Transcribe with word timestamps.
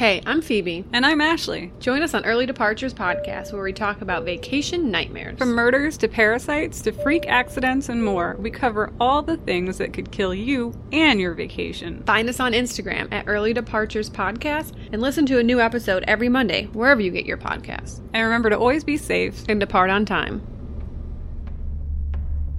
Hey, 0.00 0.22
I'm 0.24 0.40
Phoebe. 0.40 0.86
And 0.94 1.04
I'm 1.04 1.20
Ashley. 1.20 1.74
Join 1.78 2.00
us 2.00 2.14
on 2.14 2.24
Early 2.24 2.46
Departures 2.46 2.94
podcast 2.94 3.52
where 3.52 3.62
we 3.62 3.74
talk 3.74 4.00
about 4.00 4.24
vacation 4.24 4.90
nightmares. 4.90 5.36
From 5.36 5.52
murders 5.52 5.98
to 5.98 6.08
parasites 6.08 6.80
to 6.80 6.92
freak 6.92 7.28
accidents 7.28 7.90
and 7.90 8.02
more, 8.02 8.34
we 8.38 8.50
cover 8.50 8.94
all 8.98 9.20
the 9.20 9.36
things 9.36 9.76
that 9.76 9.92
could 9.92 10.10
kill 10.10 10.32
you 10.32 10.72
and 10.90 11.20
your 11.20 11.34
vacation. 11.34 12.02
Find 12.04 12.30
us 12.30 12.40
on 12.40 12.54
Instagram 12.54 13.12
at 13.12 13.28
Early 13.28 13.52
Departures 13.52 14.08
Podcast 14.08 14.72
and 14.90 15.02
listen 15.02 15.26
to 15.26 15.38
a 15.38 15.42
new 15.42 15.60
episode 15.60 16.02
every 16.08 16.30
Monday 16.30 16.64
wherever 16.72 17.02
you 17.02 17.10
get 17.10 17.26
your 17.26 17.36
podcasts. 17.36 17.98
And 18.14 18.24
remember 18.24 18.48
to 18.48 18.58
always 18.58 18.84
be 18.84 18.96
safe 18.96 19.44
and 19.50 19.60
depart 19.60 19.90
on 19.90 20.06
time. 20.06 20.40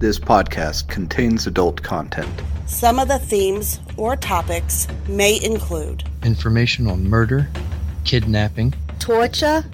This 0.02 0.18
podcast 0.18 0.88
contains 0.88 1.46
adult 1.46 1.80
content. 1.80 2.42
Some 2.66 2.98
of 2.98 3.06
the 3.06 3.20
themes 3.20 3.78
or 3.96 4.16
topics 4.16 4.88
may 5.06 5.40
include 5.40 6.02
information 6.24 6.88
on 6.88 7.08
murder, 7.08 7.48
kidnapping, 8.02 8.74
torture, 8.98 9.64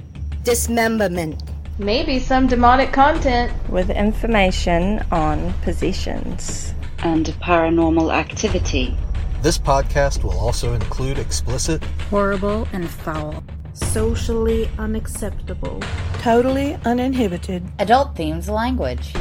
dismemberment, 0.43 1.43
maybe 1.79 2.19
some 2.21 2.47
demonic 2.47 2.93
content, 2.93 3.51
with 3.71 3.89
information 3.89 5.03
on 5.11 5.55
possessions 5.63 6.75
and 6.99 7.25
paranormal 7.41 8.13
activity. 8.13 8.95
This 9.41 9.57
podcast 9.57 10.23
will 10.23 10.39
also 10.39 10.75
include 10.75 11.19
explicit, 11.19 11.83
horrible, 12.11 12.69
and 12.75 12.87
foul, 12.87 13.43
socially 13.73 14.69
unacceptable, 14.79 15.81
totally 16.19 16.75
uninhibited, 16.85 17.63
adult 17.79 18.15
themes 18.15 18.51
language. 18.51 19.15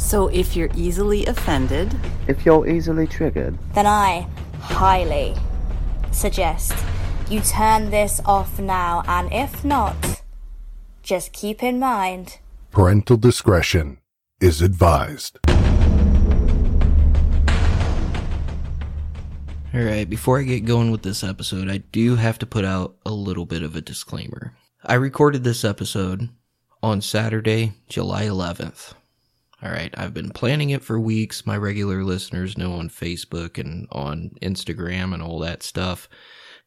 So 0.00 0.26
if 0.28 0.56
you're 0.56 0.70
easily 0.74 1.26
offended, 1.26 1.94
if 2.26 2.44
you're 2.44 2.66
easily 2.66 3.06
triggered, 3.06 3.56
then 3.74 3.86
I 3.86 4.26
highly 4.58 5.36
suggest 6.10 6.72
you 7.28 7.40
turn 7.42 7.90
this 7.90 8.20
off 8.24 8.58
now, 8.58 9.04
and 9.06 9.30
if 9.30 9.62
not, 9.64 10.22
just 11.04 11.32
keep 11.32 11.62
in 11.62 11.78
mind 11.78 12.38
parental 12.72 13.18
discretion 13.18 13.98
is 14.40 14.62
advised. 14.62 15.38
Alright, 19.72 20.10
before 20.10 20.40
I 20.40 20.42
get 20.42 20.64
going 20.64 20.90
with 20.90 21.02
this 21.02 21.22
episode, 21.22 21.68
I 21.68 21.78
do 21.92 22.16
have 22.16 22.38
to 22.40 22.46
put 22.46 22.64
out 22.64 22.96
a 23.06 23.12
little 23.12 23.46
bit 23.46 23.62
of 23.62 23.76
a 23.76 23.80
disclaimer. 23.80 24.54
I 24.82 24.94
recorded 24.94 25.44
this 25.44 25.64
episode 25.64 26.30
on 26.82 27.00
Saturday, 27.00 27.74
July 27.88 28.24
11th. 28.24 28.94
All 29.62 29.70
right, 29.70 29.92
I've 29.94 30.14
been 30.14 30.30
planning 30.30 30.70
it 30.70 30.82
for 30.82 30.98
weeks. 30.98 31.44
My 31.44 31.56
regular 31.56 32.02
listeners 32.02 32.56
know 32.56 32.72
on 32.72 32.88
Facebook 32.88 33.58
and 33.58 33.86
on 33.92 34.30
Instagram 34.40 35.12
and 35.12 35.22
all 35.22 35.38
that 35.40 35.62
stuff. 35.62 36.08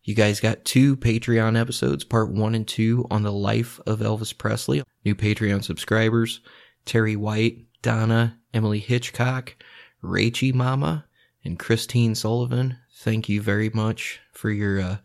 You 0.03 0.13
guys 0.13 0.39
got 0.39 0.63
two 0.63 0.95
Patreon 0.97 1.59
episodes, 1.59 2.03
part 2.03 2.31
one 2.31 2.53
and 2.53 2.67
two, 2.67 3.07
on 3.09 3.23
the 3.23 3.31
life 3.31 3.79
of 3.87 3.99
Elvis 3.99 4.37
Presley. 4.37 4.83
New 5.03 5.15
Patreon 5.15 5.63
subscribers 5.63 6.41
Terry 6.85 7.15
White, 7.15 7.65
Donna, 7.81 8.37
Emily 8.53 8.79
Hitchcock, 8.79 9.55
Rachie 10.03 10.53
Mama, 10.53 11.05
and 11.43 11.57
Christine 11.57 12.13
Sullivan. 12.13 12.77
Thank 12.97 13.27
you 13.27 13.41
very 13.41 13.71
much 13.71 14.19
for 14.33 14.51
your 14.51 14.79
uh, 14.79 14.97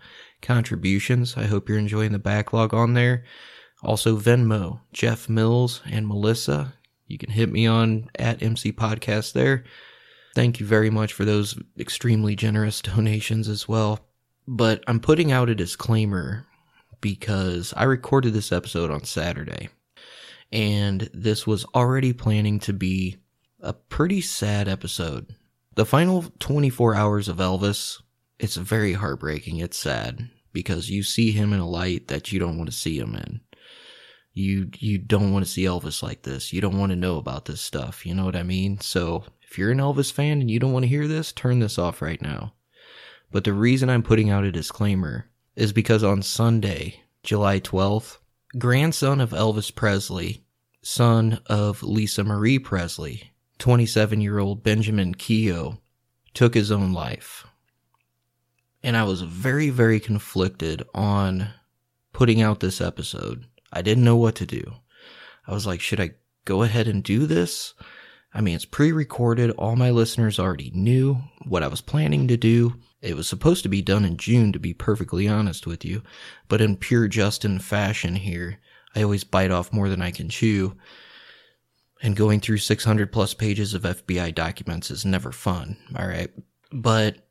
contributions. 0.42 1.38
I 1.38 1.44
hope 1.44 1.68
you're 1.70 1.78
enjoying 1.78 2.12
the 2.12 2.18
backlog 2.18 2.74
on 2.74 2.92
there. 2.92 3.24
Also, 3.82 4.18
Venmo, 4.18 4.80
Jeff 4.92 5.28
Mills 5.28 5.80
and 5.86 6.06
Melissa 6.06 6.74
you 7.08 7.18
can 7.18 7.30
hit 7.30 7.50
me 7.50 7.66
on 7.66 8.10
at 8.18 8.42
MC 8.42 8.72
Podcast 8.72 9.32
there. 9.32 9.64
Thank 10.34 10.60
you 10.60 10.66
very 10.66 10.90
much 10.90 11.14
for 11.14 11.24
those 11.24 11.58
extremely 11.78 12.36
generous 12.36 12.80
donations 12.82 13.48
as 13.48 13.66
well. 13.66 14.00
But 14.46 14.84
I'm 14.86 15.00
putting 15.00 15.32
out 15.32 15.48
a 15.48 15.54
disclaimer 15.54 16.46
because 17.00 17.74
I 17.76 17.84
recorded 17.84 18.32
this 18.32 18.52
episode 18.52 18.90
on 18.90 19.04
Saturday. 19.04 19.70
And 20.52 21.10
this 21.12 21.46
was 21.46 21.64
already 21.74 22.12
planning 22.12 22.58
to 22.60 22.72
be 22.72 23.16
a 23.60 23.72
pretty 23.72 24.20
sad 24.20 24.68
episode. 24.68 25.34
The 25.74 25.84
final 25.84 26.24
24 26.38 26.94
hours 26.94 27.28
of 27.28 27.36
Elvis, 27.36 28.00
it's 28.38 28.56
very 28.56 28.94
heartbreaking. 28.94 29.58
It's 29.58 29.78
sad 29.78 30.30
because 30.52 30.90
you 30.90 31.02
see 31.02 31.32
him 31.32 31.52
in 31.52 31.60
a 31.60 31.68
light 31.68 32.08
that 32.08 32.32
you 32.32 32.40
don't 32.40 32.56
want 32.56 32.70
to 32.70 32.76
see 32.76 32.98
him 32.98 33.14
in 33.14 33.40
you 34.38 34.70
you 34.78 34.98
don't 34.98 35.32
want 35.32 35.44
to 35.44 35.50
see 35.50 35.64
Elvis 35.64 36.02
like 36.02 36.22
this. 36.22 36.52
You 36.52 36.60
don't 36.60 36.78
want 36.78 36.90
to 36.90 36.96
know 36.96 37.16
about 37.16 37.44
this 37.46 37.60
stuff. 37.60 38.06
You 38.06 38.14
know 38.14 38.24
what 38.24 38.36
I 38.36 38.42
mean? 38.42 38.80
So 38.80 39.24
if 39.42 39.58
you're 39.58 39.72
an 39.72 39.78
Elvis 39.78 40.12
fan 40.12 40.40
and 40.40 40.50
you 40.50 40.58
don't 40.58 40.72
want 40.72 40.84
to 40.84 40.88
hear 40.88 41.08
this, 41.08 41.32
turn 41.32 41.58
this 41.58 41.78
off 41.78 42.00
right 42.00 42.20
now. 42.22 42.54
But 43.30 43.44
the 43.44 43.52
reason 43.52 43.90
I'm 43.90 44.02
putting 44.02 44.30
out 44.30 44.44
a 44.44 44.52
disclaimer 44.52 45.28
is 45.56 45.72
because 45.72 46.04
on 46.04 46.22
Sunday, 46.22 47.02
July 47.22 47.60
12th, 47.60 48.18
grandson 48.56 49.20
of 49.20 49.30
Elvis 49.30 49.74
Presley, 49.74 50.44
son 50.82 51.40
of 51.46 51.82
Lisa 51.82 52.24
Marie 52.24 52.58
Presley, 52.58 53.32
27 53.58 54.20
year 54.20 54.38
old 54.38 54.62
Benjamin 54.62 55.14
Keough, 55.14 55.78
took 56.32 56.54
his 56.54 56.70
own 56.70 56.92
life. 56.92 57.46
And 58.82 58.96
I 58.96 59.02
was 59.02 59.22
very, 59.22 59.70
very 59.70 59.98
conflicted 59.98 60.84
on 60.94 61.48
putting 62.12 62.40
out 62.40 62.60
this 62.60 62.80
episode 62.80 63.44
I 63.72 63.82
didn't 63.82 64.04
know 64.04 64.16
what 64.16 64.34
to 64.36 64.46
do. 64.46 64.74
I 65.46 65.52
was 65.52 65.66
like, 65.66 65.80
should 65.80 66.00
I 66.00 66.12
go 66.44 66.62
ahead 66.62 66.88
and 66.88 67.02
do 67.02 67.26
this? 67.26 67.74
I 68.32 68.40
mean, 68.40 68.54
it's 68.54 68.64
pre 68.64 68.92
recorded. 68.92 69.50
All 69.52 69.76
my 69.76 69.90
listeners 69.90 70.38
already 70.38 70.70
knew 70.74 71.18
what 71.46 71.62
I 71.62 71.68
was 71.68 71.80
planning 71.80 72.28
to 72.28 72.36
do. 72.36 72.74
It 73.00 73.16
was 73.16 73.28
supposed 73.28 73.62
to 73.62 73.68
be 73.68 73.80
done 73.80 74.04
in 74.04 74.16
June, 74.16 74.52
to 74.52 74.58
be 74.58 74.74
perfectly 74.74 75.28
honest 75.28 75.66
with 75.66 75.84
you. 75.84 76.02
But 76.48 76.60
in 76.60 76.76
pure 76.76 77.08
Justin 77.08 77.58
fashion 77.58 78.16
here, 78.16 78.58
I 78.94 79.02
always 79.02 79.24
bite 79.24 79.50
off 79.50 79.72
more 79.72 79.88
than 79.88 80.02
I 80.02 80.10
can 80.10 80.28
chew. 80.28 80.76
And 82.02 82.14
going 82.14 82.40
through 82.40 82.58
600 82.58 83.12
plus 83.12 83.34
pages 83.34 83.74
of 83.74 83.82
FBI 83.82 84.34
documents 84.34 84.90
is 84.90 85.04
never 85.04 85.32
fun. 85.32 85.76
All 85.96 86.06
right. 86.06 86.30
But 86.70 87.28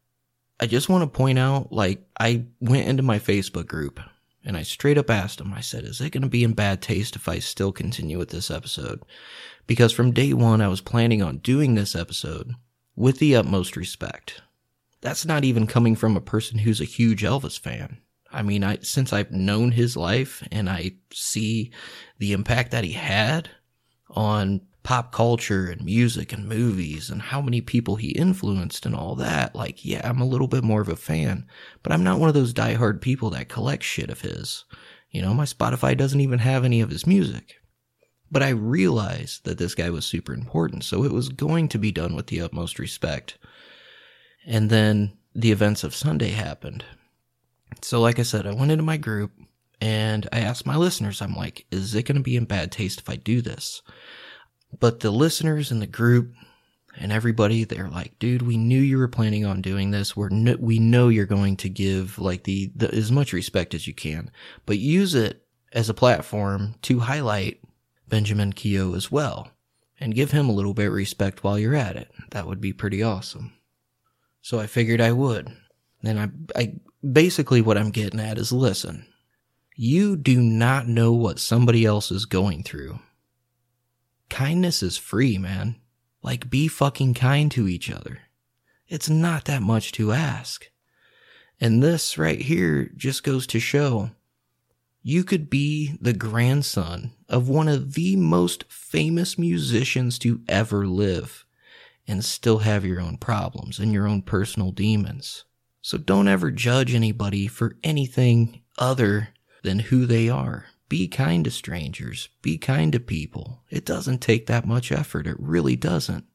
I 0.59 0.68
just 0.68 0.90
want 0.90 1.03
to 1.03 1.18
point 1.18 1.38
out, 1.38 1.72
like, 1.72 2.06
I 2.20 2.46
went 2.59 2.88
into 2.88 3.03
my 3.03 3.20
Facebook 3.20 3.68
group 3.68 4.00
and 4.47 4.56
I 4.56 4.63
straight 4.63 4.97
up 4.97 5.09
asked 5.09 5.41
him, 5.41 5.53
I 5.53 5.59
said, 5.59 5.84
is 5.84 6.00
it 6.00 6.12
going 6.12 6.24
to 6.24 6.30
be 6.30 6.46
in 6.46 6.53
bad 6.53 6.81
taste 6.81 7.18
if 7.18 7.28
I 7.28 7.40
still 7.40 7.74
continue 7.74 8.18
with 8.18 8.30
this 8.30 8.50
episode? 8.50 9.03
Because 9.68 9.91
from 9.91 10.12
day 10.12 10.31
one, 10.31 10.62
I 10.62 10.69
was 10.69 10.80
planning 10.80 11.22
on 11.22 11.40
doing 11.40 11.75
this 11.75 11.97
episode 11.97 12.56
with 12.96 13.19
the 13.19 13.35
utmost 13.35 13.75
respect. 13.75 14.41
That's 15.02 15.25
not 15.25 15.44
even 15.44 15.68
coming 15.68 15.97
from 15.97 16.16
a 16.16 16.22
person 16.22 16.59
who's 16.59 16.80
a 16.80 16.85
huge 16.85 17.24
Elvis 17.24 17.59
fan. 17.59 17.97
I 18.31 18.41
mean, 18.41 18.63
I, 18.63 18.78
since 18.78 19.12
I've 19.12 19.31
known 19.31 19.72
his 19.72 19.97
life 19.97 20.41
and 20.50 20.69
I 20.69 20.94
see 21.12 21.74
the 22.18 22.31
impact 22.31 22.72
that 22.72 22.85
he 22.85 22.94
had 22.94 23.50
on 24.09 24.62
pop 24.88 25.12
culture 25.12 25.66
and 25.66 25.84
music 25.84 26.31
and 26.31 26.48
movies 26.48 27.09
and 27.09 27.22
how 27.22 27.42
many 27.42 27.59
people 27.59 27.98
he 27.98 28.12
influenced 28.12 28.86
and 28.86 28.96
all 28.96 29.16
that. 29.16 29.53
Like, 29.53 29.84
yeah, 29.84 30.00
I'm 30.09 30.22
a 30.22 30.25
little 30.25 30.48
bit 30.48 30.64
more 30.64 30.80
of 30.80 30.88
a 30.88 30.96
fan, 30.96 31.46
but 31.84 31.92
I'm 31.92 32.06
not 32.06 32.22
one 32.22 32.30
of 32.30 32.34
those 32.34 32.53
diehard 32.53 33.02
people 33.02 33.30
that 33.31 33.50
collect 33.50 33.84
shit 33.84 34.09
of 34.09 34.22
his. 34.22 34.64
You 35.12 35.22
know, 35.22 35.34
my 35.34 35.44
Spotify 35.44 35.97
doesn't 35.97 36.22
even 36.22 36.40
have 36.40 36.64
any 36.64 36.80
of 36.80 36.90
his 36.90 37.06
music. 37.06 37.56
But 38.31 38.44
I 38.44 38.47
realized 38.52 39.44
that 39.44 39.58
this 39.58 39.76
guy 39.76 39.90
was 39.90 40.06
super 40.06 40.34
important, 40.34 40.86
so 40.86 41.03
it 41.03 41.12
was 41.12 41.28
going 41.28 41.68
to 41.68 41.78
be 41.78 41.92
done 41.92 42.16
with 42.16 42.28
the 42.28 42.40
utmost 42.40 42.80
respect. 42.80 43.38
And 44.46 44.70
then 44.70 45.18
the 45.36 45.52
events 45.52 45.84
of 45.84 45.96
Sunday 45.96 46.30
happened. 46.30 46.86
So, 47.81 48.00
like 48.00 48.20
I 48.20 48.24
said, 48.24 48.47
I 48.47 48.53
went 48.53 48.72
into 48.72 48.86
my 48.86 48.96
group 48.96 49.34
and 49.81 50.30
I 50.31 50.40
asked 50.40 50.66
my 50.66 50.78
listeners, 50.78 51.22
I'm 51.22 51.36
like, 51.36 51.66
is 51.72 51.94
it 51.94 52.03
going 52.03 52.16
to 52.16 52.24
be 52.24 52.38
in 52.38 52.46
bad 52.46 52.72
taste 52.72 53.02
if 53.02 53.09
I 53.09 53.18
do 53.18 53.42
this? 53.42 53.81
But 54.79 55.00
the 55.00 55.11
listeners 55.11 55.72
in 55.72 55.79
the 55.79 55.88
group 55.88 56.33
and 56.97 57.11
everybody, 57.11 57.63
they're 57.63 57.89
like, 57.89 58.17
dude, 58.19 58.41
we 58.41 58.57
knew 58.57 58.79
you 58.79 58.97
were 58.97 59.07
planning 59.07 59.45
on 59.45 59.61
doing 59.61 59.91
this. 59.91 60.16
We're 60.16 60.29
no, 60.29 60.55
we 60.59 60.79
know 60.79 61.09
you're 61.09 61.25
going 61.25 61.57
to 61.57 61.69
give 61.69 62.19
like 62.19 62.44
the, 62.44 62.72
the 62.75 62.94
as 62.94 63.11
much 63.11 63.33
respect 63.33 63.73
as 63.73 63.87
you 63.87 63.93
can, 63.93 64.31
but 64.66 64.79
use 64.79 65.16
it 65.16 65.46
as 65.73 65.90
a 65.90 65.93
platform 65.93 66.75
to 66.84 66.99
highlight 66.99 67.61
Benjamin 68.08 68.53
Keough 68.53 68.96
as 68.96 69.11
well 69.11 69.52
and 69.99 70.16
give 70.16 70.31
him 70.31 70.49
a 70.49 70.53
little 70.53 70.73
bit 70.73 70.87
of 70.87 70.93
respect 70.93 71.43
while 71.43 71.58
you're 71.58 71.75
at 71.75 71.96
it. 71.96 72.11
That 72.31 72.47
would 72.47 72.61
be 72.61 72.73
pretty 72.73 73.03
awesome. 73.03 73.53
So 74.41 74.59
I 74.59 74.67
figured 74.67 75.02
I 75.02 75.11
would. 75.11 75.55
And 76.03 76.20
I, 76.20 76.59
I 76.59 76.73
basically 77.09 77.61
what 77.61 77.78
I'm 77.78 77.91
getting 77.91 78.20
at 78.20 78.37
is 78.37 78.52
listen, 78.52 79.05
you 79.75 80.16
do 80.16 80.40
not 80.41 80.87
know 80.87 81.13
what 81.13 81.40
somebody 81.40 81.85
else 81.85 82.11
is 82.11 82.25
going 82.25 82.63
through 82.63 82.99
kindness 84.29 84.84
is 84.84 84.97
free, 84.97 85.38
man. 85.38 85.78
Like, 86.22 86.50
be 86.50 86.68
fucking 86.68 87.14
kind 87.14 87.52
to 87.52 87.68
each 87.68 87.90
other. 87.90 88.20
It's 88.88 89.09
not 89.09 89.46
that 89.46 89.62
much 89.62 89.91
to 89.94 90.12
ask. 90.12 90.70
And 91.59 91.82
this 91.82 92.18
right 92.18 92.40
here 92.40 92.91
just 92.96 93.24
goes 93.24 93.47
to 93.47 93.59
show 93.59 94.12
you 95.02 95.24
could 95.24 95.50
be 95.50 95.96
the 96.02 96.14
grandson 96.14 97.14
of 97.29 97.47
one 97.47 97.70
of 97.70 97.94
the 97.94 98.18
most 98.18 98.66
famous 98.68 99.38
musicians 99.38 100.20
to 100.20 100.41
ever 100.50 100.85
live 100.85 101.46
and 102.08 102.26
still 102.26 102.59
have 102.59 102.85
your 102.85 103.00
own 103.00 103.18
problems 103.18 103.80
and 103.80 103.94
your 103.94 104.06
own 104.06 104.22
personal 104.22 104.72
demons. 104.72 105.46
So 105.82 105.97
don't 105.97 106.28
ever 106.28 106.52
judge 106.52 106.94
anybody 106.94 107.47
for 107.47 107.78
anything 107.84 108.62
other 108.78 109.30
than 109.64 109.80
who 109.80 110.06
they 110.06 110.28
are. 110.28 110.66
Be 110.89 111.07
kind 111.07 111.43
to 111.43 111.51
strangers. 111.51 112.29
Be 112.41 112.57
kind 112.57 112.93
to 112.93 112.99
people. 112.99 113.63
It 113.69 113.85
doesn't 113.85 114.19
take 114.19 114.47
that 114.47 114.66
much 114.66 114.91
effort. 114.91 115.28
It 115.28 115.37
really 115.39 115.75
doesn't. 115.75 116.25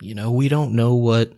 You 0.00 0.14
know, 0.14 0.30
we 0.30 0.48
don't 0.48 0.74
know 0.74 0.94
what 0.94 1.32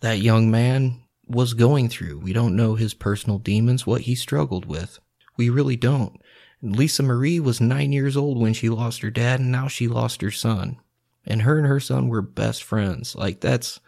that 0.00 0.18
young 0.18 0.50
man 0.50 1.02
was 1.26 1.54
going 1.54 1.88
through. 1.88 2.18
We 2.18 2.32
don't 2.32 2.56
know 2.56 2.74
his 2.74 2.94
personal 2.94 3.38
demons, 3.38 3.86
what 3.86 4.02
he 4.02 4.14
struggled 4.14 4.66
with. 4.66 4.98
We 5.36 5.50
really 5.50 5.76
don't. 5.76 6.20
Lisa 6.60 7.04
Marie 7.04 7.38
was 7.38 7.60
nine 7.60 7.92
years 7.92 8.16
old 8.16 8.38
when 8.38 8.52
she 8.52 8.68
lost 8.68 9.02
her 9.02 9.10
dad, 9.10 9.38
and 9.38 9.52
now 9.52 9.68
she 9.68 9.86
lost 9.86 10.22
her 10.22 10.32
son. 10.32 10.78
And 11.24 11.42
her 11.42 11.58
and 11.58 11.66
her 11.66 11.78
son 11.78 12.08
were 12.08 12.22
best 12.22 12.64
friends. 12.64 13.14
Like, 13.14 13.40
that's 13.40 13.78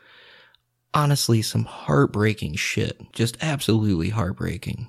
honestly 0.94 1.42
some 1.42 1.64
heartbreaking 1.64 2.54
shit. 2.54 3.00
Just 3.12 3.36
absolutely 3.40 4.10
heartbreaking. 4.10 4.88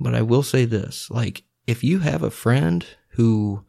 But 0.00 0.14
I 0.14 0.22
will 0.22 0.42
say 0.42 0.64
this 0.64 1.10
like, 1.10 1.44
if 1.66 1.82
you 1.82 2.00
have 2.00 2.22
a 2.22 2.30
friend 2.30 2.86
who 3.10 3.64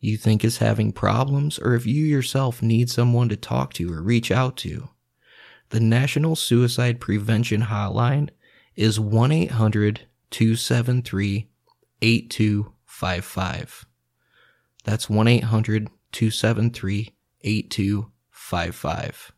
you 0.00 0.16
think 0.16 0.44
is 0.44 0.58
having 0.58 0.92
problems, 0.92 1.58
or 1.58 1.74
if 1.74 1.86
you 1.86 2.04
yourself 2.04 2.62
need 2.62 2.90
someone 2.90 3.28
to 3.28 3.36
talk 3.36 3.72
to 3.74 3.92
or 3.92 4.02
reach 4.02 4.30
out 4.30 4.56
to, 4.58 4.88
the 5.70 5.80
National 5.80 6.36
Suicide 6.36 7.00
Prevention 7.00 7.62
Hotline 7.62 8.28
is 8.76 9.00
1 9.00 9.32
800 9.32 10.06
273 10.30 11.48
8255. 12.02 13.86
That's 14.84 15.08
1 15.08 15.28
800 15.28 15.88
273 16.12 17.14
8255. 17.40 19.32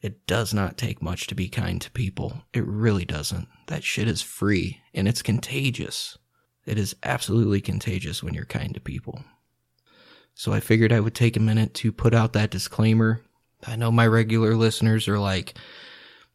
It 0.00 0.26
does 0.26 0.52
not 0.52 0.76
take 0.76 1.00
much 1.00 1.26
to 1.28 1.34
be 1.34 1.48
kind 1.48 1.80
to 1.80 1.90
people. 1.90 2.42
It 2.52 2.66
really 2.66 3.04
doesn't. 3.04 3.48
That 3.68 3.84
shit 3.84 4.08
is 4.08 4.20
free 4.22 4.80
and 4.92 5.06
it's 5.06 5.22
contagious. 5.22 6.18
It 6.66 6.78
is 6.78 6.96
absolutely 7.02 7.60
contagious 7.60 8.22
when 8.22 8.34
you're 8.34 8.44
kind 8.44 8.74
to 8.74 8.80
people. 8.80 9.24
So 10.34 10.52
I 10.52 10.60
figured 10.60 10.92
I 10.92 11.00
would 11.00 11.14
take 11.14 11.36
a 11.36 11.40
minute 11.40 11.74
to 11.74 11.92
put 11.92 12.14
out 12.14 12.32
that 12.32 12.50
disclaimer. 12.50 13.20
I 13.66 13.76
know 13.76 13.90
my 13.90 14.06
regular 14.06 14.54
listeners 14.54 15.08
are 15.08 15.18
like, 15.18 15.54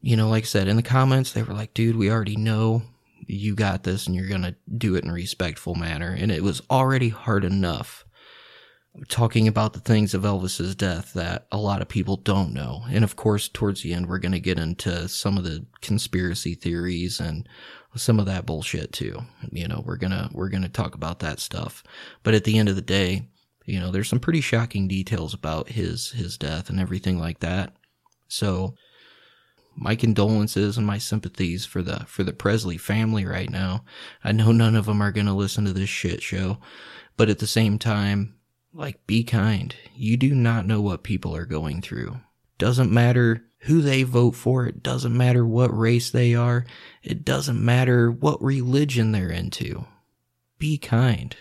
you 0.01 0.15
know, 0.15 0.29
like 0.29 0.43
I 0.43 0.47
said 0.47 0.67
in 0.67 0.75
the 0.75 0.83
comments, 0.83 1.31
they 1.31 1.43
were 1.43 1.53
like, 1.53 1.73
dude, 1.73 1.95
we 1.95 2.11
already 2.11 2.37
know 2.37 2.83
you 3.25 3.55
got 3.55 3.83
this 3.83 4.07
and 4.07 4.15
you're 4.15 4.29
going 4.29 4.43
to 4.43 4.55
do 4.77 4.95
it 4.95 5.03
in 5.03 5.09
a 5.09 5.13
respectful 5.13 5.75
manner. 5.75 6.15
And 6.17 6.31
it 6.31 6.43
was 6.43 6.61
already 6.69 7.09
hard 7.09 7.43
enough 7.43 8.05
talking 9.09 9.47
about 9.47 9.73
the 9.73 9.79
things 9.79 10.13
of 10.13 10.23
Elvis's 10.23 10.75
death 10.75 11.13
that 11.13 11.47
a 11.51 11.57
lot 11.57 11.81
of 11.81 11.87
people 11.87 12.17
don't 12.17 12.53
know. 12.53 12.83
And 12.89 13.03
of 13.03 13.15
course, 13.15 13.47
towards 13.47 13.83
the 13.83 13.93
end, 13.93 14.07
we're 14.07 14.17
going 14.19 14.31
to 14.31 14.39
get 14.39 14.59
into 14.59 15.07
some 15.07 15.37
of 15.37 15.43
the 15.43 15.65
conspiracy 15.81 16.55
theories 16.55 17.19
and 17.19 17.47
some 17.97 18.19
of 18.19 18.25
that 18.25 18.45
bullshit 18.45 18.91
too. 18.91 19.19
You 19.51 19.67
know, 19.67 19.83
we're 19.85 19.97
to, 19.97 20.29
we're 20.33 20.49
to 20.49 20.69
talk 20.69 20.95
about 20.95 21.19
that 21.19 21.39
stuff. 21.39 21.83
But 22.23 22.33
at 22.33 22.43
the 22.43 22.57
end 22.57 22.69
of 22.69 22.75
the 22.75 22.81
day, 22.81 23.27
you 23.65 23.79
know, 23.79 23.91
there's 23.91 24.07
some 24.07 24.19
pretty 24.19 24.41
shocking 24.41 24.87
details 24.87 25.33
about 25.33 25.69
his, 25.69 26.11
his 26.11 26.37
death 26.37 26.69
and 26.69 26.79
everything 26.79 27.19
like 27.19 27.39
that. 27.39 27.73
So 28.27 28.75
my 29.75 29.95
condolences 29.95 30.77
and 30.77 30.87
my 30.87 30.97
sympathies 30.97 31.65
for 31.65 31.81
the, 31.81 31.99
for 32.07 32.23
the 32.23 32.33
Presley 32.33 32.77
family 32.77 33.25
right 33.25 33.49
now. 33.49 33.83
I 34.23 34.31
know 34.31 34.51
none 34.51 34.75
of 34.75 34.85
them 34.85 35.01
are 35.01 35.11
going 35.11 35.27
to 35.27 35.33
listen 35.33 35.65
to 35.65 35.73
this 35.73 35.89
shit 35.89 36.23
show, 36.23 36.57
but 37.15 37.29
at 37.29 37.39
the 37.39 37.47
same 37.47 37.77
time, 37.77 38.35
like, 38.73 39.05
be 39.07 39.23
kind. 39.23 39.75
You 39.95 40.17
do 40.17 40.33
not 40.33 40.65
know 40.65 40.81
what 40.81 41.03
people 41.03 41.35
are 41.35 41.45
going 41.45 41.81
through. 41.81 42.17
Doesn't 42.57 42.91
matter 42.91 43.43
who 43.67 43.81
they 43.81 44.03
vote 44.03 44.31
for. 44.31 44.65
It 44.65 44.81
doesn't 44.81 45.15
matter 45.15 45.45
what 45.45 45.77
race 45.77 46.09
they 46.09 46.33
are. 46.33 46.65
It 47.03 47.23
doesn't 47.23 47.63
matter 47.63 48.09
what 48.09 48.41
religion 48.41 49.11
they're 49.11 49.29
into. 49.29 49.85
Be 50.57 50.77
kind. 50.77 51.35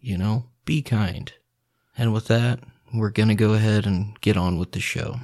You 0.00 0.16
know, 0.16 0.46
be 0.64 0.80
kind. 0.80 1.32
And 1.98 2.12
with 2.12 2.28
that, 2.28 2.60
we're 2.94 3.10
going 3.10 3.28
to 3.28 3.34
go 3.34 3.54
ahead 3.54 3.84
and 3.84 4.18
get 4.20 4.36
on 4.36 4.58
with 4.58 4.72
the 4.72 4.80
show. 4.80 5.16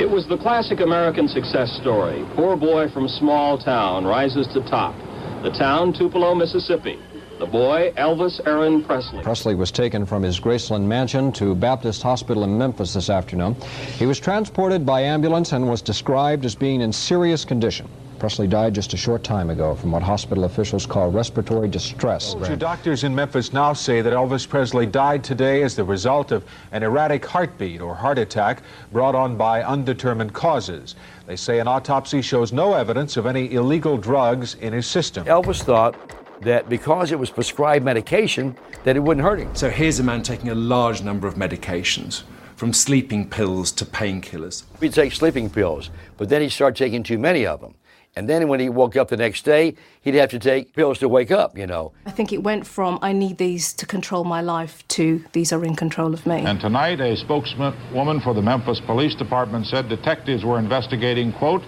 It 0.00 0.10
was 0.10 0.26
the 0.28 0.38
classic 0.38 0.80
American 0.80 1.28
success 1.28 1.70
story. 1.80 2.26
Poor 2.34 2.56
boy 2.56 2.86
from 2.92 3.06
small 3.06 3.58
town 3.58 4.04
rises 4.04 4.48
to 4.54 4.60
top. 4.68 4.96
The 5.42 5.50
town, 5.50 5.92
Tupelo, 5.92 6.34
Mississippi. 6.34 6.98
The 7.38 7.46
boy, 7.46 7.92
Elvis 7.96 8.40
Aaron 8.46 8.84
Presley. 8.84 9.20
Presley 9.22 9.56
was 9.56 9.72
taken 9.72 10.06
from 10.06 10.22
his 10.22 10.38
Graceland 10.38 10.84
mansion 10.84 11.32
to 11.32 11.56
Baptist 11.56 12.00
Hospital 12.00 12.44
in 12.44 12.56
Memphis 12.56 12.94
this 12.94 13.10
afternoon. 13.10 13.56
He 13.98 14.06
was 14.06 14.20
transported 14.20 14.86
by 14.86 15.00
ambulance 15.00 15.50
and 15.50 15.68
was 15.68 15.82
described 15.82 16.44
as 16.44 16.54
being 16.54 16.80
in 16.80 16.92
serious 16.92 17.44
condition. 17.44 17.88
Presley 18.20 18.46
died 18.46 18.72
just 18.72 18.94
a 18.94 18.96
short 18.96 19.24
time 19.24 19.50
ago 19.50 19.74
from 19.74 19.90
what 19.90 20.02
hospital 20.02 20.44
officials 20.44 20.86
call 20.86 21.10
respiratory 21.10 21.68
distress. 21.68 22.34
Two 22.44 22.54
doctors 22.54 23.02
in 23.02 23.12
Memphis 23.12 23.52
now 23.52 23.72
say 23.72 24.00
that 24.00 24.12
Elvis 24.12 24.48
Presley 24.48 24.86
died 24.86 25.24
today 25.24 25.62
as 25.62 25.74
the 25.74 25.84
result 25.84 26.30
of 26.30 26.44
an 26.70 26.84
erratic 26.84 27.26
heartbeat 27.26 27.80
or 27.80 27.96
heart 27.96 28.18
attack 28.18 28.62
brought 28.92 29.16
on 29.16 29.36
by 29.36 29.62
undetermined 29.64 30.32
causes. 30.32 30.94
They 31.26 31.36
say 31.36 31.58
an 31.58 31.66
autopsy 31.66 32.22
shows 32.22 32.52
no 32.52 32.74
evidence 32.74 33.16
of 33.16 33.26
any 33.26 33.52
illegal 33.52 33.98
drugs 33.98 34.54
in 34.60 34.72
his 34.72 34.86
system. 34.86 35.24
Elvis 35.24 35.62
thought 35.62 35.96
that 36.44 36.68
because 36.68 37.12
it 37.12 37.18
was 37.18 37.30
prescribed 37.30 37.84
medication, 37.84 38.56
that 38.84 38.96
it 38.96 39.00
wouldn't 39.00 39.24
hurt 39.24 39.40
him. 39.40 39.54
So 39.54 39.70
here's 39.70 39.98
a 39.98 40.02
man 40.02 40.22
taking 40.22 40.50
a 40.50 40.54
large 40.54 41.02
number 41.02 41.26
of 41.26 41.34
medications, 41.34 42.22
from 42.56 42.72
sleeping 42.72 43.28
pills 43.28 43.72
to 43.72 43.84
painkillers. 43.84 44.64
He'd 44.80 44.92
take 44.92 45.12
sleeping 45.12 45.50
pills, 45.50 45.90
but 46.16 46.28
then 46.28 46.42
he'd 46.42 46.50
start 46.50 46.76
taking 46.76 47.02
too 47.02 47.18
many 47.18 47.46
of 47.46 47.60
them. 47.60 47.74
And 48.16 48.28
then 48.28 48.46
when 48.46 48.60
he 48.60 48.68
woke 48.68 48.94
up 48.94 49.08
the 49.08 49.16
next 49.16 49.44
day, 49.44 49.74
he'd 50.02 50.14
have 50.14 50.30
to 50.30 50.38
take 50.38 50.72
pills 50.72 51.00
to 51.00 51.08
wake 51.08 51.32
up, 51.32 51.58
you 51.58 51.66
know. 51.66 51.90
I 52.06 52.12
think 52.12 52.32
it 52.32 52.44
went 52.44 52.64
from 52.64 53.00
I 53.02 53.12
need 53.12 53.38
these 53.38 53.72
to 53.72 53.86
control 53.86 54.22
my 54.22 54.40
life 54.40 54.86
to 54.88 55.24
these 55.32 55.52
are 55.52 55.64
in 55.64 55.74
control 55.74 56.14
of 56.14 56.24
me. 56.24 56.36
And 56.36 56.60
tonight, 56.60 57.00
a 57.00 57.16
spokeswoman 57.16 58.20
for 58.20 58.32
the 58.32 58.42
Memphis 58.42 58.80
Police 58.86 59.16
Department 59.16 59.66
said 59.66 59.88
detectives 59.88 60.44
were 60.44 60.60
investigating, 60.60 61.32
quote, 61.32 61.62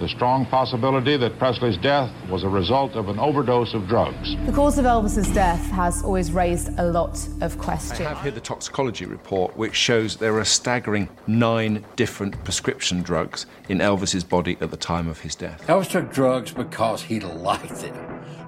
the 0.00 0.08
strong 0.08 0.46
possibility 0.46 1.18
that 1.18 1.38
Presley's 1.38 1.76
death 1.76 2.10
was 2.30 2.42
a 2.42 2.48
result 2.48 2.92
of 2.92 3.10
an 3.10 3.18
overdose 3.18 3.74
of 3.74 3.86
drugs. 3.86 4.34
The 4.46 4.52
cause 4.52 4.78
of 4.78 4.86
Elvis's 4.86 5.28
death 5.34 5.60
has 5.72 6.02
always 6.02 6.32
raised 6.32 6.70
a 6.78 6.84
lot 6.84 7.18
of 7.42 7.58
questions. 7.58 8.00
I 8.00 8.04
have 8.04 8.22
here 8.22 8.30
the 8.30 8.40
toxicology 8.40 9.04
report, 9.04 9.54
which 9.58 9.74
shows 9.74 10.16
there 10.16 10.32
are 10.32 10.40
a 10.40 10.46
staggering 10.46 11.10
nine 11.26 11.84
different 11.96 12.42
prescription 12.44 13.02
drugs 13.02 13.44
in 13.68 13.78
Elvis's 13.78 14.24
body 14.24 14.56
at 14.62 14.70
the 14.70 14.76
time 14.78 15.06
of 15.06 15.20
his 15.20 15.34
death. 15.34 15.66
Elvis 15.66 15.90
took 15.90 16.10
drugs 16.10 16.50
because 16.50 17.02
he 17.02 17.20
liked 17.20 17.84
it. 17.84 17.94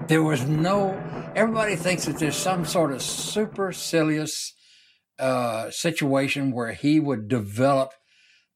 There 0.07 0.23
was 0.23 0.47
no. 0.47 0.99
Everybody 1.35 1.75
thinks 1.75 2.05
that 2.05 2.17
there's 2.17 2.35
some 2.35 2.65
sort 2.65 2.91
of 2.91 3.03
supercilious 3.03 4.53
uh, 5.19 5.69
situation 5.69 6.51
where 6.51 6.71
he 6.71 6.99
would 6.99 7.27
develop 7.27 7.93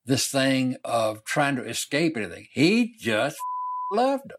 this 0.08 0.28
thing 0.28 0.78
of 0.84 1.24
trying 1.24 1.56
to 1.58 1.64
escape 1.64 2.18
anything. 2.18 2.48
He 2.52 2.96
just 3.00 3.38
loved 3.92 4.30
them. 4.30 4.38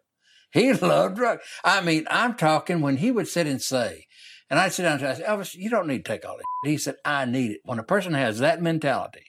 He 0.50 0.72
loved 0.86 1.16
drugs. 1.16 1.42
I 1.62 1.80
mean, 1.80 2.06
I'm 2.10 2.34
talking 2.34 2.80
when 2.80 2.96
he 2.96 3.10
would 3.10 3.28
sit 3.28 3.46
and 3.46 3.62
say, 3.62 4.06
and 4.50 4.58
I'd 4.58 4.72
sit 4.72 4.84
down 4.84 4.98
and 4.98 5.16
say, 5.16 5.22
Elvis, 5.22 5.54
you 5.54 5.68
don't 5.68 5.86
need 5.86 6.04
to 6.04 6.12
take 6.12 6.26
all 6.26 6.36
this. 6.36 6.44
He 6.64 6.78
said, 6.78 6.96
I 7.04 7.26
need 7.26 7.52
it. 7.52 7.60
When 7.64 7.78
a 7.78 7.82
person 7.82 8.14
has 8.14 8.38
that 8.38 8.62
mentality, 8.62 9.26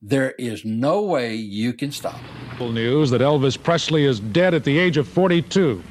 there 0.00 0.32
is 0.32 0.64
no 0.64 1.02
way 1.02 1.34
you 1.34 1.72
can 1.72 1.90
stop. 1.90 2.20
News 2.60 3.10
that 3.10 3.20
Elvis 3.20 3.60
Presley 3.60 4.04
is 4.04 4.20
dead 4.20 4.54
at 4.54 4.64
the 4.64 4.78
age 4.78 4.96
of 4.96 5.06
42 5.08 5.82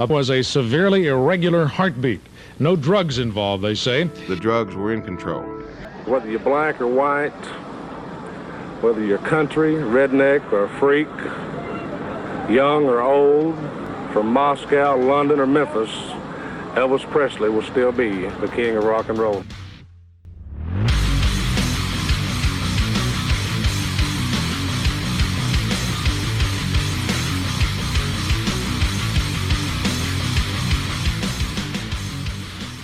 It 0.00 0.08
was 0.08 0.30
a 0.30 0.42
severely 0.42 1.06
irregular 1.06 1.64
heartbeat. 1.64 2.20
No 2.58 2.76
drugs 2.76 3.18
involved, 3.18 3.62
they 3.62 3.74
say. 3.74 4.04
The 4.28 4.36
drugs 4.36 4.74
were 4.74 4.92
in 4.92 5.02
control. 5.02 5.42
Whether 6.06 6.28
you're 6.28 6.40
black 6.40 6.80
or 6.80 6.86
white, 6.86 7.32
whether 8.82 9.04
you're 9.04 9.18
country, 9.18 9.74
redneck, 9.74 10.52
or 10.52 10.66
freak, 10.68 11.08
young 12.52 12.84
or 12.84 13.00
old, 13.00 13.56
from 14.12 14.26
Moscow, 14.26 14.96
London, 14.96 15.38
or 15.38 15.46
Memphis, 15.46 15.90
Elvis 16.74 17.08
Presley 17.10 17.48
will 17.48 17.62
still 17.62 17.92
be 17.92 18.26
the 18.26 18.48
king 18.48 18.76
of 18.76 18.84
rock 18.84 19.08
and 19.08 19.18
roll. 19.18 19.44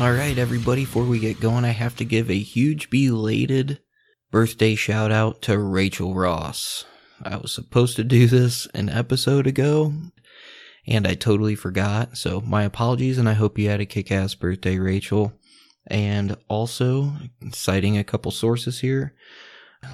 All 0.00 0.12
right, 0.12 0.38
everybody, 0.38 0.83
before 0.83 1.02
we 1.02 1.19
get 1.19 1.40
going, 1.40 1.64
I 1.64 1.71
have 1.71 1.97
to 1.97 2.05
give 2.05 2.31
a 2.31 2.38
huge 2.38 2.88
belated 2.88 3.81
birthday 4.30 4.75
shout 4.75 5.11
out 5.11 5.42
to 5.42 5.58
Rachel 5.58 6.14
Ross. 6.14 6.85
I 7.23 7.37
was 7.37 7.52
supposed 7.52 7.97
to 7.97 8.04
do 8.04 8.26
this 8.26 8.66
an 8.75 8.88
episode 8.88 9.47
ago 9.47 9.92
and 10.87 11.06
I 11.06 11.14
totally 11.14 11.54
forgot. 11.54 12.16
So 12.16 12.40
my 12.40 12.64
apologies 12.64 13.18
and 13.18 13.28
I 13.28 13.35
hope 13.35 13.58
you 13.58 13.68
had 13.68 13.80
a 13.80 13.87
kick 13.87 14.11
ass 14.11 14.35
birthday, 14.35 14.78
Rachel. 14.78 15.32
And 15.87 16.37
also, 16.49 17.12
citing 17.52 17.97
a 17.97 18.04
couple 18.04 18.30
sources 18.30 18.80
here, 18.80 19.14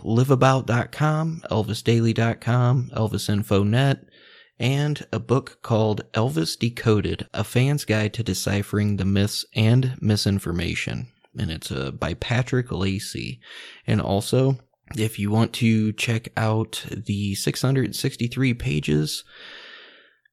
liveabout.com, 0.02 1.42
elvisdaily.com, 1.50 2.90
elvisinfonet, 2.96 4.04
and 4.58 5.06
a 5.12 5.20
book 5.20 5.58
called 5.62 6.10
Elvis 6.12 6.58
Decoded 6.58 7.28
A 7.32 7.44
Fan's 7.44 7.84
Guide 7.84 8.12
to 8.14 8.22
Deciphering 8.22 8.96
the 8.96 9.04
Myths 9.04 9.44
and 9.54 9.96
Misinformation. 10.00 11.08
And 11.38 11.50
it's 11.50 11.70
uh, 11.70 11.90
by 11.90 12.14
Patrick 12.14 12.70
Lacy. 12.70 13.40
And 13.86 14.00
also, 14.00 14.58
if 14.96 15.18
you 15.18 15.30
want 15.30 15.52
to 15.54 15.92
check 15.92 16.28
out 16.36 16.84
the 16.90 17.34
663 17.34 18.54
pages 18.54 19.24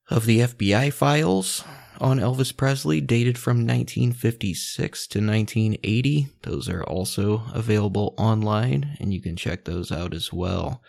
of 0.09 0.25
the 0.25 0.39
FBI 0.39 0.91
files 0.91 1.63
on 1.99 2.19
Elvis 2.19 2.55
Presley, 2.55 2.99
dated 2.99 3.37
from 3.37 3.57
1956 3.57 5.07
to 5.07 5.19
1980, 5.19 6.27
those 6.43 6.67
are 6.67 6.83
also 6.83 7.43
available 7.53 8.13
online, 8.17 8.97
and 8.99 9.13
you 9.13 9.21
can 9.21 9.35
check 9.35 9.65
those 9.65 9.91
out 9.91 10.13
as 10.13 10.33
well 10.33 10.81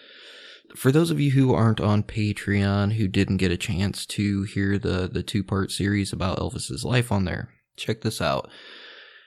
for 0.74 0.90
those 0.90 1.10
of 1.10 1.20
you 1.20 1.32
who 1.32 1.54
aren't 1.54 1.80
on 1.80 2.02
Patreon 2.02 2.94
who 2.94 3.08
didn't 3.08 3.36
get 3.38 3.52
a 3.52 3.56
chance 3.56 4.06
to 4.06 4.44
hear 4.44 4.78
the 4.78 5.08
the 5.12 5.22
two 5.22 5.44
part 5.44 5.70
series 5.70 6.12
about 6.12 6.38
Elvis's 6.38 6.84
life 6.84 7.12
on 7.12 7.24
there, 7.24 7.50
check 7.76 8.02
this 8.02 8.20
out. 8.20 8.50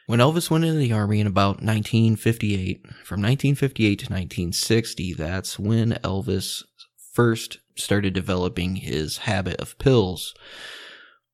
When 0.08 0.20
Elvis 0.20 0.52
went 0.52 0.66
into 0.66 0.78
the 0.78 0.94
army 0.94 1.20
in 1.20 1.26
about 1.26 1.64
1958, 1.64 2.84
from 3.04 3.22
1958 3.22 4.00
to 4.00 4.06
1960, 4.06 5.14
that's 5.14 5.58
when 5.58 5.94
Elvis 6.04 6.64
first 7.12 7.58
started 7.76 8.14
developing 8.14 8.76
his 8.76 9.20
habit 9.20 9.60
of 9.60 9.78
pills. 9.80 10.36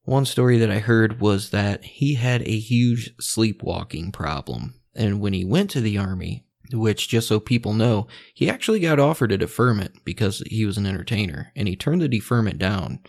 One 0.04 0.26
story 0.26 0.58
that 0.58 0.72
I 0.72 0.80
heard 0.80 1.20
was 1.20 1.50
that 1.50 1.84
he 1.84 2.16
had 2.16 2.44
a 2.44 2.60
huge 2.60 3.14
sleepwalking 3.20 4.14
problem. 4.14 4.76
And 4.96 5.20
when 5.20 5.34
he 5.34 5.44
went 5.44 5.70
to 5.72 5.82
the 5.82 5.98
army, 5.98 6.46
which 6.72 7.10
just 7.10 7.28
so 7.28 7.42
people 7.42 7.74
know, 7.74 8.08
he 8.34 8.50
actually 8.50 8.80
got 8.80 9.00
offered 9.00 9.34
a 9.34 9.38
deferment 9.38 10.06
because 10.06 10.42
he 10.48 10.66
was 10.66 10.78
an 10.78 10.86
entertainer 10.86 11.52
and 11.58 11.68
he 11.68 11.76
turned 11.76 12.02
the 12.02 12.08
deferment 12.08 12.58
down 12.58 13.00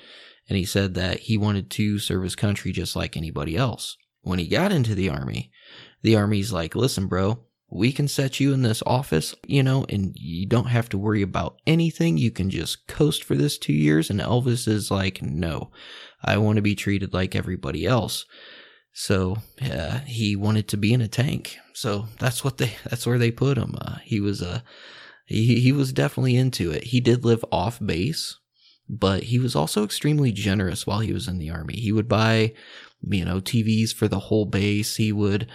and 0.48 0.58
he 0.58 0.64
said 0.64 0.94
that 0.94 1.20
he 1.20 1.38
wanted 1.38 1.70
to 1.70 2.00
serve 2.00 2.24
his 2.24 2.34
country 2.34 2.72
just 2.72 2.96
like 2.96 3.16
anybody 3.16 3.56
else. 3.56 3.96
When 4.22 4.38
he 4.38 4.46
got 4.46 4.72
into 4.72 4.94
the 4.94 5.08
army, 5.08 5.50
the 6.02 6.16
army's 6.16 6.52
like, 6.52 6.74
listen, 6.74 7.06
bro, 7.06 7.38
we 7.70 7.90
can 7.90 8.06
set 8.06 8.38
you 8.38 8.52
in 8.52 8.62
this 8.62 8.82
office, 8.86 9.34
you 9.46 9.62
know, 9.62 9.86
and 9.88 10.14
you 10.16 10.46
don't 10.46 10.66
have 10.66 10.88
to 10.90 10.98
worry 10.98 11.22
about 11.22 11.56
anything. 11.66 12.18
You 12.18 12.30
can 12.30 12.50
just 12.50 12.86
coast 12.86 13.24
for 13.24 13.34
this 13.34 13.56
two 13.56 13.72
years. 13.72 14.10
And 14.10 14.20
Elvis 14.20 14.68
is 14.68 14.90
like, 14.90 15.22
no, 15.22 15.70
I 16.22 16.36
want 16.36 16.56
to 16.56 16.62
be 16.62 16.74
treated 16.74 17.14
like 17.14 17.34
everybody 17.34 17.86
else. 17.86 18.26
So 18.92 19.38
uh, 19.62 20.00
he 20.00 20.36
wanted 20.36 20.68
to 20.68 20.76
be 20.76 20.92
in 20.92 21.00
a 21.00 21.08
tank. 21.08 21.56
So 21.72 22.08
that's 22.18 22.44
what 22.44 22.58
they 22.58 22.74
that's 22.84 23.06
where 23.06 23.18
they 23.18 23.30
put 23.30 23.58
him. 23.58 23.74
Uh, 23.80 23.96
he 24.04 24.20
was 24.20 24.42
a 24.42 24.50
uh, 24.50 24.60
he 25.24 25.60
he 25.60 25.72
was 25.72 25.92
definitely 25.92 26.36
into 26.36 26.70
it. 26.70 26.84
He 26.84 27.00
did 27.00 27.24
live 27.24 27.44
off 27.50 27.78
base, 27.84 28.36
but 28.88 29.24
he 29.24 29.38
was 29.38 29.56
also 29.56 29.82
extremely 29.82 30.30
generous 30.30 30.86
while 30.86 31.00
he 31.00 31.12
was 31.12 31.26
in 31.26 31.38
the 31.38 31.50
army. 31.50 31.76
He 31.76 31.92
would 31.92 32.08
buy 32.08 32.52
you 33.08 33.24
know 33.24 33.40
TVs 33.40 33.94
for 33.94 34.08
the 34.08 34.18
whole 34.18 34.46
base. 34.46 34.96
He 34.96 35.12
would 35.12 35.48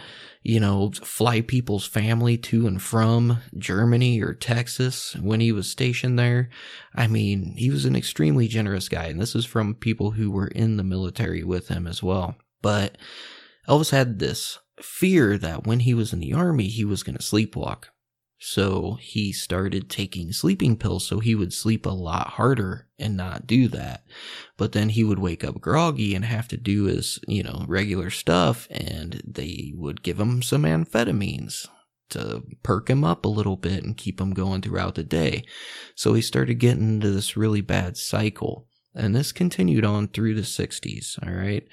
you 0.44 0.60
know 0.60 0.92
fly 1.04 1.42
people's 1.42 1.86
family 1.86 2.38
to 2.38 2.68
and 2.68 2.82
from 2.82 3.40
Germany 3.58 4.22
or 4.22 4.34
Texas 4.34 5.16
when 5.16 5.40
he 5.40 5.52
was 5.52 5.70
stationed 5.70 6.18
there. 6.18 6.50
I 6.96 7.08
mean, 7.08 7.56
he 7.58 7.70
was 7.70 7.86
an 7.86 7.96
extremely 7.96 8.48
generous 8.48 8.90
guy 8.90 9.06
and 9.06 9.20
this 9.20 9.36
is 9.36 9.46
from 9.46 9.76
people 9.76 10.12
who 10.12 10.32
were 10.32 10.48
in 10.48 10.78
the 10.78 10.84
military 10.84 11.44
with 11.44 11.68
him 11.68 11.88
as 11.88 12.02
well. 12.02 12.36
But 12.62 12.98
Elvis 13.68 13.92
had 13.92 14.20
this 14.20 14.60
fear 14.82 15.38
that 15.38 15.66
when 15.66 15.82
he 15.82 15.94
was 15.94 16.14
in 16.14 16.20
the 16.20 16.34
army, 16.34 16.68
he 16.68 16.86
was 16.86 17.04
going 17.04 17.18
to 17.18 17.24
sleepwalk. 17.24 17.86
So 18.40 18.98
he 19.02 19.32
started 19.32 19.90
taking 19.90 20.32
sleeping 20.32 20.78
pills 20.78 21.08
so 21.08 21.20
he 21.20 21.34
would 21.34 21.54
sleep 21.54 21.86
a 21.86 21.90
lot 21.90 22.28
harder 22.30 22.88
and 23.00 23.18
not 23.18 23.48
do 23.48 23.68
that. 23.70 24.04
But 24.58 24.74
then 24.74 24.90
he 24.90 25.04
would 25.04 25.20
wake 25.20 25.44
up 25.44 25.60
groggy 25.60 26.14
and 26.14 26.24
have 26.24 26.48
to 26.50 26.58
do 26.58 26.84
his, 26.84 27.20
you 27.28 27.44
know, 27.44 27.66
regular 27.68 28.12
stuff 28.12 28.68
and 28.70 29.22
they 29.26 29.74
would 29.76 30.04
give 30.04 30.20
him 30.20 30.44
some 30.44 30.64
amphetamines 30.64 31.68
to 32.10 32.44
perk 32.64 32.90
him 32.90 33.04
up 33.04 33.26
a 33.26 33.30
little 33.30 33.58
bit 33.58 33.84
and 33.84 33.98
keep 33.98 34.22
him 34.22 34.34
going 34.34 34.62
throughout 34.62 34.96
the 34.96 35.04
day. 35.04 35.44
So 35.96 36.14
he 36.14 36.22
started 36.22 36.56
getting 36.56 36.88
into 36.88 37.12
this 37.12 37.36
really 37.36 37.62
bad 37.62 37.98
cycle. 37.98 38.68
And 38.96 39.16
this 39.16 39.32
continued 39.32 39.86
on 39.86 40.08
through 40.08 40.36
the 40.36 40.42
60s, 40.42 41.24
all 41.24 41.32
right? 41.32 41.68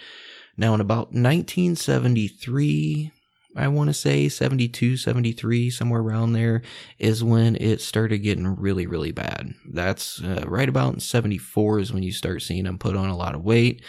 Now, 0.59 0.75
in 0.75 0.81
about 0.81 1.13
1973, 1.13 3.13
I 3.57 3.69
want 3.69 3.89
to 3.89 3.95
say 3.95 4.29
72, 4.29 4.97
73, 4.97 5.71
somewhere 5.71 6.01
around 6.01 6.33
there, 6.33 6.63
is 6.99 7.23
when 7.23 7.57
it 7.57 7.81
started 7.81 8.19
getting 8.19 8.57
really, 8.57 8.87
really 8.87 9.13
bad. 9.13 9.55
That's 9.71 10.23
uh, 10.23 10.45
right 10.47 10.69
about 10.69 11.03
74 11.03 11.81
is 11.81 11.93
when 11.93 12.03
you 12.03 12.13
start 12.13 12.43
seeing 12.43 12.67
him 12.67 12.79
put 12.79 12.97
on 12.97 13.09
a 13.09 13.17
lot 13.17 13.35
of 13.35 13.45
weight. 13.45 13.83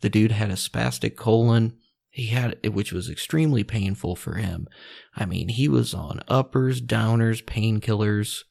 The 0.00 0.10
dude 0.10 0.32
had 0.32 0.50
a 0.50 0.54
spastic 0.54 1.16
colon. 1.16 1.74
He 2.08 2.26
had 2.28 2.58
which 2.74 2.92
was 2.92 3.08
extremely 3.08 3.62
painful 3.62 4.16
for 4.16 4.34
him. 4.34 4.66
I 5.14 5.26
mean, 5.26 5.48
he 5.48 5.68
was 5.68 5.94
on 5.94 6.22
uppers, 6.26 6.80
downers, 6.80 7.44
painkillers, 7.44 8.44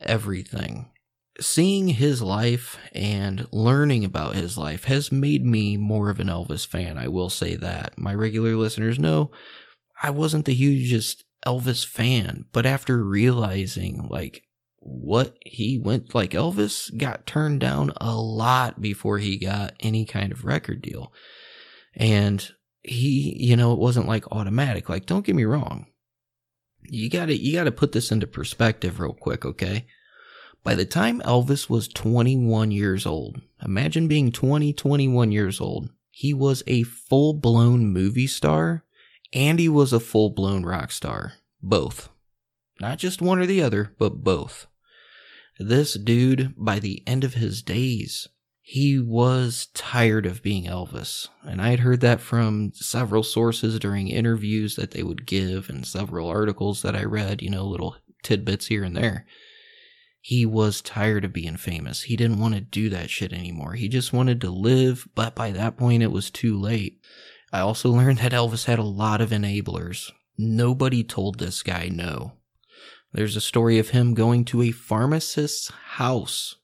everything 0.00 0.90
seeing 1.40 1.88
his 1.88 2.22
life 2.22 2.78
and 2.92 3.46
learning 3.50 4.04
about 4.04 4.36
his 4.36 4.56
life 4.56 4.84
has 4.84 5.10
made 5.10 5.44
me 5.44 5.76
more 5.76 6.10
of 6.10 6.20
an 6.20 6.28
Elvis 6.28 6.66
fan. 6.66 6.96
I 6.96 7.08
will 7.08 7.30
say 7.30 7.56
that. 7.56 7.98
My 7.98 8.14
regular 8.14 8.54
listeners 8.56 8.98
know 8.98 9.30
I 10.02 10.10
wasn't 10.10 10.44
the 10.44 10.54
hugest 10.54 11.24
Elvis 11.46 11.86
fan, 11.86 12.46
but 12.52 12.66
after 12.66 13.02
realizing 13.04 14.08
like 14.10 14.42
what 14.78 15.36
he 15.44 15.78
went 15.78 16.14
like 16.14 16.32
Elvis 16.32 16.94
got 16.96 17.26
turned 17.26 17.60
down 17.60 17.92
a 18.00 18.14
lot 18.14 18.80
before 18.80 19.18
he 19.18 19.38
got 19.38 19.74
any 19.80 20.04
kind 20.04 20.30
of 20.32 20.44
record 20.44 20.82
deal. 20.82 21.12
And 21.94 22.46
he, 22.82 23.34
you 23.38 23.56
know, 23.56 23.72
it 23.72 23.78
wasn't 23.78 24.08
like 24.08 24.30
automatic. 24.30 24.88
Like 24.88 25.06
don't 25.06 25.24
get 25.24 25.34
me 25.34 25.44
wrong. 25.44 25.86
You 26.82 27.08
got 27.08 27.26
to 27.26 27.36
you 27.36 27.54
got 27.54 27.64
to 27.64 27.72
put 27.72 27.92
this 27.92 28.12
into 28.12 28.26
perspective 28.26 29.00
real 29.00 29.14
quick, 29.14 29.44
okay? 29.46 29.86
By 30.62 30.74
the 30.74 30.86
time 30.86 31.20
Elvis 31.20 31.68
was 31.68 31.88
21 31.88 32.70
years 32.70 33.06
old, 33.06 33.40
imagine 33.62 34.08
being 34.08 34.32
20, 34.32 34.72
21 34.72 35.32
years 35.32 35.60
old, 35.60 35.90
he 36.10 36.32
was 36.32 36.62
a 36.66 36.82
full 36.84 37.34
blown 37.34 37.86
movie 37.86 38.26
star 38.26 38.83
and 39.34 39.58
he 39.58 39.68
was 39.68 39.92
a 39.92 40.00
full 40.00 40.30
blown 40.30 40.64
rock 40.64 40.92
star. 40.92 41.34
Both. 41.62 42.08
Not 42.80 42.98
just 42.98 43.20
one 43.20 43.38
or 43.38 43.46
the 43.46 43.62
other, 43.62 43.94
but 43.98 44.22
both. 44.22 44.66
This 45.58 45.94
dude, 45.94 46.54
by 46.56 46.78
the 46.78 47.02
end 47.06 47.24
of 47.24 47.34
his 47.34 47.62
days, 47.62 48.28
he 48.60 48.98
was 48.98 49.68
tired 49.74 50.26
of 50.26 50.42
being 50.42 50.64
Elvis. 50.64 51.28
And 51.42 51.60
I 51.60 51.68
had 51.68 51.80
heard 51.80 52.00
that 52.00 52.20
from 52.20 52.72
several 52.74 53.22
sources 53.22 53.78
during 53.78 54.08
interviews 54.08 54.76
that 54.76 54.92
they 54.92 55.02
would 55.02 55.26
give 55.26 55.68
and 55.68 55.86
several 55.86 56.28
articles 56.28 56.82
that 56.82 56.96
I 56.96 57.04
read, 57.04 57.42
you 57.42 57.50
know, 57.50 57.64
little 57.64 57.96
tidbits 58.22 58.66
here 58.66 58.84
and 58.84 58.96
there 58.96 59.26
he 60.26 60.46
was 60.46 60.80
tired 60.80 61.22
of 61.26 61.34
being 61.34 61.58
famous. 61.58 62.00
He 62.00 62.16
didn't 62.16 62.38
want 62.38 62.54
to 62.54 62.60
do 62.62 62.88
that 62.88 63.10
shit 63.10 63.30
anymore. 63.30 63.74
He 63.74 63.88
just 63.90 64.14
wanted 64.14 64.40
to 64.40 64.48
live, 64.48 65.06
but 65.14 65.34
by 65.34 65.50
that 65.50 65.76
point 65.76 66.02
it 66.02 66.10
was 66.10 66.30
too 66.30 66.58
late. 66.58 66.98
I 67.54 67.60
also 67.60 67.90
learned 67.90 68.18
that 68.18 68.32
Elvis 68.32 68.64
had 68.64 68.80
a 68.80 68.82
lot 68.82 69.20
of 69.20 69.30
enablers. 69.30 70.10
Nobody 70.36 71.04
told 71.04 71.38
this 71.38 71.62
guy 71.62 71.88
no. 71.88 72.32
There's 73.12 73.36
a 73.36 73.40
story 73.40 73.78
of 73.78 73.90
him 73.90 74.14
going 74.14 74.44
to 74.46 74.62
a 74.62 74.72
pharmacist's 74.72 75.70
house 75.70 76.56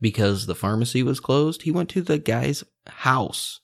because 0.00 0.46
the 0.46 0.54
pharmacy 0.54 1.02
was 1.02 1.20
closed. 1.20 1.62
He 1.62 1.70
went 1.70 1.90
to 1.90 2.00
the 2.00 2.16
guy's 2.18 2.64
house 2.86 3.60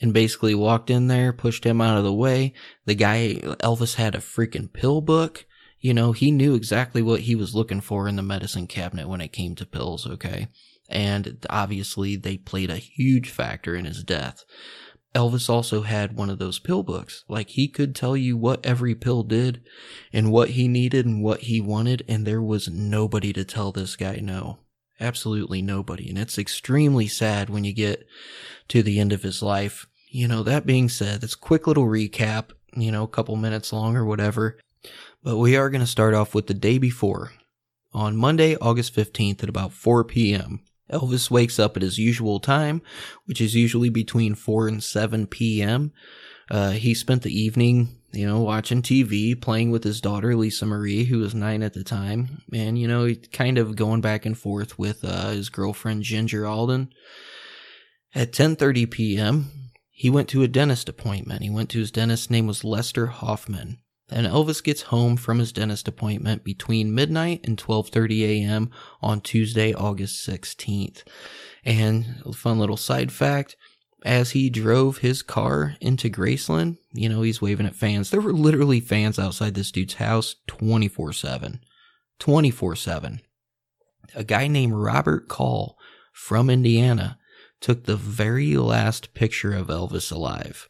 and 0.00 0.14
basically 0.14 0.54
walked 0.54 0.88
in 0.88 1.08
there, 1.08 1.32
pushed 1.32 1.64
him 1.64 1.82
out 1.82 1.98
of 1.98 2.04
the 2.04 2.12
way. 2.12 2.54
The 2.86 2.94
guy, 2.94 3.34
Elvis 3.60 3.96
had 3.96 4.14
a 4.14 4.18
freaking 4.18 4.72
pill 4.72 5.02
book 5.02 5.44
you 5.82 5.92
know, 5.92 6.12
he 6.12 6.30
knew 6.30 6.54
exactly 6.54 7.02
what 7.02 7.22
he 7.22 7.34
was 7.34 7.56
looking 7.56 7.80
for 7.80 8.06
in 8.06 8.14
the 8.14 8.22
medicine 8.22 8.68
cabinet 8.68 9.08
when 9.08 9.20
it 9.20 9.32
came 9.32 9.56
to 9.56 9.66
pills, 9.66 10.06
okay? 10.06 10.46
And 10.88 11.44
obviously, 11.50 12.14
they 12.14 12.36
played 12.36 12.70
a 12.70 12.76
huge 12.76 13.30
factor 13.30 13.74
in 13.74 13.84
his 13.84 14.04
death. 14.04 14.44
Elvis 15.14 15.50
also 15.50 15.82
had 15.82 16.16
one 16.16 16.30
of 16.30 16.38
those 16.38 16.58
pill 16.58 16.82
books. 16.82 17.24
Like, 17.28 17.50
he 17.50 17.68
could 17.68 17.94
tell 17.94 18.16
you 18.16 18.36
what 18.36 18.64
every 18.64 18.94
pill 18.94 19.22
did 19.22 19.62
and 20.12 20.32
what 20.32 20.50
he 20.50 20.68
needed 20.68 21.04
and 21.04 21.22
what 21.22 21.40
he 21.42 21.60
wanted, 21.60 22.04
and 22.08 22.26
there 22.26 22.42
was 22.42 22.68
nobody 22.68 23.32
to 23.34 23.44
tell 23.44 23.72
this 23.72 23.94
guy 23.96 24.16
no. 24.22 24.58
Absolutely 24.98 25.60
nobody. 25.60 26.08
And 26.08 26.18
it's 26.18 26.38
extremely 26.38 27.08
sad 27.08 27.50
when 27.50 27.64
you 27.64 27.72
get 27.74 28.06
to 28.68 28.82
the 28.82 29.00
end 29.00 29.12
of 29.12 29.22
his 29.22 29.42
life. 29.42 29.86
You 30.08 30.28
know, 30.28 30.42
that 30.42 30.66
being 30.66 30.88
said, 30.88 31.20
this 31.20 31.34
quick 31.34 31.66
little 31.66 31.86
recap, 31.86 32.50
you 32.74 32.90
know, 32.90 33.02
a 33.02 33.08
couple 33.08 33.36
minutes 33.36 33.72
long 33.72 33.96
or 33.96 34.04
whatever. 34.04 34.58
But 35.22 35.36
we 35.36 35.56
are 35.56 35.70
going 35.70 35.80
to 35.80 35.86
start 35.86 36.14
off 36.14 36.34
with 36.34 36.46
the 36.46 36.54
day 36.54 36.78
before. 36.78 37.32
On 37.92 38.16
Monday, 38.16 38.56
August 38.56 38.94
15th 38.94 39.42
at 39.42 39.48
about 39.48 39.72
4 39.72 40.04
p.m., 40.04 40.60
Elvis 40.92 41.30
wakes 41.30 41.58
up 41.58 41.76
at 41.76 41.82
his 41.82 41.98
usual 41.98 42.38
time, 42.40 42.82
which 43.24 43.40
is 43.40 43.54
usually 43.54 43.88
between 43.88 44.34
4 44.34 44.68
and 44.68 44.82
7 44.82 45.26
p.m. 45.26 45.92
Uh, 46.50 46.70
he 46.70 46.94
spent 46.94 47.22
the 47.22 47.36
evening 47.36 48.02
you 48.12 48.26
know, 48.26 48.40
watching 48.40 48.82
TV, 48.82 49.40
playing 49.40 49.70
with 49.70 49.84
his 49.84 50.00
daughter 50.00 50.36
Lisa 50.36 50.66
Marie, 50.66 51.04
who 51.04 51.18
was 51.20 51.34
nine 51.34 51.62
at 51.62 51.72
the 51.72 51.82
time, 51.82 52.42
and 52.52 52.78
you 52.78 52.86
know, 52.86 53.12
kind 53.32 53.58
of 53.58 53.74
going 53.74 54.00
back 54.00 54.26
and 54.26 54.36
forth 54.36 54.78
with 54.78 55.04
uh, 55.04 55.30
his 55.30 55.48
girlfriend 55.48 56.02
Ginger 56.02 56.46
Alden. 56.46 56.92
At 58.14 58.32
10:30 58.32 58.90
p.m., 58.90 59.50
he 59.90 60.10
went 60.10 60.28
to 60.28 60.42
a 60.42 60.48
dentist 60.48 60.88
appointment. 60.88 61.42
He 61.42 61.50
went 61.50 61.70
to 61.70 61.78
his 61.78 61.90
dentist 61.90 62.30
name 62.30 62.46
was 62.46 62.64
Lester 62.64 63.06
Hofman. 63.06 63.78
And 64.12 64.26
Elvis 64.26 64.62
gets 64.62 64.82
home 64.82 65.16
from 65.16 65.38
his 65.38 65.52
dentist 65.52 65.88
appointment 65.88 66.44
between 66.44 66.94
midnight 66.94 67.40
and 67.44 67.56
12:30 67.56 68.22
a.m. 68.22 68.70
on 69.00 69.20
Tuesday, 69.20 69.72
August 69.72 70.26
16th. 70.28 71.02
And 71.64 72.22
a 72.24 72.32
fun 72.32 72.58
little 72.58 72.76
side 72.76 73.12
fact, 73.12 73.56
as 74.04 74.32
he 74.32 74.50
drove 74.50 74.98
his 74.98 75.22
car 75.22 75.76
into 75.80 76.10
Graceland, 76.10 76.78
you 76.92 77.08
know, 77.08 77.22
he's 77.22 77.40
waving 77.40 77.66
at 77.66 77.76
fans. 77.76 78.10
There 78.10 78.20
were 78.20 78.32
literally 78.32 78.80
fans 78.80 79.18
outside 79.18 79.54
this 79.54 79.70
dude's 79.70 79.94
house 79.94 80.36
24 80.46 81.12
7. 81.12 81.60
24 82.18 82.76
7. 82.76 83.20
A 84.14 84.24
guy 84.24 84.46
named 84.46 84.74
Robert 84.74 85.28
Call 85.28 85.78
from 86.12 86.50
Indiana 86.50 87.18
took 87.60 87.84
the 87.84 87.96
very 87.96 88.56
last 88.56 89.14
picture 89.14 89.54
of 89.54 89.68
Elvis 89.68 90.12
alive. 90.12 90.68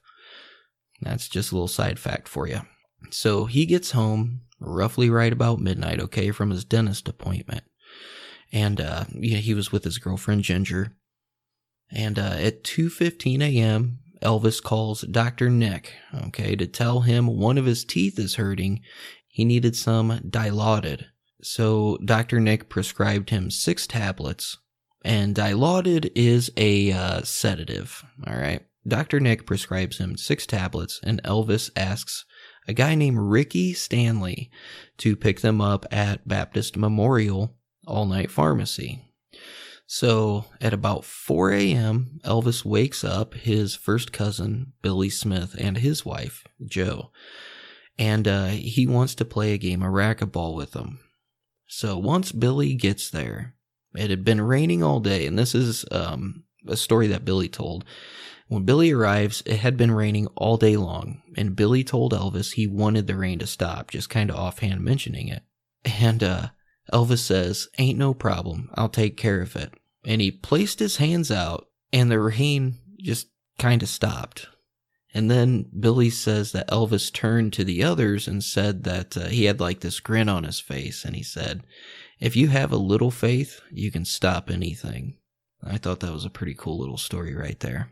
That's 1.00 1.28
just 1.28 1.50
a 1.50 1.54
little 1.54 1.68
side 1.68 1.99
fact 1.99 2.28
for 2.28 2.46
you. 2.46 2.61
So 3.11 3.47
he 3.47 3.66
gets 3.66 3.92
home 3.92 4.42
roughly 4.61 5.11
right 5.11 5.32
about 5.32 5.61
midnight, 5.61 6.00
okay, 6.00 6.30
from 6.30 6.50
his 6.50 6.64
dentist 6.64 7.09
appointment. 7.09 7.64
And 8.52 8.80
uh, 8.80 9.04
yeah, 9.14 9.38
he 9.38 9.54
was 9.54 9.73
with 9.73 9.85
his 9.85 9.99
girlfriend 9.99 10.44
Ginger. 10.44 10.94
And 11.90 12.18
uh, 12.18 12.37
at 12.38 12.64
2:15 12.64 13.42
a.m., 13.42 13.99
Elvis 14.23 14.62
calls 14.62 15.02
Dr. 15.02 15.50
Nick, 15.50 15.94
okay, 16.26 16.54
to 16.56 16.66
tell 16.66 17.00
him 17.00 17.26
one 17.26 17.59
of 17.59 17.66
his 17.66 17.85
teeth 17.85 18.18
is 18.18 18.37
hurting. 18.37 18.80
He 19.26 19.44
needed 19.44 19.75
some 19.76 20.21
dilaudid. 20.21 21.06
So 21.42 21.99
Dr. 22.04 22.38
Nick 22.38 22.68
prescribed 22.68 23.30
him 23.30 23.50
six 23.50 23.87
tablets, 23.87 24.59
and 25.04 25.35
dilaudid 25.35 26.12
is 26.14 26.52
a 26.56 26.92
uh, 26.92 27.23
sedative. 27.23 28.04
All 28.26 28.37
right. 28.37 28.64
Dr. 28.87 29.21
Nick 29.21 29.47
prescribes 29.47 29.99
him 29.99 30.16
six 30.16 30.47
tablets, 30.47 31.00
and 31.02 31.23
Elvis 31.23 31.71
asks 31.76 32.25
a 32.66 32.73
guy 32.73 32.95
named 32.95 33.19
Ricky 33.19 33.73
Stanley 33.73 34.50
to 34.99 35.16
pick 35.16 35.40
them 35.40 35.61
up 35.61 35.87
at 35.90 36.26
Baptist 36.26 36.76
Memorial 36.76 37.54
All 37.87 38.07
Night 38.07 38.31
Pharmacy. 38.31 39.00
So 39.87 40.47
at 40.61 40.73
about 40.73 41.04
4 41.04 41.52
a.m., 41.52 42.21
Elvis 42.25 42.64
wakes 42.64 43.04
up 43.04 43.35
his 43.35 43.75
first 43.75 44.12
cousin, 44.12 44.73
Billy 44.81 45.11
Smith, 45.11 45.54
and 45.59 45.76
his 45.76 46.04
wife, 46.04 46.45
Jo. 46.64 47.11
And 47.99 48.26
uh, 48.26 48.47
he 48.47 48.87
wants 48.87 49.14
to 49.16 49.25
play 49.25 49.52
a 49.52 49.59
game 49.59 49.83
of 49.83 49.92
racquetball 49.92 50.57
with 50.57 50.73
them. 50.73 51.00
So 51.66 51.99
once 51.99 52.33
Billy 52.33 52.75
gets 52.75 53.11
there, 53.11 53.54
it 53.95 54.09
had 54.09 54.25
been 54.25 54.40
raining 54.40 54.83
all 54.83 55.00
day, 55.00 55.26
and 55.26 55.38
this 55.38 55.54
is 55.54 55.85
um, 55.90 56.45
a 56.66 56.76
story 56.76 57.09
that 57.09 57.25
Billy 57.25 57.49
told. 57.49 57.85
When 58.49 58.64
Billy 58.64 58.90
arrives, 58.90 59.42
it 59.46 59.58
had 59.58 59.76
been 59.76 59.90
raining 59.90 60.26
all 60.37 60.56
day 60.56 60.76
long, 60.76 61.22
and 61.37 61.56
Billy 61.56 61.84
told 61.84 62.12
Elvis 62.12 62.52
he 62.52 62.66
wanted 62.66 63.06
the 63.06 63.16
rain 63.16 63.38
to 63.38 63.46
stop, 63.46 63.90
just 63.90 64.11
kind 64.11 64.30
of 64.30 64.37
offhand 64.37 64.82
mentioning 64.82 65.28
it. 65.28 65.42
And 65.84 66.22
uh, 66.22 66.49
Elvis 66.92 67.18
says, 67.18 67.68
Ain't 67.78 67.99
no 67.99 68.14
problem, 68.14 68.70
I'll 68.75 68.88
take 68.88 69.16
care 69.16 69.40
of 69.40 69.56
it. 69.56 69.72
And 70.04 70.20
he 70.20 70.30
placed 70.30 70.80
his 70.80 70.96
hands 70.96 71.30
out, 71.30 71.68
and 71.92 72.11
the 72.11 72.20
rain 72.20 72.78
just 73.00 73.28
kind 73.58 73.82
of 73.82 73.88
stopped. 73.88 74.49
And 75.14 75.30
then 75.30 75.66
Billy 75.78 76.11
says 76.11 76.52
that 76.52 76.68
Elvis 76.68 77.12
turned 77.12 77.52
to 77.54 77.64
the 77.64 77.82
others 77.82 78.26
and 78.26 78.42
said 78.42 78.84
that 78.84 79.16
uh, 79.16 79.28
he 79.28 79.44
had 79.44 79.61
like 79.61 79.80
this 79.80 80.00
grin 80.00 80.28
on 80.28 80.44
his 80.44 80.58
face, 80.58 81.04
and 81.04 81.14
he 81.14 81.22
said, 81.22 81.62
If 82.18 82.34
you 82.34 82.49
have 82.49 82.72
a 82.72 82.76
little 82.76 83.11
faith, 83.11 83.61
you 83.70 83.90
can 83.90 84.04
stop 84.04 84.50
anything. 84.50 85.18
I 85.62 85.78
thought 85.78 86.00
that 86.00 86.12
was 86.12 86.25
a 86.25 86.30
pretty 86.30 86.54
cool 86.54 86.78
little 86.78 86.99
story 86.99 87.34
right 87.34 87.61
there. 87.61 87.90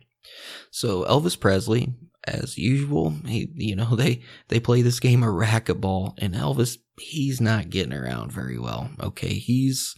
So 0.70 1.04
Elvis 1.04 1.38
Presley, 1.38 1.94
as 2.24 2.58
usual, 2.58 3.10
he, 3.26 3.50
you 3.54 3.76
know, 3.76 3.94
they, 3.96 4.22
they 4.48 4.60
play 4.60 4.82
this 4.82 5.00
game 5.00 5.22
of 5.22 5.34
racquetball 5.34 6.14
and 6.18 6.34
Elvis, 6.34 6.78
he's 6.98 7.40
not 7.40 7.70
getting 7.70 7.92
around 7.92 8.32
very 8.32 8.58
well. 8.58 8.90
Okay. 9.00 9.34
He's 9.34 9.94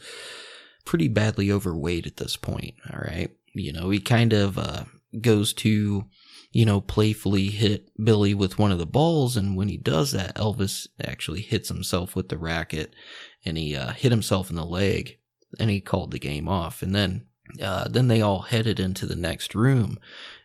pretty 0.84 1.08
badly 1.08 1.50
overweight 1.50 2.06
at 2.06 2.16
this 2.16 2.36
point. 2.36 2.74
All 2.92 3.00
right. 3.00 3.30
You 3.54 3.72
know, 3.72 3.90
he 3.90 4.00
kind 4.00 4.32
of, 4.32 4.58
uh, 4.58 4.84
goes 5.20 5.52
to, 5.52 6.04
you 6.52 6.64
know, 6.64 6.80
playfully 6.80 7.48
hit 7.48 7.90
Billy 8.02 8.32
with 8.34 8.58
one 8.58 8.72
of 8.72 8.78
the 8.78 8.86
balls. 8.86 9.36
And 9.36 9.56
when 9.56 9.68
he 9.68 9.76
does 9.76 10.12
that, 10.12 10.36
Elvis 10.36 10.86
actually 11.02 11.42
hits 11.42 11.68
himself 11.68 12.16
with 12.16 12.28
the 12.28 12.38
racket 12.38 12.94
and 13.44 13.58
he, 13.58 13.76
uh, 13.76 13.92
hit 13.92 14.10
himself 14.10 14.48
in 14.48 14.56
the 14.56 14.64
leg 14.64 15.18
and 15.58 15.68
he 15.68 15.80
called 15.80 16.12
the 16.12 16.18
game 16.18 16.48
off. 16.48 16.82
And 16.82 16.94
then 16.94 17.26
uh, 17.60 17.88
then 17.88 18.08
they 18.08 18.20
all 18.20 18.42
headed 18.42 18.78
into 18.80 19.06
the 19.06 19.16
next 19.16 19.54
room, 19.54 19.98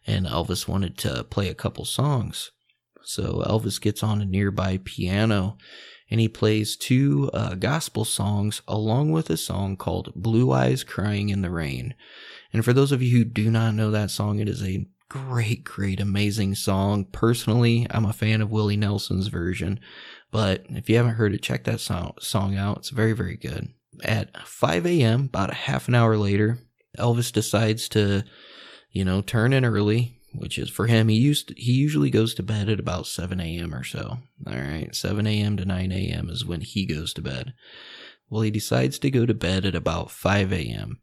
and 0.05 0.25
Elvis 0.25 0.67
wanted 0.67 0.97
to 0.99 1.23
play 1.25 1.49
a 1.49 1.55
couple 1.55 1.85
songs. 1.85 2.51
So 3.03 3.43
Elvis 3.47 3.79
gets 3.79 4.03
on 4.03 4.21
a 4.21 4.25
nearby 4.25 4.81
piano 4.83 5.57
and 6.09 6.19
he 6.19 6.27
plays 6.27 6.75
two 6.75 7.29
uh, 7.33 7.55
gospel 7.55 8.05
songs 8.05 8.61
along 8.67 9.11
with 9.11 9.29
a 9.29 9.37
song 9.37 9.75
called 9.75 10.13
Blue 10.15 10.51
Eyes 10.51 10.83
Crying 10.83 11.29
in 11.29 11.41
the 11.41 11.49
Rain. 11.49 11.95
And 12.53 12.63
for 12.63 12.73
those 12.73 12.91
of 12.91 13.01
you 13.01 13.17
who 13.17 13.23
do 13.25 13.51
not 13.51 13.75
know 13.75 13.91
that 13.91 14.11
song, 14.11 14.39
it 14.39 14.47
is 14.47 14.63
a 14.63 14.87
great, 15.09 15.63
great, 15.63 15.99
amazing 15.99 16.55
song. 16.55 17.05
Personally, 17.05 17.87
I'm 17.89 18.05
a 18.05 18.13
fan 18.13 18.41
of 18.41 18.51
Willie 18.51 18.77
Nelson's 18.77 19.27
version, 19.27 19.79
but 20.31 20.65
if 20.69 20.89
you 20.89 20.97
haven't 20.97 21.15
heard 21.15 21.33
it, 21.33 21.41
check 21.41 21.65
that 21.65 21.79
song, 21.79 22.13
song 22.19 22.55
out. 22.55 22.77
It's 22.77 22.89
very, 22.89 23.13
very 23.13 23.37
good. 23.37 23.69
At 24.03 24.47
5 24.47 24.85
a.m., 24.85 25.25
about 25.25 25.51
a 25.51 25.55
half 25.55 25.87
an 25.87 25.95
hour 25.95 26.17
later, 26.17 26.59
Elvis 26.97 27.31
decides 27.31 27.87
to, 27.89 28.23
you 28.91 29.05
know, 29.05 29.21
turn 29.21 29.53
in 29.53 29.65
early, 29.65 30.19
which 30.33 30.57
is 30.57 30.69
for 30.69 30.87
him. 30.87 31.07
He 31.07 31.17
used 31.17 31.53
he 31.57 31.73
usually 31.73 32.09
goes 32.09 32.33
to 32.35 32.43
bed 32.43 32.69
at 32.69 32.79
about 32.79 33.07
7 33.07 33.39
a.m. 33.39 33.73
or 33.73 33.83
so. 33.83 34.19
All 34.45 34.53
right, 34.53 34.93
7 34.95 35.25
a.m. 35.25 35.57
to 35.57 35.65
9 35.65 35.91
a.m. 35.91 36.29
is 36.29 36.45
when 36.45 36.61
he 36.61 36.85
goes 36.85 37.13
to 37.13 37.21
bed. 37.21 37.53
Well, 38.29 38.41
he 38.41 38.51
decides 38.51 38.99
to 38.99 39.11
go 39.11 39.25
to 39.25 39.33
bed 39.33 39.65
at 39.65 39.75
about 39.75 40.11
5 40.11 40.51
a.m. 40.51 40.99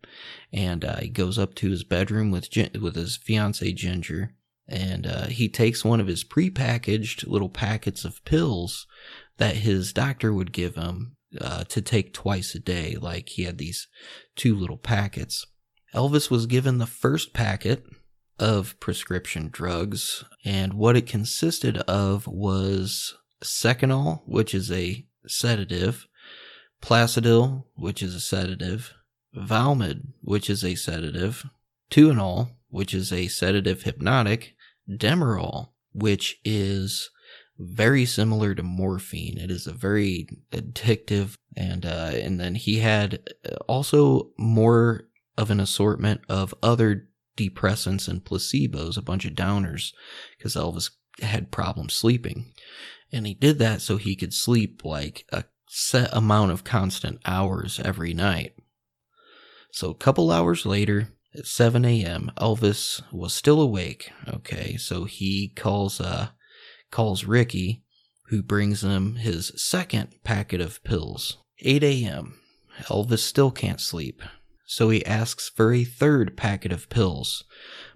and 0.53 0.85
uh, 0.85 0.97
he 0.97 1.09
goes 1.09 1.39
up 1.39 1.55
to 1.57 1.71
his 1.71 1.85
bedroom 1.85 2.31
with 2.31 2.49
with 2.81 2.97
his 2.97 3.17
fiancee 3.17 3.73
Ginger, 3.73 4.35
and 4.69 5.07
uh, 5.07 5.27
he 5.27 5.49
takes 5.49 5.85
one 5.85 6.01
of 6.01 6.07
his 6.07 6.25
prepackaged 6.25 7.27
little 7.27 7.49
packets 7.49 8.05
of 8.05 8.25
pills 8.25 8.87
that 9.39 9.57
his 9.57 9.93
doctor 9.93 10.33
would 10.33 10.53
give 10.53 10.75
him 10.75 11.17
uh, 11.41 11.65
to 11.65 11.81
take 11.81 12.13
twice 12.13 12.55
a 12.55 12.61
day. 12.61 12.97
Like 13.01 13.31
he 13.31 13.45
had 13.45 13.59
these 13.59 13.89
two 14.37 14.55
little 14.55 14.79
packets. 14.79 15.47
Elvis 15.95 16.31
was 16.31 16.47
given 16.47 16.79
the 16.79 16.87
first 16.87 17.33
packet 17.33 17.87
of 18.39 18.79
prescription 18.81 19.49
drugs, 19.51 20.25
and 20.45 20.75
what 20.75 20.97
it 20.97 21.07
consisted 21.07 21.79
of 21.79 22.27
was 22.27 23.15
Seconal, 23.43 24.23
which 24.27 24.55
is 24.55 24.73
a 24.73 25.07
sedative, 25.27 26.07
Placidil, 26.83 27.65
which 27.77 28.03
is 28.03 28.15
a 28.15 28.21
sedative, 28.21 28.93
Valmid, 29.35 30.13
which 30.21 30.51
is 30.51 30.65
a 30.65 30.75
sedative, 30.75 31.49
Tuinal, 31.91 32.51
which 32.69 32.93
is 32.93 33.13
a 33.13 33.29
sedative 33.29 33.83
hypnotic, 33.83 34.55
Demerol, 34.91 35.71
which 35.93 36.41
is 36.45 37.11
very 37.59 38.05
similar 38.05 38.55
to 38.55 38.63
morphine. 38.63 39.39
It 39.39 39.51
is 39.51 39.67
a 39.67 39.73
very 39.73 40.27
addictive, 40.51 41.37
and 41.57 41.87
uh, 41.87 42.11
and 42.15 42.41
then 42.41 42.57
he 42.57 42.81
had 42.81 43.21
also 43.69 44.31
more 44.37 45.09
of 45.37 45.51
an 45.51 45.61
assortment 45.61 46.21
of 46.29 46.55
other 46.63 47.09
depressants 47.37 48.09
and 48.09 48.25
placebos, 48.25 48.97
a 48.97 49.03
bunch 49.03 49.25
of 49.25 49.33
downers, 49.33 49.93
because 50.37 50.55
Elvis 50.55 50.91
had 51.21 51.51
problems 51.51 51.95
sleeping. 51.95 52.53
And 53.13 53.27
he 53.27 53.35
did 53.35 53.59
that 53.59 53.81
so 53.81 53.97
he 53.97 54.17
could 54.17 54.35
sleep 54.35 54.85
like 54.85 55.25
a 55.33 55.45
set 55.69 56.11
amount 56.13 56.53
of 56.53 56.65
constant 56.65 57.21
hours 57.25 57.81
every 57.81 58.15
night. 58.15 58.55
So 59.73 59.91
a 59.91 59.95
couple 59.95 60.31
hours 60.31 60.65
later, 60.65 61.09
at 61.37 61.47
7 61.47 61.85
a.m., 61.85 62.31
Elvis 62.37 63.03
was 63.13 63.35
still 63.35 63.61
awake. 63.61 64.13
Okay, 64.29 64.77
so 64.77 65.05
he 65.05 65.49
calls 65.49 66.01
uh 66.01 66.29
calls 66.93 67.25
Ricky, 67.25 67.83
who 68.27 68.41
brings 68.41 68.85
him 68.85 69.17
his 69.17 69.53
second 69.57 70.15
packet 70.23 70.61
of 70.61 70.83
pills. 70.85 71.39
8 71.59 71.83
a.m. 71.83 72.39
Elvis 72.85 73.21
still 73.21 73.51
can't 73.51 73.81
sleep 73.81 74.23
so 74.67 74.91
he 74.91 75.05
asks 75.05 75.49
for 75.49 75.73
a 75.73 75.85
third 75.85 76.37
packet 76.37 76.73
of 76.73 76.89
pills. 76.89 77.45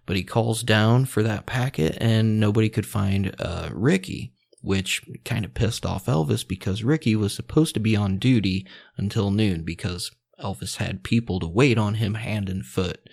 But 0.06 0.16
he 0.16 0.22
calls 0.22 0.62
down 0.62 1.04
for 1.04 1.22
that 1.22 1.46
packet 1.46 1.96
and 2.00 2.40
nobody 2.40 2.68
could 2.68 2.86
find 2.86 3.34
uh, 3.38 3.70
Ricky, 3.72 4.32
which 4.62 5.02
kind 5.24 5.44
of 5.44 5.54
pissed 5.54 5.84
off 5.84 6.06
Elvis 6.06 6.46
because 6.46 6.82
Ricky 6.82 7.14
was 7.14 7.34
supposed 7.34 7.74
to 7.74 7.80
be 7.80 7.94
on 7.94 8.18
duty 8.18 8.66
until 8.96 9.30
noon 9.30 9.62
because 9.64 10.10
Elvis 10.42 10.76
had 10.76 11.04
people 11.04 11.40
to 11.40 11.46
wait 11.46 11.78
on 11.78 11.94
him 11.94 12.14
hand 12.14 12.48
and 12.48 12.64
foot. 12.64 13.08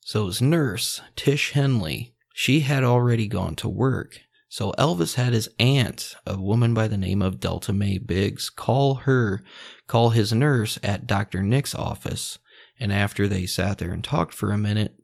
So 0.00 0.26
his 0.26 0.40
nurse, 0.40 1.00
Tish 1.16 1.52
Henley, 1.52 2.14
she 2.32 2.60
had 2.60 2.84
already 2.84 3.26
gone 3.26 3.56
to 3.56 3.68
work. 3.68 4.20
So 4.48 4.72
Elvis 4.78 5.14
had 5.16 5.34
his 5.34 5.50
aunt, 5.58 6.14
a 6.26 6.40
woman 6.40 6.72
by 6.72 6.88
the 6.88 6.96
name 6.96 7.20
of 7.20 7.40
Delta 7.40 7.72
Mae 7.72 7.98
Biggs, 7.98 8.48
call 8.48 8.94
her, 8.94 9.42
call 9.86 10.10
his 10.10 10.32
nurse 10.32 10.78
at 10.82 11.06
Dr. 11.06 11.42
Nick's 11.42 11.74
office. 11.74 12.38
And 12.80 12.92
after 12.92 13.26
they 13.26 13.46
sat 13.46 13.78
there 13.78 13.92
and 13.92 14.04
talked 14.04 14.34
for 14.34 14.52
a 14.52 14.58
minute, 14.58 14.94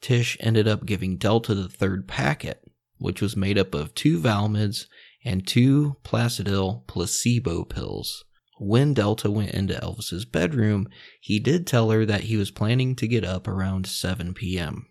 Tish 0.00 0.36
ended 0.40 0.68
up 0.68 0.86
giving 0.86 1.16
Delta 1.16 1.54
the 1.54 1.68
third 1.68 2.06
packet, 2.08 2.62
which 2.98 3.20
was 3.20 3.36
made 3.36 3.58
up 3.58 3.74
of 3.74 3.94
two 3.94 4.18
Valmids 4.18 4.86
and 5.24 5.46
two 5.46 5.96
Placidil 6.04 6.86
placebo 6.86 7.64
pills. 7.64 8.24
When 8.60 8.94
Delta 8.94 9.30
went 9.30 9.52
into 9.52 9.74
Elvis's 9.74 10.24
bedroom, 10.24 10.88
he 11.20 11.38
did 11.38 11.66
tell 11.66 11.90
her 11.90 12.04
that 12.06 12.24
he 12.24 12.36
was 12.36 12.50
planning 12.50 12.96
to 12.96 13.06
get 13.06 13.24
up 13.24 13.46
around 13.46 13.86
7 13.86 14.34
p.m. 14.34 14.88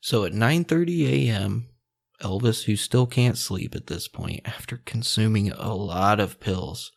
So 0.00 0.24
at 0.24 0.32
9:30 0.32 1.28
a.m., 1.28 1.68
Elvis, 2.22 2.64
who 2.64 2.76
still 2.76 3.06
can't 3.06 3.36
sleep 3.36 3.74
at 3.74 3.86
this 3.86 4.08
point 4.08 4.40
after 4.44 4.78
consuming 4.78 5.50
a 5.52 5.74
lot 5.74 6.20
of 6.20 6.40
pills, 6.40 6.92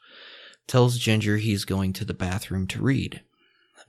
tells 0.67 0.97
Ginger 0.97 1.37
he's 1.37 1.65
going 1.65 1.93
to 1.93 2.05
the 2.05 2.13
bathroom 2.13 2.67
to 2.67 2.81
read. 2.81 3.21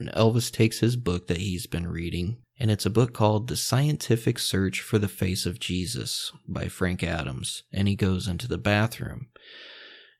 And 0.04 0.12
Elvis 0.12 0.52
takes 0.52 0.80
his 0.80 0.96
book 0.96 1.28
that 1.28 1.38
he's 1.38 1.66
been 1.66 1.86
reading, 1.86 2.36
and 2.58 2.70
it's 2.70 2.84
a 2.84 2.90
book 2.90 3.14
called 3.14 3.48
The 3.48 3.56
Scientific 3.56 4.38
Search 4.38 4.82
for 4.82 4.98
the 4.98 5.08
Face 5.08 5.46
of 5.46 5.58
Jesus 5.58 6.30
by 6.46 6.68
Frank 6.68 7.02
Adams, 7.02 7.62
and 7.72 7.88
he 7.88 7.96
goes 7.96 8.28
into 8.28 8.46
the 8.46 8.58
bathroom. 8.58 9.28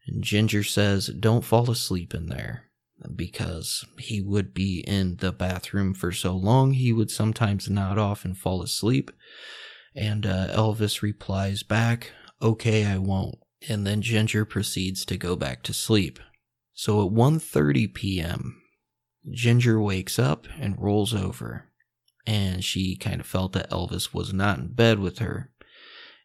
And 0.06 0.24
Ginger 0.24 0.62
says, 0.62 1.08
Don't 1.08 1.44
fall 1.44 1.70
asleep 1.70 2.14
in 2.14 2.28
there. 2.28 2.70
Because 3.14 3.84
he 3.98 4.22
would 4.22 4.54
be 4.54 4.82
in 4.86 5.16
the 5.16 5.32
bathroom 5.32 5.92
for 5.92 6.12
so 6.12 6.34
long, 6.34 6.72
he 6.72 6.90
would 6.90 7.10
sometimes 7.10 7.68
nod 7.68 7.98
off 7.98 8.24
and 8.24 8.38
fall 8.38 8.62
asleep. 8.62 9.10
And 9.94 10.24
uh, 10.24 10.46
Elvis 10.48 11.02
replies 11.02 11.62
back, 11.62 12.12
Okay, 12.40 12.86
I 12.86 12.96
won't. 12.96 13.36
And 13.68 13.86
then 13.86 14.00
Ginger 14.00 14.46
proceeds 14.46 15.04
to 15.04 15.18
go 15.18 15.36
back 15.36 15.62
to 15.64 15.74
sleep. 15.74 16.20
So 16.72 17.04
at 17.06 17.12
1:30 17.12 17.92
p.m., 17.92 18.62
Ginger 19.30 19.80
wakes 19.80 20.18
up 20.18 20.46
and 20.58 20.80
rolls 20.80 21.14
over. 21.14 21.66
And 22.26 22.64
she 22.64 22.96
kind 22.96 23.20
of 23.20 23.26
felt 23.26 23.52
that 23.52 23.70
Elvis 23.70 24.14
was 24.14 24.32
not 24.32 24.58
in 24.58 24.68
bed 24.68 24.98
with 24.98 25.18
her. 25.18 25.50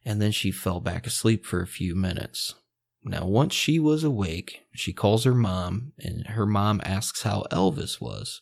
And 0.06 0.22
then 0.22 0.32
she 0.32 0.52
fell 0.52 0.80
back 0.80 1.06
asleep 1.06 1.46
for 1.46 1.62
a 1.62 1.68
few 1.68 1.96
minutes. 1.96 2.56
Now, 3.04 3.26
once 3.26 3.54
she 3.54 3.80
was 3.80 4.04
awake, 4.04 4.66
she 4.74 4.94
calls 4.94 5.24
her 5.24 5.34
mom, 5.34 5.94
and 6.00 6.28
her 6.28 6.46
mom 6.46 6.82
asks 6.84 7.24
how 7.24 7.46
Elvis 7.52 8.02
was. 8.02 8.42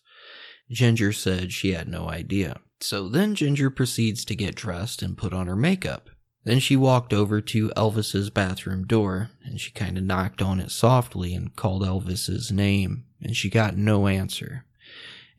Ginger 0.70 1.14
said 1.14 1.52
she 1.54 1.74
had 1.74 1.88
no 1.88 2.10
idea. 2.10 2.60
So 2.80 3.08
then 3.08 3.36
Ginger 3.36 3.70
proceeds 3.70 4.26
to 4.26 4.36
get 4.36 4.56
dressed 4.56 5.02
and 5.02 5.18
put 5.18 5.34
on 5.34 5.48
her 5.48 5.56
makeup. 5.56 6.10
Then 6.44 6.60
she 6.60 6.76
walked 6.76 7.14
over 7.14 7.42
to 7.42 7.70
Elvis's 7.70 8.30
bathroom 8.30 8.86
door 8.86 9.32
and 9.44 9.60
she 9.60 9.72
kind 9.72 9.98
of 9.98 10.04
knocked 10.04 10.42
on 10.42 10.60
it 10.60 10.72
softly 10.72 11.34
and 11.34 11.56
called 11.56 11.84
Elvis's 11.84 12.52
name 12.52 13.07
and 13.22 13.36
she 13.36 13.50
got 13.50 13.76
no 13.78 14.08
answer. 14.08 14.66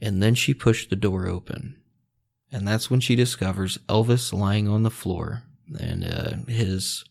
And 0.01 0.23
then 0.23 0.35
she 0.35 0.55
pushed 0.55 0.91
the 0.91 0.97
door 0.97 1.27
open. 1.27 1.77
And 2.51 2.67
that's 2.67 2.91
when 2.91 3.01
she 3.01 3.17
discovers 3.17 3.79
Elvis 3.88 4.33
lying 4.33 4.69
on 4.69 4.83
the 4.83 4.91
floor 4.91 5.43
and 5.79 6.05
uh, 6.05 6.51
his 6.51 7.05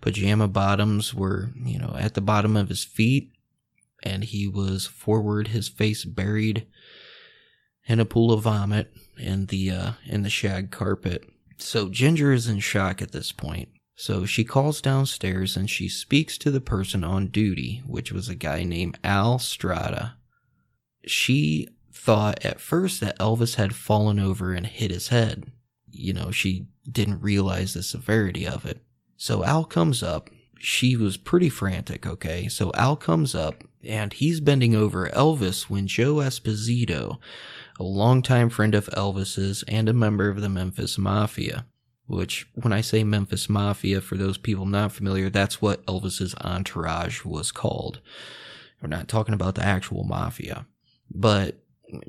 pajama 0.00 0.48
bottoms 0.48 1.12
were, 1.14 1.50
you 1.56 1.78
know, 1.78 1.96
at 1.98 2.14
the 2.14 2.20
bottom 2.20 2.56
of 2.56 2.68
his 2.68 2.84
feet 2.84 3.32
and 4.02 4.24
he 4.24 4.46
was 4.46 4.86
forward, 4.86 5.48
his 5.48 5.68
face 5.68 6.04
buried 6.04 6.66
in 7.86 8.00
a 8.00 8.04
pool 8.04 8.32
of 8.32 8.42
vomit 8.42 8.92
in 9.18 9.46
the 9.46 9.70
uh, 9.70 9.92
in 10.04 10.22
the 10.22 10.30
shag 10.30 10.70
carpet. 10.70 11.24
So 11.58 11.88
Ginger 11.88 12.32
is 12.32 12.46
in 12.46 12.60
shock 12.60 13.00
at 13.00 13.12
this 13.12 13.32
point. 13.32 13.68
So 13.98 14.26
she 14.26 14.44
calls 14.44 14.82
downstairs 14.82 15.56
and 15.56 15.70
she 15.70 15.88
speaks 15.88 16.36
to 16.38 16.50
the 16.50 16.60
person 16.60 17.02
on 17.02 17.28
duty, 17.28 17.82
which 17.86 18.12
was 18.12 18.28
a 18.28 18.34
guy 18.34 18.62
named 18.62 18.98
Al 19.02 19.38
Strada. 19.38 20.16
She 21.06 21.68
thought 21.90 22.44
at 22.44 22.60
first 22.60 23.00
that 23.00 23.18
Elvis 23.18 23.54
had 23.54 23.74
fallen 23.74 24.20
over 24.20 24.52
and 24.52 24.66
hit 24.66 24.90
his 24.90 25.08
head. 25.08 25.50
You 25.90 26.12
know, 26.12 26.30
she 26.30 26.66
didn't 26.90 27.22
realize 27.22 27.72
the 27.72 27.82
severity 27.82 28.46
of 28.46 28.66
it. 28.66 28.82
So 29.16 29.42
Al 29.44 29.64
comes 29.64 30.02
up. 30.02 30.28
She 30.58 30.94
was 30.94 31.16
pretty 31.16 31.48
frantic, 31.48 32.06
okay? 32.06 32.48
So 32.48 32.72
Al 32.74 32.96
comes 32.96 33.34
up 33.34 33.64
and 33.82 34.12
he's 34.12 34.40
bending 34.40 34.76
over 34.76 35.08
Elvis 35.08 35.70
when 35.70 35.86
Joe 35.86 36.16
Esposito, 36.16 37.16
a 37.80 37.82
longtime 37.82 38.50
friend 38.50 38.74
of 38.74 38.88
Elvis's 38.88 39.64
and 39.66 39.88
a 39.88 39.94
member 39.94 40.28
of 40.28 40.42
the 40.42 40.50
Memphis 40.50 40.98
Mafia. 40.98 41.64
Which, 42.06 42.46
when 42.54 42.72
I 42.72 42.82
say 42.82 43.02
Memphis 43.02 43.48
Mafia, 43.48 44.00
for 44.00 44.16
those 44.16 44.38
people 44.38 44.66
not 44.66 44.92
familiar, 44.92 45.28
that's 45.28 45.60
what 45.60 45.84
Elvis's 45.86 46.34
entourage 46.40 47.24
was 47.24 47.50
called. 47.50 48.00
We're 48.80 48.88
not 48.88 49.08
talking 49.08 49.34
about 49.34 49.56
the 49.56 49.64
actual 49.64 50.04
mafia. 50.04 50.66
But 51.10 51.58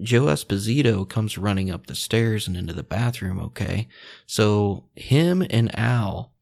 Joe 0.01 0.23
Esposito 0.23 1.07
comes 1.07 1.37
running 1.37 1.71
up 1.71 1.87
the 1.87 1.95
stairs 1.95 2.47
and 2.47 2.55
into 2.55 2.73
the 2.73 2.83
bathroom, 2.83 3.39
okay? 3.39 3.87
So 4.25 4.85
him 4.95 5.45
and 5.49 5.75
Al, 5.77 6.33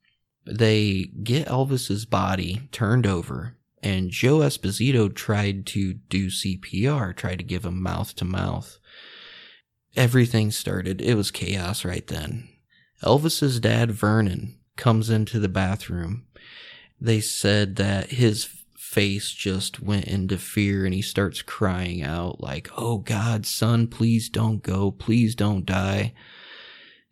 they 0.45 1.11
get 1.23 1.47
Elvis's 1.47 2.05
body 2.05 2.67
turned 2.71 3.07
over, 3.07 3.55
and 3.81 4.09
Joe 4.09 4.39
Esposito 4.39 5.13
tried 5.13 5.65
to 5.67 5.93
do 5.93 6.27
CPR, 6.27 7.15
tried 7.15 7.39
to 7.39 7.45
give 7.45 7.65
him 7.65 7.81
mouth 7.81 8.15
to 8.15 8.25
mouth 8.25 8.79
everything 9.95 10.51
started. 10.51 11.01
It 11.01 11.15
was 11.15 11.31
chaos 11.31 11.85
right 11.85 12.05
then. 12.07 12.49
Elvis's 13.03 13.59
dad, 13.59 13.91
Vernon, 13.91 14.57
comes 14.75 15.09
into 15.09 15.39
the 15.39 15.49
bathroom. 15.49 16.25
They 16.99 17.19
said 17.19 17.75
that 17.75 18.11
his 18.11 18.49
face 18.75 19.31
just 19.31 19.81
went 19.81 20.05
into 20.05 20.37
fear 20.37 20.85
and 20.85 20.93
he 20.93 21.01
starts 21.01 21.41
crying 21.41 22.01
out 22.01 22.39
like, 22.39 22.69
Oh 22.77 22.99
God, 22.99 23.45
son, 23.45 23.87
please 23.87 24.29
don't 24.29 24.63
go. 24.63 24.91
Please 24.91 25.35
don't 25.35 25.65
die. 25.65 26.13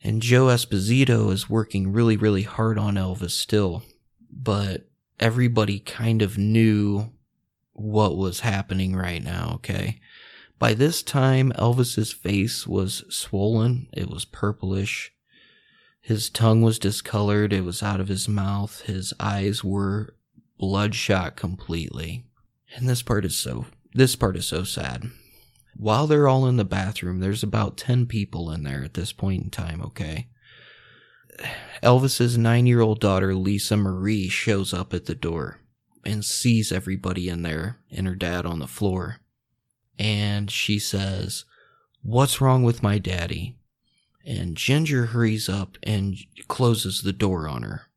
And 0.02 0.22
Joe 0.22 0.48
Esposito 0.48 1.32
is 1.32 1.50
working 1.50 1.92
really, 1.92 2.18
really 2.18 2.44
hard 2.44 2.78
on 2.78 2.96
Elvis 2.96 3.32
still, 3.32 3.84
but 4.30 4.88
everybody 5.20 5.80
kind 5.80 6.22
of 6.22 6.38
knew 6.38 7.12
what 7.74 8.18
was 8.18 8.42
happening 8.42 8.96
right 8.96 9.24
now, 9.24 9.54
okay? 9.56 10.00
By 10.60 10.74
this 10.74 11.04
time, 11.04 11.52
Elvis's 11.58 12.14
face 12.14 12.68
was 12.68 13.04
swollen. 13.10 13.88
It 13.94 14.10
was 14.10 14.26
purplish. 14.26 15.14
His 16.04 16.30
tongue 16.30 16.62
was 16.62 16.78
discolored. 16.78 17.52
It 17.52 17.64
was 17.64 17.82
out 17.82 18.00
of 18.00 18.10
his 18.10 18.28
mouth. 18.28 18.82
His 18.82 19.14
eyes 19.20 19.64
were 19.64 20.16
bloodshot 20.60 21.36
completely. 21.36 22.26
And 22.76 22.88
this 22.88 23.02
part 23.02 23.26
is 23.26 23.36
so, 23.36 23.66
this 23.94 24.16
part 24.16 24.36
is 24.36 24.46
so 24.46 24.64
sad. 24.64 25.10
While 25.76 26.06
they're 26.06 26.28
all 26.28 26.46
in 26.46 26.58
the 26.58 26.66
bathroom, 26.66 27.20
there's 27.20 27.42
about 27.42 27.78
10 27.78 28.06
people 28.06 28.52
in 28.52 28.64
there 28.64 28.84
at 28.84 28.94
this 28.94 29.12
point 29.12 29.44
in 29.44 29.50
time, 29.50 29.82
okay? 29.82 30.28
Elvis's 31.82 32.38
nine 32.38 32.68
year 32.68 32.82
old 32.82 33.00
daughter, 33.00 33.34
Lisa 33.34 33.76
Marie, 33.78 34.30
shows 34.30 34.74
up 34.74 34.94
at 34.94 35.06
the 35.06 35.16
door 35.16 35.60
and 36.06 36.24
sees 36.24 36.72
everybody 36.72 37.30
in 37.30 37.42
there 37.42 37.80
and 37.90 38.08
her 38.08 38.16
dad 38.16 38.46
on 38.46 38.60
the 38.60 38.68
floor 38.68 39.22
and 39.98 40.50
she 40.50 40.80
says, 40.80 41.46
What's 42.02 42.42
wrong 42.42 42.64
with 42.64 42.84
my 42.84 42.98
daddy? 42.98 43.58
And 44.26 44.56
Ginger 44.56 45.08
hurries 45.08 45.50
up 45.50 45.78
and 45.84 46.18
closes 46.48 47.02
the 47.02 47.14
door 47.14 47.48
on 47.48 47.64
her. 47.64 47.88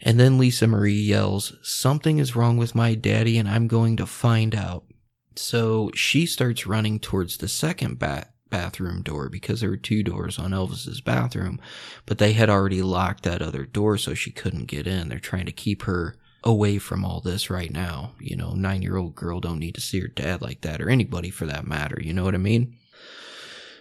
And 0.00 0.18
then 0.18 0.38
Lisa 0.38 0.66
Marie 0.66 0.92
yells, 0.92 1.54
Something 1.62 2.18
is 2.18 2.36
wrong 2.36 2.56
with 2.56 2.74
my 2.74 2.94
daddy, 2.94 3.36
and 3.36 3.48
I'm 3.48 3.66
going 3.66 3.96
to 3.96 4.06
find 4.06 4.54
out. 4.54 4.84
So 5.34 5.90
she 5.94 6.26
starts 6.26 6.66
running 6.66 7.00
towards 7.00 7.38
the 7.38 7.48
second 7.48 7.98
bat- 7.98 8.32
bathroom 8.50 9.02
door 9.02 9.28
because 9.28 9.60
there 9.60 9.70
were 9.70 9.76
two 9.76 10.02
doors 10.02 10.38
on 10.38 10.52
Elvis's 10.52 11.00
bathroom, 11.00 11.60
but 12.06 12.18
they 12.18 12.32
had 12.32 12.50
already 12.50 12.82
locked 12.82 13.24
that 13.24 13.42
other 13.42 13.64
door 13.64 13.98
so 13.98 14.14
she 14.14 14.30
couldn't 14.30 14.66
get 14.66 14.86
in. 14.86 15.08
They're 15.08 15.18
trying 15.18 15.46
to 15.46 15.52
keep 15.52 15.82
her 15.82 16.16
away 16.44 16.78
from 16.78 17.04
all 17.04 17.20
this 17.20 17.50
right 17.50 17.70
now. 17.70 18.12
You 18.20 18.36
know, 18.36 18.52
nine 18.52 18.82
year 18.82 18.96
old 18.96 19.14
girl 19.14 19.40
don't 19.40 19.58
need 19.58 19.74
to 19.74 19.80
see 19.80 20.00
her 20.00 20.08
dad 20.08 20.42
like 20.42 20.62
that 20.62 20.80
or 20.80 20.88
anybody 20.88 21.30
for 21.30 21.46
that 21.46 21.66
matter. 21.66 21.98
You 22.00 22.12
know 22.12 22.24
what 22.24 22.34
I 22.34 22.38
mean? 22.38 22.76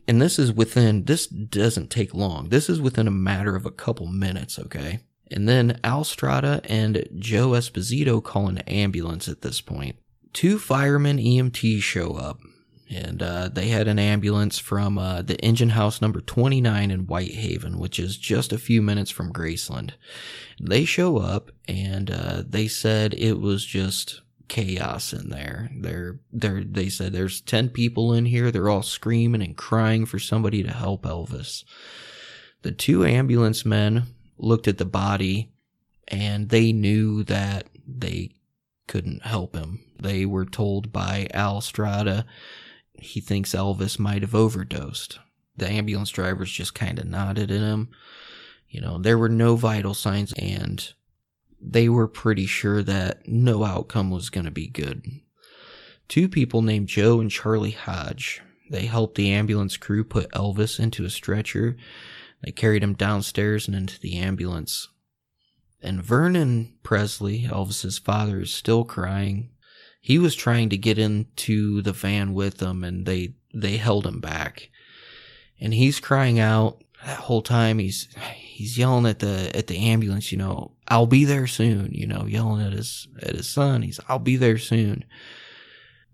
And 0.07 0.21
this 0.21 0.39
is 0.39 0.53
within, 0.53 1.05
this 1.05 1.27
doesn't 1.27 1.89
take 1.89 2.13
long. 2.13 2.49
This 2.49 2.69
is 2.69 2.79
within 2.79 3.07
a 3.07 3.11
matter 3.11 3.55
of 3.55 3.65
a 3.65 3.71
couple 3.71 4.07
minutes, 4.07 4.57
okay? 4.57 4.99
And 5.29 5.49
then 5.49 5.79
Al 5.83 6.03
Strada 6.05 6.61
and 6.65 7.07
Joe 7.17 7.49
Esposito 7.49 8.23
call 8.23 8.47
an 8.47 8.59
ambulance 8.59 9.27
at 9.27 9.41
this 9.41 9.59
point. 9.59 9.97
Two 10.31 10.59
firemen 10.59 11.17
EMTs 11.17 11.81
show 11.81 12.13
up 12.13 12.39
and 12.89 13.21
uh, 13.21 13.49
they 13.49 13.67
had 13.67 13.87
an 13.87 13.99
ambulance 13.99 14.57
from 14.57 14.97
uh, 14.97 15.21
the 15.21 15.37
engine 15.43 15.69
house 15.69 16.01
number 16.01 16.21
29 16.21 16.89
in 16.89 17.01
Whitehaven, 17.01 17.79
which 17.79 17.99
is 17.99 18.17
just 18.17 18.53
a 18.53 18.57
few 18.57 18.81
minutes 18.81 19.11
from 19.11 19.33
Graceland. 19.33 19.91
They 20.61 20.85
show 20.85 21.17
up 21.17 21.51
and 21.67 22.09
uh, 22.09 22.43
they 22.47 22.67
said 22.67 23.13
it 23.13 23.39
was 23.39 23.65
just 23.65 24.21
chaos 24.47 25.13
in 25.13 25.29
there. 25.29 25.69
They're, 25.75 26.19
they're, 26.31 26.63
they 26.63 26.89
said 26.89 27.13
there's 27.13 27.41
10 27.41 27.69
people 27.69 28.13
in 28.13 28.25
here. 28.25 28.51
They're 28.51 28.69
all 28.69 28.83
screaming 28.83 29.41
and 29.41 29.55
crying 29.55 30.05
for 30.05 30.19
somebody 30.19 30.63
to 30.63 30.71
help 30.71 31.03
Elvis. 31.03 31.63
The 32.61 32.71
two 32.71 33.05
ambulance 33.05 33.65
men 33.65 34.03
looked 34.37 34.67
at 34.67 34.77
the 34.77 34.85
body 34.85 35.51
and 36.07 36.49
they 36.49 36.71
knew 36.71 37.23
that 37.23 37.67
they 37.85 38.31
couldn't 38.87 39.23
help 39.23 39.55
him. 39.55 39.81
They 39.99 40.25
were 40.25 40.45
told 40.45 40.91
by 40.91 41.27
Al 41.33 41.61
Strada 41.61 42.25
he 42.93 43.19
thinks 43.19 43.53
Elvis 43.53 43.99
might 43.99 44.21
have 44.21 44.35
overdosed. 44.35 45.19
The 45.55 45.69
ambulance 45.69 46.09
drivers 46.09 46.51
just 46.51 46.75
kind 46.75 46.99
of 46.99 47.05
nodded 47.05 47.51
at 47.51 47.59
him. 47.59 47.89
You 48.69 48.81
know, 48.81 48.97
there 48.97 49.17
were 49.17 49.29
no 49.29 49.55
vital 49.55 49.93
signs, 49.93 50.33
and 50.33 50.93
they 51.61 51.89
were 51.89 52.07
pretty 52.07 52.45
sure 52.45 52.83
that 52.83 53.27
no 53.27 53.63
outcome 53.63 54.11
was 54.11 54.29
going 54.29 54.45
to 54.45 54.51
be 54.51 54.67
good. 54.67 55.03
Two 56.07 56.29
people 56.29 56.61
named 56.61 56.87
Joe 56.87 57.19
and 57.19 57.29
Charlie 57.29 57.71
Hodge. 57.71 58.41
They 58.69 58.85
helped 58.85 59.15
the 59.15 59.31
ambulance 59.31 59.77
crew 59.77 60.03
put 60.03 60.31
Elvis 60.31 60.79
into 60.79 61.05
a 61.05 61.09
stretcher. 61.09 61.77
They 62.43 62.51
carried 62.51 62.83
him 62.83 62.93
downstairs 62.93 63.67
and 63.67 63.75
into 63.75 63.99
the 63.99 64.17
ambulance. 64.17 64.87
And 65.81 66.03
Vernon 66.03 66.75
Presley, 66.83 67.43
Elvis's 67.43 67.99
father, 67.99 68.41
is 68.41 68.53
still 68.53 68.83
crying. 68.83 69.51
He 70.01 70.19
was 70.19 70.35
trying 70.35 70.69
to 70.69 70.77
get 70.77 70.97
into 70.97 71.81
the 71.81 71.93
van 71.93 72.33
with 72.33 72.57
them 72.57 72.83
and 72.83 73.05
they 73.05 73.33
they 73.53 73.77
held 73.77 74.05
him 74.05 74.19
back. 74.19 74.69
And 75.59 75.73
he's 75.73 75.99
crying 75.99 76.39
out 76.39 76.83
that 77.05 77.19
whole 77.19 77.41
time 77.41 77.79
he's 77.79 78.07
he's 78.35 78.77
yelling 78.77 79.05
at 79.05 79.19
the 79.19 79.51
at 79.55 79.67
the 79.67 79.77
ambulance, 79.77 80.31
you 80.31 80.37
know, 80.37 80.76
I'll 80.87 81.07
be 81.07 81.25
there 81.25 81.47
soon, 81.47 81.91
you 81.91 82.07
know, 82.07 82.25
yelling 82.25 82.65
at 82.65 82.73
his 82.73 83.07
at 83.21 83.35
his 83.35 83.49
son. 83.49 83.81
He's 83.81 83.99
I'll 84.07 84.19
be 84.19 84.37
there 84.37 84.57
soon. 84.57 85.05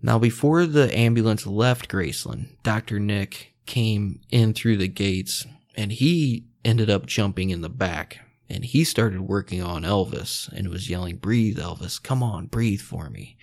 Now 0.02 0.18
before 0.18 0.66
the 0.66 0.96
ambulance 0.96 1.46
left 1.46 1.88
Graceland, 1.88 2.48
Dr. 2.62 2.98
Nick 2.98 3.54
came 3.66 4.20
in 4.30 4.52
through 4.52 4.76
the 4.76 4.88
gates 4.88 5.46
and 5.76 5.92
he 5.92 6.46
ended 6.64 6.90
up 6.90 7.06
jumping 7.06 7.50
in 7.50 7.60
the 7.60 7.68
back 7.68 8.20
and 8.48 8.64
he 8.64 8.84
started 8.84 9.22
working 9.22 9.62
on 9.62 9.82
Elvis 9.82 10.48
and 10.52 10.68
was 10.68 10.90
yelling, 10.90 11.16
Breathe, 11.16 11.58
Elvis, 11.58 12.02
come 12.02 12.22
on, 12.22 12.46
breathe 12.46 12.80
for 12.80 13.08
me. 13.08 13.36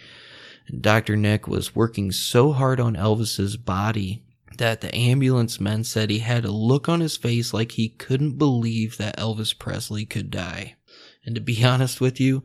And 0.68 0.82
Dr. 0.82 1.16
Nick 1.16 1.48
was 1.48 1.76
working 1.76 2.12
so 2.12 2.52
hard 2.52 2.80
on 2.80 2.96
Elvis's 2.96 3.58
body 3.58 4.24
that 4.58 4.82
the 4.82 4.94
ambulance 4.96 5.60
men 5.60 5.84
said 5.84 6.10
he 6.10 6.20
had 6.20 6.46
a 6.46 6.52
look 6.52 6.88
on 6.88 7.00
his 7.00 7.18
face 7.18 7.54
like 7.54 7.72
he 7.72 7.90
couldn't 7.90 8.38
believe 8.38 8.98
that 8.98 9.18
Elvis 9.18 9.58
Presley 9.58 10.06
could 10.06 10.30
die. 10.30 10.76
And 11.26 11.36
to 11.36 11.42
be 11.42 11.64
honest 11.64 12.02
with 12.02 12.20
you, 12.20 12.44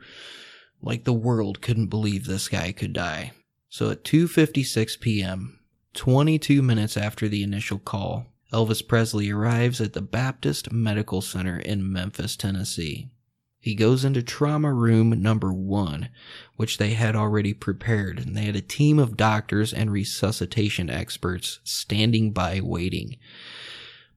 like 0.83 1.05
the 1.05 1.13
world 1.13 1.61
couldn't 1.61 1.87
believe 1.87 2.27
this 2.27 2.49
guy 2.49 2.73
could 2.73 2.93
die. 2.93 3.33
So 3.69 3.91
at 3.91 4.05
2:56 4.05 5.01
p.m., 5.01 5.59
22 5.95 6.63
minutes 6.63 6.97
after 6.97 7.29
the 7.29 7.43
initial 7.43 7.79
call, 7.79 8.27
Elvis 8.53 8.87
Presley 8.87 9.31
arrives 9.31 9.81
at 9.81 9.93
the 9.93 10.03
Baptist 10.03 10.71
Medical 10.71 11.21
Center 11.21 11.59
in 11.59 11.91
Memphis, 11.91 12.37
Tennessee. 12.37 13.11
He 13.59 13.75
goes 13.75 14.05
into 14.05 14.23
trauma 14.23 14.73
room 14.73 15.11
number 15.21 15.53
one, 15.53 16.11
which 16.55 16.79
they 16.79 16.91
had 16.91 17.17
already 17.17 17.53
prepared, 17.53 18.21
and 18.21 18.37
they 18.37 18.45
had 18.45 18.55
a 18.55 18.61
team 18.61 19.01
of 19.01 19.17
doctors 19.17 19.75
and 19.75 19.91
resuscitation 19.91 20.89
experts 20.89 21.59
standing 21.65 22.31
by 22.31 22.61
waiting. 22.61 23.17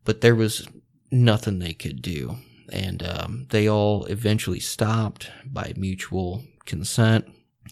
But 0.06 0.22
there 0.22 0.36
was 0.36 0.68
nothing 1.10 1.58
they 1.58 1.74
could 1.74 2.04
do, 2.04 2.38
and 2.72 3.04
um, 3.04 3.48
they 3.50 3.68
all 3.68 4.06
eventually 4.06 4.60
stopped 4.60 5.30
by 5.46 5.74
mutual 5.76 6.44
consent. 6.66 7.26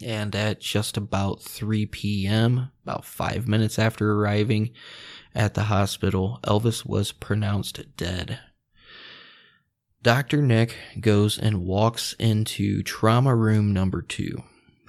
And 0.04 0.36
at 0.36 0.60
just 0.62 0.96
about 0.96 1.42
3 1.42 1.88
p.m., 1.88 2.72
about 2.84 3.04
five 3.04 3.48
minutes 3.48 3.80
after 3.80 4.14
arriving, 4.14 4.72
at 5.34 5.54
the 5.54 5.64
hospital, 5.64 6.40
Elvis 6.44 6.86
was 6.86 7.12
pronounced 7.12 7.96
dead. 7.96 8.40
Dr. 10.02 10.42
Nick 10.42 10.76
goes 11.00 11.38
and 11.38 11.66
walks 11.66 12.14
into 12.14 12.82
trauma 12.82 13.36
room 13.36 13.74
number 13.74 14.02
two, 14.02 14.44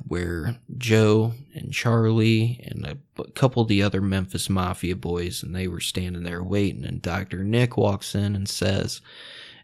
where 0.07 0.59
Joe 0.77 1.35
and 1.55 1.73
Charlie 1.73 2.65
and 2.65 2.87
a 2.87 3.25
couple 3.33 3.63
of 3.63 3.69
the 3.69 3.83
other 3.83 4.01
Memphis 4.01 4.49
Mafia 4.49 4.97
boys, 4.97 5.43
and 5.43 5.55
they 5.55 5.69
were 5.69 5.81
standing 5.81 6.23
there 6.23 6.43
waiting. 6.43 6.85
And 6.85 7.03
Dr. 7.03 7.43
Nick 7.43 7.77
walks 7.77 8.15
in 8.15 8.37
and 8.37 8.49
says, 8.49 9.01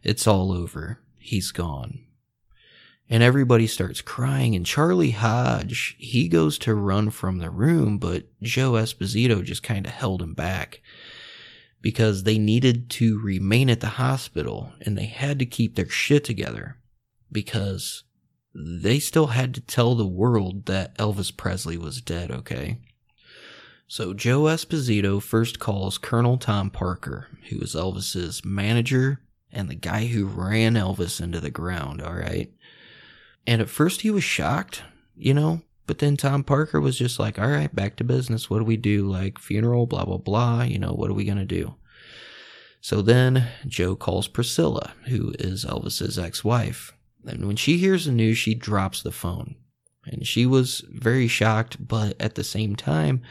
It's 0.04 0.26
all 0.26 0.52
over. 0.52 1.00
He's 1.18 1.50
gone 1.50 2.04
and 3.08 3.22
everybody 3.22 3.66
starts 3.66 4.00
crying 4.00 4.54
and 4.54 4.64
charlie 4.64 5.10
hodge 5.10 5.96
he 5.98 6.28
goes 6.28 6.58
to 6.58 6.74
run 6.74 7.10
from 7.10 7.38
the 7.38 7.50
room 7.50 7.98
but 7.98 8.24
joe 8.42 8.72
esposito 8.72 9.42
just 9.42 9.62
kind 9.62 9.86
of 9.86 9.92
held 9.92 10.22
him 10.22 10.34
back 10.34 10.80
because 11.80 12.22
they 12.22 12.38
needed 12.38 12.88
to 12.88 13.20
remain 13.20 13.68
at 13.68 13.80
the 13.80 13.88
hospital 13.88 14.72
and 14.80 14.96
they 14.96 15.06
had 15.06 15.38
to 15.38 15.46
keep 15.46 15.76
their 15.76 15.88
shit 15.88 16.24
together 16.24 16.76
because 17.30 18.04
they 18.54 18.98
still 18.98 19.28
had 19.28 19.52
to 19.54 19.60
tell 19.60 19.94
the 19.94 20.06
world 20.06 20.66
that 20.66 20.96
elvis 20.98 21.34
presley 21.36 21.76
was 21.76 22.00
dead 22.00 22.30
okay 22.30 22.78
so 23.86 24.14
joe 24.14 24.42
esposito 24.42 25.20
first 25.20 25.58
calls 25.58 25.98
colonel 25.98 26.38
tom 26.38 26.70
parker 26.70 27.26
who 27.50 27.58
was 27.58 27.74
elvis's 27.74 28.42
manager 28.44 29.20
and 29.54 29.68
the 29.68 29.74
guy 29.74 30.06
who 30.06 30.26
ran 30.26 30.74
elvis 30.74 31.20
into 31.20 31.40
the 31.40 31.50
ground 31.50 32.02
all 32.02 32.14
right 32.14 32.52
and 33.46 33.60
at 33.60 33.68
first 33.68 34.00
he 34.00 34.10
was 34.10 34.24
shocked, 34.24 34.82
you 35.16 35.34
know, 35.34 35.62
but 35.86 35.98
then 35.98 36.16
Tom 36.16 36.44
Parker 36.44 36.80
was 36.80 36.98
just 36.98 37.18
like, 37.18 37.38
all 37.38 37.48
right, 37.48 37.74
back 37.74 37.96
to 37.96 38.04
business. 38.04 38.48
What 38.48 38.58
do 38.58 38.64
we 38.64 38.76
do? 38.76 39.06
Like, 39.06 39.38
funeral, 39.38 39.86
blah, 39.86 40.04
blah, 40.04 40.18
blah. 40.18 40.62
You 40.62 40.78
know, 40.78 40.92
what 40.92 41.10
are 41.10 41.14
we 41.14 41.24
going 41.24 41.38
to 41.38 41.44
do? 41.44 41.74
So 42.80 43.02
then 43.02 43.48
Joe 43.66 43.96
calls 43.96 44.28
Priscilla, 44.28 44.92
who 45.06 45.34
is 45.38 45.64
Elvis's 45.64 46.18
ex 46.18 46.42
wife. 46.44 46.92
And 47.26 47.46
when 47.46 47.56
she 47.56 47.78
hears 47.78 48.04
the 48.04 48.12
news, 48.12 48.38
she 48.38 48.54
drops 48.54 49.02
the 49.02 49.12
phone. 49.12 49.56
And 50.06 50.26
she 50.26 50.44
was 50.44 50.84
very 50.90 51.28
shocked, 51.28 51.86
but 51.86 52.20
at 52.20 52.34
the 52.34 52.44
same 52.44 52.76
time, 52.76 53.22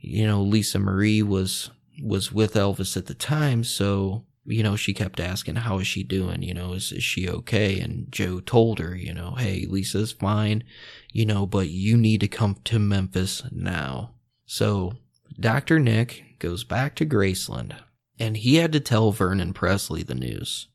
you 0.00 0.24
know, 0.26 0.42
Lisa 0.42 0.78
Marie 0.78 1.22
was 1.22 1.70
was 2.00 2.30
with 2.30 2.54
Elvis 2.54 2.96
at 2.96 3.06
the 3.06 3.14
time, 3.14 3.64
so 3.64 4.24
you 4.48 4.62
know, 4.62 4.76
she 4.76 4.94
kept 4.94 5.20
asking, 5.20 5.56
how 5.56 5.78
is 5.78 5.86
she 5.86 6.02
doing? 6.02 6.42
You 6.42 6.54
know, 6.54 6.72
is, 6.72 6.90
is 6.90 7.04
she 7.04 7.28
okay? 7.28 7.78
And 7.80 8.10
Joe 8.10 8.40
told 8.40 8.78
her, 8.78 8.94
you 8.94 9.12
know, 9.12 9.34
hey, 9.36 9.66
Lisa's 9.68 10.12
fine, 10.12 10.64
you 11.12 11.26
know, 11.26 11.46
but 11.46 11.68
you 11.68 11.96
need 11.96 12.20
to 12.20 12.28
come 12.28 12.56
to 12.64 12.78
Memphis 12.78 13.42
now. 13.52 14.14
So 14.46 14.94
Dr. 15.38 15.78
Nick 15.78 16.38
goes 16.38 16.64
back 16.64 16.94
to 16.96 17.06
Graceland 17.06 17.76
and 18.18 18.36
he 18.36 18.56
had 18.56 18.72
to 18.72 18.80
tell 18.80 19.12
Vernon 19.12 19.52
Presley 19.52 20.02
the 20.02 20.14
news. 20.14 20.68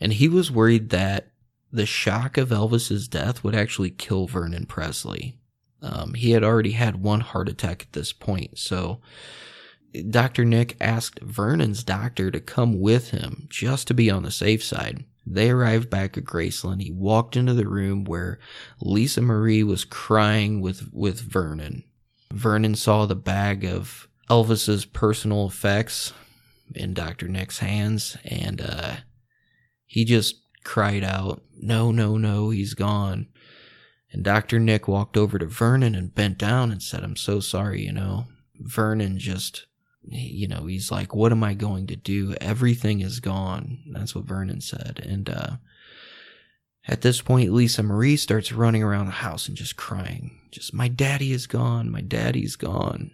And 0.00 0.14
he 0.14 0.28
was 0.28 0.50
worried 0.50 0.90
that 0.90 1.28
the 1.70 1.86
shock 1.86 2.36
of 2.36 2.50
Elvis's 2.50 3.08
death 3.08 3.44
would 3.44 3.54
actually 3.54 3.90
kill 3.90 4.26
Vernon 4.26 4.66
Presley. 4.66 5.38
Um, 5.82 6.14
he 6.14 6.30
had 6.30 6.42
already 6.42 6.72
had 6.72 7.02
one 7.02 7.20
heart 7.20 7.48
attack 7.48 7.82
at 7.82 7.92
this 7.92 8.12
point. 8.12 8.58
So, 8.58 9.00
Dr. 10.10 10.44
Nick 10.44 10.76
asked 10.80 11.20
Vernon's 11.20 11.84
doctor 11.84 12.30
to 12.30 12.40
come 12.40 12.80
with 12.80 13.10
him 13.10 13.46
just 13.48 13.86
to 13.88 13.94
be 13.94 14.10
on 14.10 14.22
the 14.22 14.30
safe 14.30 14.62
side. 14.62 15.04
They 15.26 15.50
arrived 15.50 15.88
back 15.88 16.18
at 16.18 16.24
Graceland. 16.24 16.82
He 16.82 16.90
walked 16.90 17.36
into 17.36 17.54
the 17.54 17.68
room 17.68 18.04
where 18.04 18.38
Lisa 18.80 19.22
Marie 19.22 19.62
was 19.62 19.84
crying 19.84 20.60
with, 20.60 20.90
with 20.92 21.20
Vernon. 21.20 21.84
Vernon 22.32 22.74
saw 22.74 23.06
the 23.06 23.14
bag 23.14 23.64
of 23.64 24.08
Elvis's 24.28 24.84
personal 24.84 25.46
effects 25.46 26.12
in 26.74 26.92
Dr. 26.92 27.28
Nick's 27.28 27.58
hands 27.58 28.16
and 28.24 28.60
uh, 28.60 28.96
he 29.86 30.04
just 30.04 30.36
cried 30.64 31.04
out, 31.04 31.42
No, 31.56 31.92
no, 31.92 32.16
no, 32.16 32.50
he's 32.50 32.74
gone. 32.74 33.28
And 34.12 34.24
Dr. 34.24 34.58
Nick 34.58 34.88
walked 34.88 35.16
over 35.16 35.38
to 35.38 35.46
Vernon 35.46 35.94
and 35.94 36.14
bent 36.14 36.38
down 36.38 36.70
and 36.70 36.82
said, 36.82 37.02
I'm 37.02 37.16
so 37.16 37.40
sorry, 37.40 37.82
you 37.82 37.92
know. 37.92 38.26
Vernon 38.60 39.18
just 39.18 39.66
you 40.08 40.48
know, 40.48 40.66
he's 40.66 40.90
like, 40.90 41.14
what 41.14 41.32
am 41.32 41.42
I 41.42 41.54
going 41.54 41.86
to 41.88 41.96
do? 41.96 42.34
Everything 42.40 43.00
is 43.00 43.20
gone. 43.20 43.78
That's 43.92 44.14
what 44.14 44.24
Vernon 44.24 44.60
said. 44.60 45.00
And, 45.04 45.28
uh, 45.30 45.56
at 46.86 47.00
this 47.00 47.22
point, 47.22 47.52
Lisa 47.52 47.82
Marie 47.82 48.16
starts 48.16 48.52
running 48.52 48.82
around 48.82 49.06
the 49.06 49.12
house 49.12 49.48
and 49.48 49.56
just 49.56 49.76
crying. 49.76 50.38
Just, 50.50 50.74
my 50.74 50.88
daddy 50.88 51.32
is 51.32 51.46
gone. 51.46 51.90
My 51.90 52.02
daddy's 52.02 52.56
gone. 52.56 53.10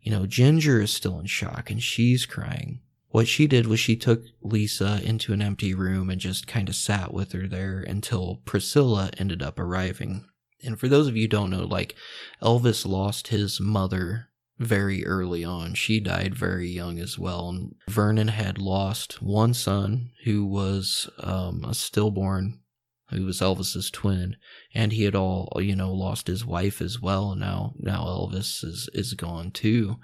You 0.00 0.12
know, 0.12 0.26
Ginger 0.26 0.80
is 0.80 0.92
still 0.92 1.18
in 1.18 1.26
shock 1.26 1.70
and 1.70 1.82
she's 1.82 2.24
crying. 2.24 2.80
What 3.08 3.26
she 3.26 3.48
did 3.48 3.66
was 3.66 3.80
she 3.80 3.96
took 3.96 4.22
Lisa 4.40 5.00
into 5.02 5.32
an 5.32 5.42
empty 5.42 5.74
room 5.74 6.08
and 6.08 6.20
just 6.20 6.46
kind 6.46 6.68
of 6.68 6.76
sat 6.76 7.12
with 7.12 7.32
her 7.32 7.48
there 7.48 7.80
until 7.80 8.40
Priscilla 8.44 9.10
ended 9.18 9.42
up 9.42 9.58
arriving. 9.58 10.26
And 10.62 10.78
for 10.78 10.86
those 10.86 11.08
of 11.08 11.16
you 11.16 11.26
don't 11.26 11.50
know, 11.50 11.64
like, 11.64 11.96
Elvis 12.40 12.86
lost 12.86 13.28
his 13.28 13.60
mother 13.60 14.28
very 14.60 15.06
early 15.06 15.42
on. 15.42 15.74
She 15.74 15.98
died 16.00 16.34
very 16.34 16.68
young 16.68 16.98
as 17.00 17.18
well. 17.18 17.48
And 17.48 17.74
Vernon 17.88 18.28
had 18.28 18.58
lost 18.58 19.22
one 19.22 19.54
son 19.54 20.10
who 20.24 20.44
was 20.44 21.08
um, 21.18 21.64
a 21.64 21.74
stillborn, 21.74 22.60
who 23.08 23.24
was 23.24 23.40
Elvis's 23.40 23.90
twin, 23.90 24.36
and 24.74 24.92
he 24.92 25.04
had 25.04 25.16
all 25.16 25.50
you 25.60 25.74
know 25.74 25.92
lost 25.92 26.26
his 26.26 26.44
wife 26.44 26.80
as 26.82 27.00
well. 27.00 27.34
Now 27.34 27.72
now 27.78 28.04
Elvis 28.04 28.62
is 28.62 28.88
is 28.92 29.14
gone 29.14 29.50
too. 29.50 29.96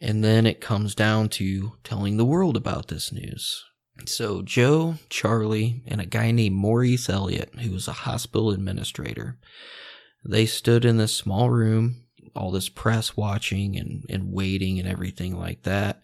And 0.00 0.24
then 0.24 0.46
it 0.46 0.60
comes 0.60 0.96
down 0.96 1.28
to 1.28 1.74
telling 1.84 2.16
the 2.16 2.24
world 2.24 2.56
about 2.56 2.88
this 2.88 3.12
news. 3.12 3.62
So, 4.04 4.42
Joe, 4.42 4.96
Charlie, 5.10 5.84
and 5.86 6.00
a 6.00 6.06
guy 6.06 6.32
named 6.32 6.56
Maurice 6.56 7.08
Elliott, 7.08 7.54
who 7.60 7.70
was 7.70 7.86
a 7.86 7.92
hospital 7.92 8.50
administrator, 8.50 9.38
they 10.24 10.44
stood 10.44 10.84
in 10.84 10.96
this 10.96 11.14
small 11.14 11.50
room, 11.50 12.01
all 12.34 12.50
this 12.50 12.68
press 12.68 13.16
watching 13.16 13.76
and, 13.76 14.04
and 14.08 14.32
waiting 14.32 14.78
and 14.78 14.88
everything 14.88 15.38
like 15.38 15.62
that. 15.62 16.00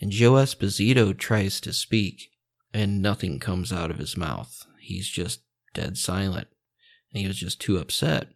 And 0.00 0.10
Joe 0.10 0.32
Esposito 0.32 1.16
tries 1.16 1.60
to 1.60 1.72
speak, 1.72 2.30
and 2.72 3.00
nothing 3.00 3.38
comes 3.38 3.72
out 3.72 3.90
of 3.90 3.98
his 3.98 4.16
mouth. 4.16 4.66
He's 4.80 5.08
just 5.08 5.40
dead 5.74 5.96
silent. 5.96 6.48
And 7.12 7.22
he 7.22 7.26
was 7.26 7.38
just 7.38 7.60
too 7.60 7.78
upset. 7.78 8.28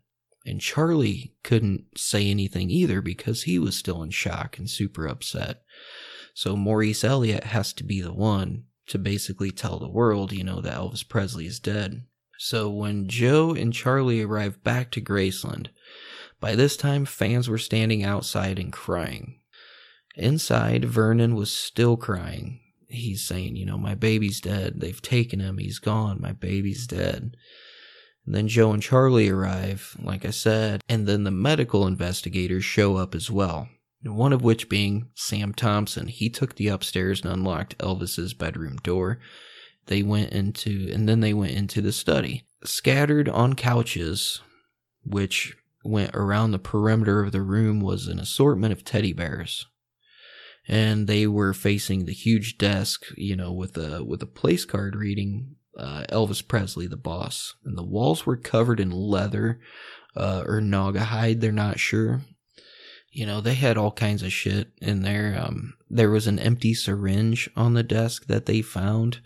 And 0.46 0.60
Charlie 0.60 1.34
couldn't 1.42 1.98
say 1.98 2.30
anything 2.30 2.70
either 2.70 3.02
because 3.02 3.42
he 3.42 3.58
was 3.58 3.76
still 3.76 4.02
in 4.02 4.10
shock 4.10 4.58
and 4.58 4.70
super 4.70 5.06
upset. 5.06 5.62
So 6.34 6.56
Maurice 6.56 7.04
Elliott 7.04 7.44
has 7.44 7.72
to 7.74 7.84
be 7.84 8.00
the 8.00 8.14
one 8.14 8.64
to 8.86 8.98
basically 8.98 9.50
tell 9.50 9.78
the 9.78 9.88
world, 9.88 10.32
you 10.32 10.42
know, 10.42 10.60
that 10.60 10.76
Elvis 10.76 11.06
Presley 11.06 11.46
is 11.46 11.60
dead. 11.60 12.04
So 12.38 12.70
when 12.70 13.06
Joe 13.06 13.52
and 13.52 13.72
Charlie 13.72 14.22
arrive 14.22 14.64
back 14.64 14.90
to 14.92 15.00
Graceland, 15.02 15.66
by 16.40 16.54
this 16.54 16.76
time 16.76 17.04
fans 17.04 17.48
were 17.48 17.58
standing 17.58 18.02
outside 18.02 18.58
and 18.58 18.72
crying. 18.72 19.40
Inside, 20.16 20.84
Vernon 20.84 21.34
was 21.34 21.52
still 21.52 21.96
crying. 21.96 22.60
He's 22.88 23.24
saying, 23.24 23.56
you 23.56 23.64
know, 23.64 23.78
my 23.78 23.94
baby's 23.94 24.40
dead. 24.40 24.80
They've 24.80 25.00
taken 25.00 25.40
him. 25.40 25.58
He's 25.58 25.78
gone. 25.78 26.20
My 26.20 26.32
baby's 26.32 26.86
dead. 26.86 27.36
And 28.26 28.34
then 28.34 28.48
Joe 28.48 28.72
and 28.72 28.82
Charlie 28.82 29.28
arrive, 29.28 29.96
like 30.02 30.24
I 30.24 30.30
said, 30.30 30.82
and 30.88 31.06
then 31.06 31.24
the 31.24 31.30
medical 31.30 31.86
investigators 31.86 32.64
show 32.64 32.96
up 32.96 33.14
as 33.14 33.30
well. 33.30 33.68
One 34.02 34.32
of 34.32 34.42
which 34.42 34.68
being 34.68 35.10
Sam 35.14 35.52
Thompson. 35.52 36.08
He 36.08 36.30
took 36.30 36.56
the 36.56 36.68
upstairs 36.68 37.22
and 37.22 37.32
unlocked 37.32 37.78
Elvis's 37.78 38.34
bedroom 38.34 38.76
door. 38.82 39.20
They 39.86 40.02
went 40.02 40.32
into, 40.32 40.90
and 40.92 41.08
then 41.08 41.20
they 41.20 41.34
went 41.34 41.52
into 41.52 41.80
the 41.80 41.92
study. 41.92 42.44
Scattered 42.64 43.28
on 43.28 43.54
couches, 43.54 44.40
which 45.04 45.56
went 45.84 46.14
around 46.14 46.50
the 46.50 46.58
perimeter 46.58 47.22
of 47.22 47.32
the 47.32 47.42
room, 47.42 47.80
was 47.80 48.06
an 48.06 48.18
assortment 48.18 48.72
of 48.72 48.84
teddy 48.84 49.12
bears. 49.12 49.66
And 50.68 51.06
they 51.06 51.26
were 51.26 51.52
facing 51.52 52.04
the 52.04 52.12
huge 52.12 52.58
desk, 52.58 53.06
you 53.16 53.34
know, 53.34 53.52
with 53.52 53.76
a 53.76 54.04
with 54.04 54.22
a 54.22 54.26
place 54.26 54.64
card 54.64 54.94
reading 54.94 55.56
uh, 55.76 56.04
Elvis 56.10 56.46
Presley, 56.46 56.86
the 56.86 56.96
boss. 56.96 57.54
And 57.64 57.76
the 57.76 57.82
walls 57.84 58.26
were 58.26 58.36
covered 58.36 58.78
in 58.78 58.90
leather 58.90 59.58
uh, 60.16 60.44
or 60.46 60.60
Naugahyde. 60.60 61.40
they're 61.40 61.52
not 61.52 61.80
sure. 61.80 62.22
You 63.10 63.26
know, 63.26 63.40
they 63.40 63.54
had 63.54 63.76
all 63.76 63.90
kinds 63.90 64.22
of 64.22 64.32
shit 64.32 64.68
in 64.80 65.02
there. 65.02 65.36
Um, 65.42 65.74
there 65.88 66.10
was 66.10 66.26
an 66.26 66.38
empty 66.38 66.74
syringe 66.74 67.50
on 67.56 67.74
the 67.74 67.82
desk 67.82 68.26
that 68.26 68.46
they 68.46 68.62
found. 68.62 69.20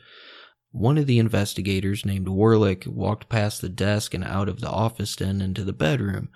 One 0.74 0.98
of 0.98 1.06
the 1.06 1.20
investigators, 1.20 2.04
named 2.04 2.26
Warlick, 2.26 2.84
walked 2.88 3.28
past 3.28 3.60
the 3.60 3.68
desk 3.68 4.12
and 4.12 4.24
out 4.24 4.48
of 4.48 4.60
the 4.60 4.68
office 4.68 5.20
and 5.20 5.40
into 5.40 5.62
the 5.62 5.72
bedroom. 5.72 6.30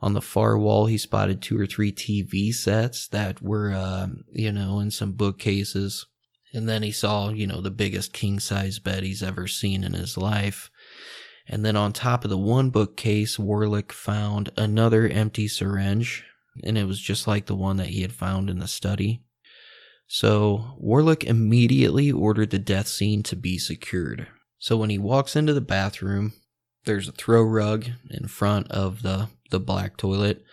On 0.00 0.12
the 0.12 0.20
far 0.20 0.56
wall, 0.56 0.86
he 0.86 0.96
spotted 0.96 1.42
two 1.42 1.58
or 1.58 1.66
three 1.66 1.90
TV 1.90 2.54
sets 2.54 3.08
that 3.08 3.42
were, 3.42 3.72
uh, 3.72 4.06
you 4.30 4.52
know, 4.52 4.78
in 4.78 4.92
some 4.92 5.14
bookcases. 5.14 6.06
And 6.54 6.68
then 6.68 6.84
he 6.84 6.92
saw, 6.92 7.30
you 7.30 7.48
know, 7.48 7.60
the 7.60 7.72
biggest 7.72 8.12
king 8.12 8.38
size 8.38 8.78
bed 8.78 9.02
he's 9.02 9.20
ever 9.20 9.48
seen 9.48 9.82
in 9.82 9.94
his 9.94 10.16
life. 10.16 10.70
And 11.48 11.64
then 11.64 11.74
on 11.74 11.92
top 11.92 12.22
of 12.22 12.30
the 12.30 12.38
one 12.38 12.70
bookcase, 12.70 13.36
Warlick 13.36 13.90
found 13.90 14.50
another 14.56 15.08
empty 15.08 15.48
syringe, 15.48 16.22
and 16.62 16.78
it 16.78 16.84
was 16.84 17.00
just 17.00 17.26
like 17.26 17.46
the 17.46 17.56
one 17.56 17.78
that 17.78 17.88
he 17.88 18.02
had 18.02 18.12
found 18.12 18.48
in 18.48 18.60
the 18.60 18.68
study. 18.68 19.24
So 20.06 20.76
Warlick 20.82 21.24
immediately 21.24 22.12
ordered 22.12 22.50
the 22.50 22.58
death 22.58 22.88
scene 22.88 23.22
to 23.24 23.36
be 23.36 23.58
secured. 23.58 24.28
So 24.58 24.76
when 24.76 24.90
he 24.90 24.98
walks 24.98 25.36
into 25.36 25.52
the 25.52 25.60
bathroom, 25.60 26.32
there's 26.84 27.08
a 27.08 27.12
throw 27.12 27.42
rug 27.42 27.86
in 28.10 28.28
front 28.28 28.70
of 28.70 29.02
the, 29.02 29.28
the 29.50 29.60
black 29.60 29.96
toilet. 29.96 30.44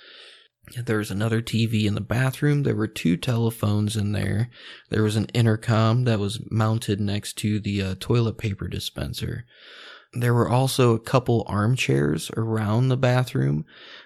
There 0.75 0.97
was 0.97 1.11
another 1.11 1.41
TV 1.41 1.85
in 1.85 1.93
the 1.93 2.01
bathroom. 2.01 2.63
There 2.63 2.75
were 2.75 2.87
two 2.87 3.17
telephones 3.17 3.95
in 3.95 4.13
there. 4.13 4.49
There 4.89 5.03
was 5.03 5.15
an 5.15 5.25
intercom 5.33 6.05
that 6.05 6.19
was 6.19 6.39
mounted 6.49 6.99
next 6.99 7.37
to 7.39 7.59
the 7.59 7.81
uh, 7.81 7.95
toilet 7.99 8.37
paper 8.37 8.67
dispenser. 8.67 9.45
There 10.13 10.33
were 10.33 10.49
also 10.49 10.93
a 10.93 10.99
couple 10.99 11.43
armchairs 11.47 12.31
around 12.37 12.87
the 12.87 12.97
bathroom. 12.97 13.65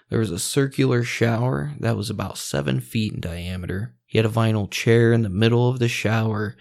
There 0.10 0.20
was 0.20 0.32
a 0.32 0.40
circular 0.40 1.04
shower 1.04 1.74
that 1.80 1.98
was 1.98 2.10
about 2.10 2.38
seven 2.38 2.80
feet 2.80 3.14
in 3.14 3.20
diameter. 3.20 3.97
He 4.08 4.18
had 4.18 4.26
a 4.26 4.30
vinyl 4.30 4.72
chair 4.72 5.14
in 5.14 5.22
the 5.22 5.30
middle 5.30 5.70
of 5.70 5.80
the 5.80 5.90
shower, 5.90 6.56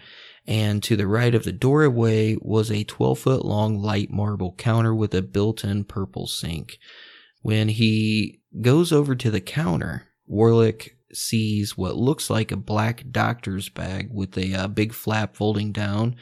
and 0.45 0.83
to 0.83 0.95
the 0.95 1.07
right 1.07 1.33
of 1.33 1.43
the 1.43 1.51
doorway 1.51 2.35
was 2.41 2.69
a 2.69 2.83
12 2.83 3.19
foot 3.19 3.45
long 3.45 3.81
light 3.81 4.11
marble 4.11 4.53
counter 4.57 4.93
with 4.93 5.15
a 5.15 5.21
built 5.21 5.63
in 5.63 5.85
purple 5.85 6.27
sink. 6.27 6.77
When 7.41 7.69
he 7.69 8.41
goes 8.61 8.91
over 8.91 9.15
to 9.15 9.31
the 9.31 9.41
counter, 9.41 10.07
Warlick 10.29 10.97
sees 11.13 11.77
what 11.77 11.95
looks 11.95 12.29
like 12.29 12.51
a 12.51 12.57
black 12.57 13.05
doctor's 13.11 13.69
bag 13.69 14.09
with 14.11 14.37
a 14.37 14.53
uh, 14.53 14.67
big 14.67 14.93
flap 14.93 15.35
folding 15.35 15.71
down 15.71 16.17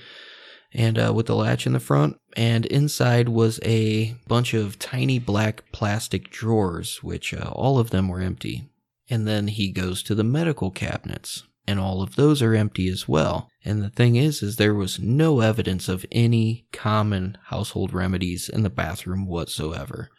and 0.71 0.99
uh, 0.99 1.11
with 1.13 1.25
the 1.25 1.35
latch 1.35 1.65
in 1.65 1.73
the 1.73 1.79
front. 1.79 2.17
And 2.35 2.65
inside 2.67 3.29
was 3.29 3.59
a 3.63 4.15
bunch 4.27 4.53
of 4.53 4.77
tiny 4.77 5.19
black 5.19 5.71
plastic 5.71 6.29
drawers, 6.29 7.01
which 7.01 7.33
uh, 7.33 7.49
all 7.51 7.79
of 7.79 7.89
them 7.89 8.09
were 8.09 8.21
empty. 8.21 8.69
And 9.09 9.27
then 9.27 9.47
he 9.47 9.71
goes 9.71 10.01
to 10.03 10.15
the 10.15 10.23
medical 10.23 10.71
cabinets, 10.71 11.43
and 11.67 11.79
all 11.79 12.01
of 12.01 12.15
those 12.15 12.41
are 12.41 12.55
empty 12.55 12.89
as 12.89 13.07
well. 13.07 13.49
And 13.63 13.81
the 13.81 13.89
thing 13.89 14.15
is, 14.15 14.41
is 14.41 14.55
there 14.55 14.73
was 14.73 14.99
no 14.99 15.41
evidence 15.41 15.87
of 15.87 16.05
any 16.11 16.65
common 16.71 17.37
household 17.45 17.93
remedies 17.93 18.49
in 18.49 18.63
the 18.63 18.69
bathroom 18.69 19.25
whatsoever. 19.27 20.09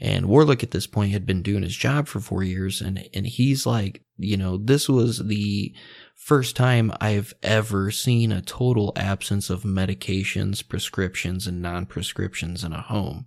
And 0.00 0.26
Warlick 0.26 0.62
at 0.62 0.72
this 0.72 0.86
point 0.86 1.12
had 1.12 1.24
been 1.24 1.42
doing 1.42 1.62
his 1.62 1.76
job 1.76 2.08
for 2.08 2.20
four 2.20 2.42
years, 2.42 2.80
and 2.80 3.08
and 3.14 3.26
he's 3.26 3.64
like, 3.64 4.02
you 4.16 4.36
know, 4.36 4.56
this 4.56 4.88
was 4.88 5.18
the 5.18 5.74
first 6.16 6.56
time 6.56 6.92
I've 7.00 7.32
ever 7.42 7.90
seen 7.90 8.32
a 8.32 8.42
total 8.42 8.92
absence 8.96 9.50
of 9.50 9.62
medications, 9.62 10.66
prescriptions, 10.66 11.46
and 11.46 11.62
non 11.62 11.86
prescriptions 11.86 12.64
in 12.64 12.72
a 12.72 12.80
home. 12.80 13.26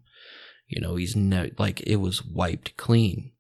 You 0.67 0.82
know, 0.82 0.95
he's 0.97 1.15
like 1.15 1.82
it 1.82 1.97
was 1.97 2.26
wiped 2.26 2.76
clean. 2.76 3.32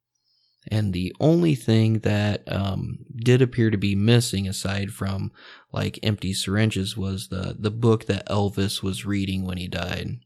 And 0.69 0.93
the 0.93 1.15
only 1.19 1.55
thing 1.55 1.99
that 1.99 2.43
um, 2.51 2.99
did 3.15 3.41
appear 3.41 3.69
to 3.69 3.77
be 3.77 3.95
missing, 3.95 4.47
aside 4.47 4.91
from 4.91 5.31
like 5.71 5.99
empty 6.03 6.33
syringes, 6.33 6.97
was 6.97 7.29
the 7.29 7.55
the 7.57 7.71
book 7.71 8.05
that 8.05 8.27
Elvis 8.27 8.83
was 8.83 9.05
reading 9.05 9.45
when 9.45 9.57
he 9.57 9.67
died. 9.67 10.19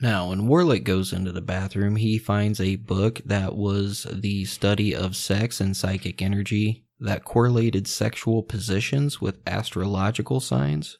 Now, 0.00 0.28
when 0.28 0.46
Warlick 0.46 0.84
goes 0.84 1.12
into 1.12 1.32
the 1.32 1.40
bathroom, 1.40 1.96
he 1.96 2.18
finds 2.18 2.60
a 2.60 2.76
book 2.76 3.20
that 3.24 3.56
was 3.56 4.06
the 4.12 4.44
study 4.44 4.94
of 4.94 5.16
sex 5.16 5.60
and 5.60 5.74
psychic 5.74 6.20
energy 6.20 6.84
that 7.00 7.24
correlated 7.24 7.86
sexual 7.86 8.42
positions 8.42 9.20
with 9.20 9.40
astrological 9.46 10.40
signs, 10.40 10.98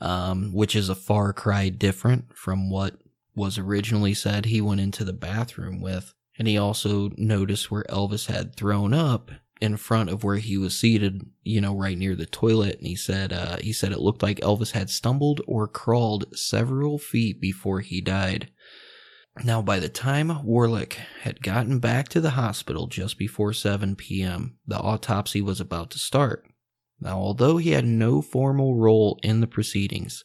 um, 0.00 0.52
which 0.52 0.76
is 0.76 0.88
a 0.88 0.94
far 0.94 1.32
cry 1.32 1.70
different 1.70 2.36
from 2.36 2.70
what 2.70 2.96
was 3.34 3.56
originally 3.56 4.12
said 4.14 4.44
he 4.44 4.60
went 4.60 4.80
into 4.80 5.04
the 5.04 5.12
bathroom 5.12 5.80
with. 5.80 6.14
And 6.38 6.48
he 6.48 6.56
also 6.56 7.10
noticed 7.16 7.70
where 7.70 7.84
Elvis 7.84 8.26
had 8.26 8.56
thrown 8.56 8.94
up 8.94 9.30
in 9.60 9.76
front 9.76 10.10
of 10.10 10.24
where 10.24 10.38
he 10.38 10.58
was 10.58 10.76
seated, 10.76 11.24
you 11.44 11.60
know, 11.60 11.76
right 11.76 11.96
near 11.96 12.16
the 12.16 12.26
toilet. 12.26 12.78
And 12.78 12.86
he 12.86 12.96
said, 12.96 13.32
uh, 13.32 13.58
he 13.58 13.72
said 13.72 13.92
it 13.92 14.00
looked 14.00 14.22
like 14.22 14.40
Elvis 14.40 14.72
had 14.72 14.90
stumbled 14.90 15.40
or 15.46 15.68
crawled 15.68 16.36
several 16.36 16.98
feet 16.98 17.40
before 17.40 17.80
he 17.80 18.00
died. 18.00 18.50
Now, 19.44 19.62
by 19.62 19.78
the 19.78 19.88
time 19.88 20.28
Warlick 20.44 20.94
had 21.22 21.42
gotten 21.42 21.78
back 21.78 22.08
to 22.08 22.20
the 22.20 22.30
hospital 22.30 22.86
just 22.86 23.16
before 23.18 23.52
7 23.52 23.96
p.m., 23.96 24.58
the 24.66 24.78
autopsy 24.78 25.40
was 25.40 25.60
about 25.60 25.90
to 25.92 25.98
start. 25.98 26.44
Now, 27.00 27.18
although 27.18 27.56
he 27.56 27.70
had 27.70 27.86
no 27.86 28.20
formal 28.20 28.74
role 28.74 29.18
in 29.22 29.40
the 29.40 29.46
proceedings, 29.46 30.24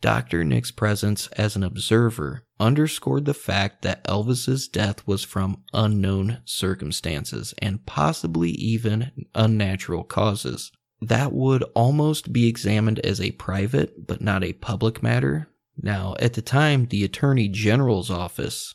Dr. 0.00 0.42
Nick's 0.42 0.70
presence 0.70 1.28
as 1.28 1.54
an 1.54 1.62
observer 1.62 2.44
underscored 2.60 3.24
the 3.24 3.34
fact 3.34 3.82
that 3.82 4.04
Elvis's 4.04 4.68
death 4.68 5.04
was 5.06 5.24
from 5.24 5.64
unknown 5.72 6.42
circumstances 6.44 7.54
and 7.58 7.84
possibly 7.86 8.50
even 8.50 9.26
unnatural 9.34 10.04
causes. 10.04 10.70
That 11.00 11.32
would 11.32 11.62
almost 11.74 12.32
be 12.32 12.46
examined 12.46 12.98
as 13.00 13.20
a 13.20 13.32
private 13.32 14.06
but 14.06 14.20
not 14.20 14.44
a 14.44 14.52
public 14.52 15.02
matter. 15.02 15.48
Now, 15.82 16.14
at 16.20 16.34
the 16.34 16.42
time, 16.42 16.86
the 16.86 17.04
Attorney 17.04 17.48
General's 17.48 18.10
office, 18.10 18.74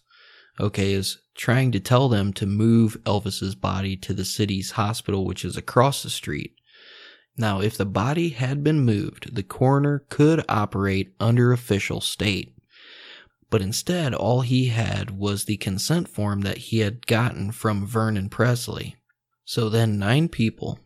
okay, 0.59 0.93
is 0.93 1.19
trying 1.35 1.71
to 1.73 1.79
tell 1.79 2.09
them 2.09 2.33
to 2.33 2.47
move 2.47 2.97
Elvis's 3.03 3.53
body 3.53 3.95
to 3.97 4.13
the 4.13 4.25
city's 4.25 4.71
hospital, 4.71 5.23
which 5.23 5.45
is 5.45 5.55
across 5.55 6.01
the 6.01 6.09
street. 6.09 6.55
Now, 7.37 7.59
if 7.61 7.77
the 7.77 7.85
body 7.85 8.29
had 8.29 8.63
been 8.63 8.79
moved, 8.79 9.35
the 9.35 9.43
coroner 9.43 10.05
could 10.09 10.43
operate 10.49 11.13
under 11.19 11.51
official 11.51 12.01
state. 12.01 12.54
But 13.55 13.61
instead, 13.61 14.13
all 14.13 14.41
he 14.41 14.65
had 14.65 15.11
was 15.11 15.45
the 15.45 15.55
consent 15.55 16.09
form 16.09 16.41
that 16.41 16.57
he 16.57 16.79
had 16.79 17.07
gotten 17.07 17.53
from 17.53 17.87
Vernon 17.87 18.27
Presley. 18.27 18.97
So 19.45 19.69
then, 19.69 19.97
nine 19.97 20.27
people, 20.27 20.77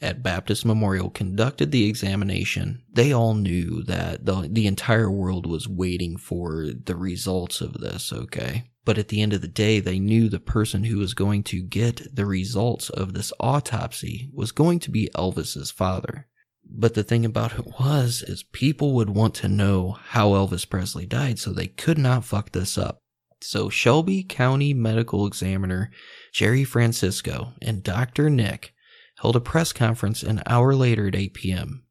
at 0.00 0.24
Baptist 0.24 0.64
Memorial 0.64 1.08
conducted 1.08 1.70
the 1.70 1.88
examination, 1.88 2.82
they 2.92 3.12
all 3.12 3.34
knew 3.34 3.84
that 3.84 4.26
the, 4.26 4.48
the 4.50 4.66
entire 4.66 5.08
world 5.08 5.46
was 5.46 5.68
waiting 5.68 6.16
for 6.16 6.66
the 6.66 6.96
results 6.96 7.60
of 7.60 7.74
this, 7.74 8.12
okay? 8.12 8.72
But 8.84 8.98
at 8.98 9.06
the 9.06 9.22
end 9.22 9.32
of 9.32 9.40
the 9.40 9.46
day, 9.46 9.78
they 9.78 10.00
knew 10.00 10.28
the 10.28 10.40
person 10.40 10.82
who 10.82 10.98
was 10.98 11.14
going 11.14 11.44
to 11.44 11.62
get 11.62 12.12
the 12.12 12.26
results 12.26 12.90
of 12.90 13.14
this 13.14 13.32
autopsy 13.38 14.30
was 14.34 14.50
going 14.50 14.80
to 14.80 14.90
be 14.90 15.08
Elvis's 15.14 15.70
father. 15.70 16.26
But 16.68 16.94
the 16.94 17.04
thing 17.04 17.24
about 17.24 17.58
it 17.58 17.66
was, 17.80 18.22
is 18.26 18.42
people 18.42 18.92
would 18.94 19.10
want 19.10 19.34
to 19.36 19.48
know 19.48 19.98
how 20.08 20.30
Elvis 20.30 20.68
Presley 20.68 21.06
died, 21.06 21.38
so 21.38 21.52
they 21.52 21.68
could 21.68 21.98
not 21.98 22.24
fuck 22.24 22.52
this 22.52 22.76
up. 22.76 22.98
So 23.40 23.68
Shelby 23.68 24.22
County 24.22 24.74
Medical 24.74 25.26
Examiner 25.26 25.90
Jerry 26.32 26.64
Francisco 26.64 27.52
and 27.62 27.82
Dr. 27.82 28.28
Nick 28.30 28.74
held 29.20 29.36
a 29.36 29.40
press 29.40 29.72
conference 29.72 30.22
an 30.22 30.42
hour 30.46 30.74
later 30.74 31.08
at 31.08 31.14
8 31.14 31.34
p.m. 31.34 31.84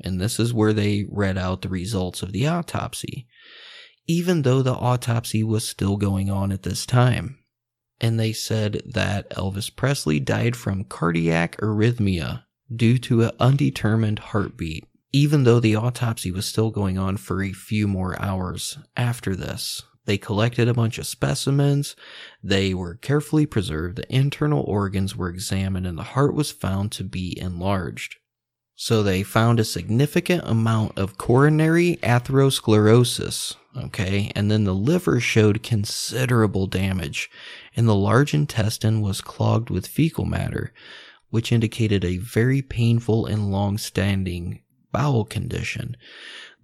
And 0.00 0.20
this 0.20 0.40
is 0.40 0.54
where 0.54 0.72
they 0.72 1.04
read 1.08 1.38
out 1.38 1.62
the 1.62 1.68
results 1.68 2.22
of 2.22 2.32
the 2.32 2.46
autopsy, 2.46 3.26
even 4.06 4.42
though 4.42 4.62
the 4.62 4.74
autopsy 4.74 5.44
was 5.44 5.66
still 5.66 5.96
going 5.96 6.30
on 6.30 6.50
at 6.52 6.62
this 6.62 6.86
time. 6.86 7.38
And 8.00 8.18
they 8.18 8.32
said 8.32 8.82
that 8.86 9.30
Elvis 9.30 9.74
Presley 9.74 10.18
died 10.18 10.56
from 10.56 10.84
cardiac 10.84 11.56
arrhythmia 11.58 12.43
due 12.74 12.98
to 12.98 13.22
an 13.22 13.30
undetermined 13.40 14.18
heartbeat, 14.18 14.84
even 15.12 15.44
though 15.44 15.60
the 15.60 15.76
autopsy 15.76 16.30
was 16.30 16.46
still 16.46 16.70
going 16.70 16.98
on 16.98 17.16
for 17.16 17.42
a 17.42 17.52
few 17.52 17.86
more 17.86 18.20
hours 18.20 18.78
after 18.96 19.34
this. 19.36 19.82
They 20.06 20.18
collected 20.18 20.68
a 20.68 20.74
bunch 20.74 20.98
of 20.98 21.06
specimens. 21.06 21.96
They 22.42 22.74
were 22.74 22.96
carefully 22.96 23.46
preserved. 23.46 23.96
The 23.96 24.14
internal 24.14 24.62
organs 24.62 25.16
were 25.16 25.30
examined 25.30 25.86
and 25.86 25.96
the 25.96 26.02
heart 26.02 26.34
was 26.34 26.50
found 26.50 26.92
to 26.92 27.04
be 27.04 27.38
enlarged. 27.38 28.16
So 28.76 29.02
they 29.02 29.22
found 29.22 29.60
a 29.60 29.64
significant 29.64 30.42
amount 30.44 30.98
of 30.98 31.16
coronary 31.16 31.96
atherosclerosis. 32.02 33.54
Okay. 33.76 34.30
And 34.34 34.50
then 34.50 34.64
the 34.64 34.74
liver 34.74 35.20
showed 35.20 35.62
considerable 35.62 36.66
damage 36.66 37.30
and 37.76 37.88
the 37.88 37.94
large 37.94 38.34
intestine 38.34 39.00
was 39.00 39.20
clogged 39.20 39.70
with 39.70 39.86
fecal 39.86 40.24
matter, 40.24 40.72
which 41.34 41.52
indicated 41.52 42.04
a 42.04 42.18
very 42.18 42.62
painful 42.62 43.26
and 43.26 43.50
long 43.50 43.76
standing 43.76 44.62
bowel 44.92 45.24
condition 45.24 45.96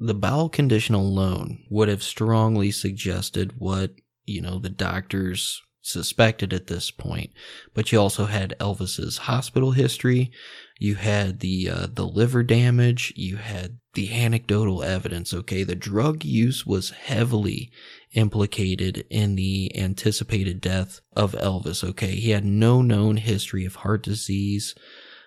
the 0.00 0.14
bowel 0.14 0.48
condition 0.48 0.94
alone 0.94 1.62
would 1.68 1.88
have 1.88 2.02
strongly 2.02 2.70
suggested 2.70 3.52
what, 3.58 3.92
you 4.24 4.40
know, 4.40 4.58
the 4.58 4.70
doctors 4.70 5.60
suspected 5.82 6.52
at 6.54 6.68
this 6.68 6.90
point. 6.90 7.30
But 7.74 7.92
you 7.92 8.00
also 8.00 8.24
had 8.24 8.56
Elvis's 8.58 9.18
hospital 9.18 9.72
history. 9.72 10.30
You 10.78 10.94
had 10.94 11.40
the 11.40 11.68
uh, 11.68 11.86
the 11.92 12.06
liver 12.06 12.42
damage. 12.42 13.12
You 13.14 13.36
had 13.36 13.78
the 13.92 14.12
anecdotal 14.12 14.82
evidence. 14.82 15.34
Okay, 15.34 15.64
the 15.64 15.74
drug 15.74 16.24
use 16.24 16.64
was 16.64 16.90
heavily 16.90 17.70
implicated 18.12 19.04
in 19.11 19.36
the 19.36 19.72
anticipated 19.76 20.61
death 20.61 21.00
of 21.14 21.32
Elvis. 21.32 21.82
Okay, 21.82 22.16
he 22.16 22.30
had 22.30 22.44
no 22.44 22.82
known 22.82 23.16
history 23.16 23.64
of 23.64 23.76
heart 23.76 24.02
disease, 24.02 24.74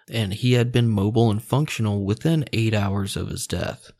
and 0.09 0.33
he 0.33 0.53
had 0.53 0.71
been 0.71 0.89
mobile 0.89 1.31
and 1.31 1.41
functional 1.41 2.03
within 2.03 2.45
eight 2.51 2.73
hours 2.73 3.15
of 3.15 3.29
his 3.29 3.47
death 3.47 3.91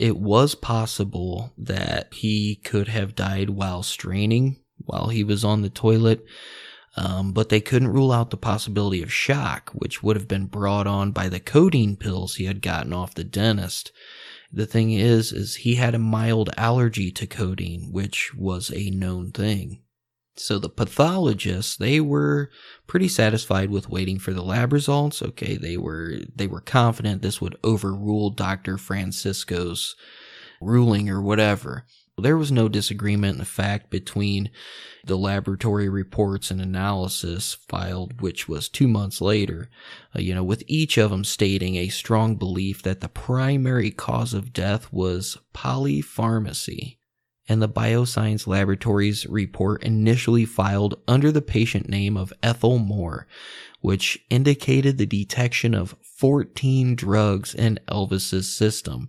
it 0.00 0.16
was 0.16 0.54
possible 0.54 1.52
that 1.58 2.12
he 2.14 2.56
could 2.64 2.88
have 2.88 3.14
died 3.14 3.50
while 3.50 3.82
straining 3.82 4.56
while 4.78 5.08
he 5.08 5.22
was 5.22 5.44
on 5.44 5.60
the 5.60 5.68
toilet. 5.68 6.24
Um, 6.96 7.32
but 7.32 7.50
they 7.50 7.60
couldn't 7.60 7.88
rule 7.88 8.10
out 8.10 8.30
the 8.30 8.38
possibility 8.38 9.02
of 9.02 9.12
shock, 9.12 9.70
which 9.74 10.02
would 10.02 10.16
have 10.16 10.26
been 10.26 10.46
brought 10.46 10.86
on 10.86 11.12
by 11.12 11.28
the 11.28 11.38
codeine 11.38 11.96
pills 11.96 12.34
he 12.36 12.46
had 12.46 12.62
gotten 12.62 12.94
off 12.94 13.14
the 13.14 13.24
dentist. 13.24 13.92
The 14.52 14.66
thing 14.66 14.90
is, 14.90 15.32
is 15.32 15.56
he 15.56 15.76
had 15.76 15.94
a 15.94 15.98
mild 15.98 16.50
allergy 16.56 17.10
to 17.12 17.26
codeine, 17.26 17.92
which 17.92 18.34
was 18.34 18.72
a 18.74 18.90
known 18.90 19.30
thing. 19.30 19.82
So 20.36 20.58
the 20.58 20.68
pathologists, 20.68 21.76
they 21.76 22.00
were 22.00 22.50
pretty 22.86 23.08
satisfied 23.08 23.70
with 23.70 23.90
waiting 23.90 24.18
for 24.18 24.32
the 24.32 24.42
lab 24.42 24.72
results. 24.72 25.22
Okay, 25.22 25.56
they 25.56 25.76
were 25.76 26.14
they 26.34 26.46
were 26.46 26.62
confident 26.62 27.22
this 27.22 27.40
would 27.40 27.56
overrule 27.62 28.30
Dr. 28.30 28.78
Francisco's 28.78 29.94
ruling 30.60 31.10
or 31.10 31.20
whatever. 31.20 31.84
There 32.20 32.36
was 32.36 32.52
no 32.52 32.68
disagreement 32.68 33.38
in 33.38 33.44
fact 33.44 33.90
between 33.90 34.50
the 35.04 35.16
laboratory 35.16 35.88
reports 35.88 36.50
and 36.50 36.60
analysis 36.60 37.54
filed, 37.54 38.20
which 38.20 38.48
was 38.48 38.68
two 38.68 38.86
months 38.86 39.20
later, 39.20 39.70
uh, 40.14 40.20
you 40.20 40.34
know, 40.34 40.44
with 40.44 40.62
each 40.66 40.98
of 40.98 41.10
them 41.10 41.24
stating 41.24 41.76
a 41.76 41.88
strong 41.88 42.36
belief 42.36 42.82
that 42.82 43.00
the 43.00 43.08
primary 43.08 43.90
cause 43.90 44.34
of 44.34 44.52
death 44.52 44.92
was 44.92 45.38
polypharmacy. 45.54 46.98
And 47.48 47.60
the 47.60 47.68
Bioscience 47.68 48.46
Laboratories 48.46 49.26
report 49.26 49.82
initially 49.82 50.44
filed 50.44 51.00
under 51.08 51.32
the 51.32 51.42
patient 51.42 51.88
name 51.88 52.16
of 52.16 52.32
Ethel 52.44 52.78
Moore, 52.78 53.26
which 53.80 54.24
indicated 54.30 54.98
the 54.98 55.06
detection 55.06 55.74
of 55.74 55.96
14 56.02 56.94
drugs 56.94 57.54
in 57.54 57.80
Elvis's 57.88 58.52
system, 58.52 59.08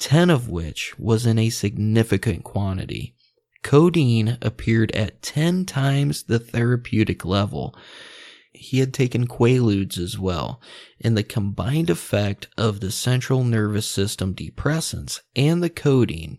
10 0.00 0.30
of 0.30 0.48
which 0.48 0.98
was 0.98 1.26
in 1.26 1.38
a 1.38 1.50
significant 1.50 2.42
quantity. 2.42 3.14
Codeine 3.62 4.38
appeared 4.40 4.90
at 4.92 5.22
10 5.22 5.66
times 5.66 6.24
the 6.24 6.38
therapeutic 6.38 7.24
level. 7.24 7.76
He 8.52 8.80
had 8.80 8.92
taken 8.92 9.28
Quaaludes 9.28 9.98
as 9.98 10.18
well, 10.18 10.60
and 11.00 11.16
the 11.16 11.22
combined 11.22 11.90
effect 11.90 12.48
of 12.56 12.80
the 12.80 12.90
central 12.90 13.44
nervous 13.44 13.86
system 13.86 14.34
depressants 14.34 15.20
and 15.36 15.62
the 15.62 15.70
codeine 15.70 16.38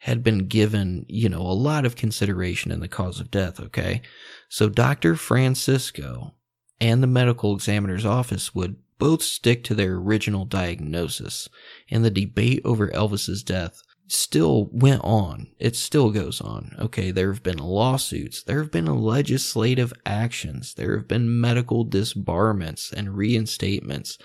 had 0.00 0.24
been 0.24 0.48
given, 0.48 1.06
you 1.08 1.28
know, 1.28 1.42
a 1.42 1.52
lot 1.52 1.84
of 1.84 1.94
consideration 1.94 2.72
in 2.72 2.80
the 2.80 2.88
cause 2.88 3.20
of 3.20 3.30
death, 3.30 3.60
okay? 3.60 4.02
So 4.48 4.68
Dr. 4.68 5.14
Francisco 5.14 6.34
and 6.80 7.02
the 7.02 7.06
medical 7.06 7.54
examiner's 7.54 8.04
office 8.04 8.54
would 8.54 8.76
both 9.02 9.20
stick 9.20 9.64
to 9.64 9.74
their 9.74 9.94
original 9.94 10.44
diagnosis, 10.44 11.48
and 11.90 12.04
the 12.04 12.10
debate 12.10 12.60
over 12.64 12.86
Elvis's 12.86 13.42
death 13.42 13.82
still 14.06 14.68
went 14.70 15.00
on. 15.02 15.48
It 15.58 15.74
still 15.74 16.12
goes 16.12 16.40
on. 16.40 16.76
Okay, 16.78 17.10
there 17.10 17.32
have 17.32 17.42
been 17.42 17.58
lawsuits, 17.58 18.44
there 18.44 18.60
have 18.60 18.70
been 18.70 18.86
legislative 18.86 19.92
actions, 20.06 20.74
there 20.74 20.96
have 20.96 21.08
been 21.08 21.40
medical 21.40 21.84
disbarments 21.84 22.92
and 22.92 23.08
reinstatements, 23.08 24.20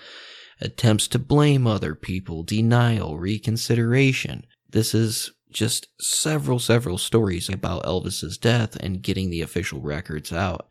attempts 0.60 1.08
to 1.08 1.18
blame 1.18 1.66
other 1.66 1.96
people, 1.96 2.44
denial, 2.44 3.18
reconsideration. 3.18 4.46
This 4.70 4.94
is 4.94 5.32
just 5.50 5.88
several, 6.00 6.60
several 6.60 6.98
stories 6.98 7.48
about 7.48 7.82
Elvis's 7.82 8.38
death 8.38 8.76
and 8.76 9.02
getting 9.02 9.30
the 9.30 9.42
official 9.42 9.80
records 9.80 10.32
out. 10.32 10.68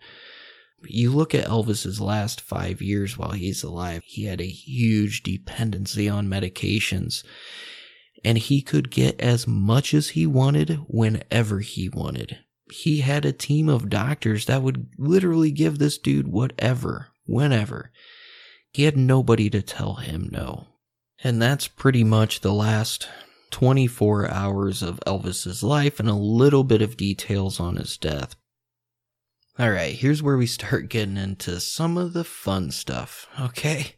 You 0.84 1.12
look 1.12 1.34
at 1.34 1.48
Elvis's 1.48 2.00
last 2.00 2.40
five 2.40 2.82
years 2.82 3.18
while 3.18 3.32
he's 3.32 3.64
alive, 3.64 4.04
he 4.06 4.26
had 4.26 4.42
a 4.42 4.48
huge 4.48 5.24
dependency 5.24 6.08
on 6.08 6.28
medications, 6.28 7.24
and 8.24 8.38
he 8.38 8.62
could 8.62 8.92
get 8.92 9.20
as 9.20 9.48
much 9.48 9.94
as 9.94 10.10
he 10.10 10.28
wanted 10.28 10.80
whenever 10.88 11.60
he 11.60 11.90
wanted. 11.90 12.40
He 12.72 13.00
had 13.00 13.26
a 13.26 13.32
team 13.32 13.70
of 13.70 13.90
doctors 13.90 14.46
that 14.46 14.62
would 14.62 14.90
literally 14.98 15.52
give 15.52 15.80
this 15.80 15.98
dude 15.98 16.28
whatever, 16.28 17.08
whenever. 17.26 17.92
He 18.72 18.84
had 18.84 18.98
nobody 18.98 19.50
to 19.50 19.62
tell 19.62 19.96
him 19.96 20.30
no. 20.32 20.68
And 21.24 21.42
that's 21.42 21.68
pretty 21.68 22.04
much 22.04 22.42
the 22.42 22.54
last 22.54 23.08
24 23.52 24.30
hours 24.30 24.84
of 24.84 25.00
Elvis's 25.08 25.64
life 25.64 26.00
and 26.00 26.10
a 26.10 26.14
little 26.14 26.64
bit 26.64 26.82
of 26.82 26.98
details 26.98 27.60
on 27.60 27.78
his 27.78 27.98
death. 27.98 28.36
All 29.60 29.72
right, 29.72 29.96
here's 29.96 30.22
where 30.22 30.38
we 30.38 30.46
start 30.46 30.88
getting 30.90 31.18
into 31.18 31.60
some 31.60 31.98
of 31.98 32.14
the 32.14 32.24
fun 32.24 32.70
stuff, 32.70 33.28
okay? 33.40 33.96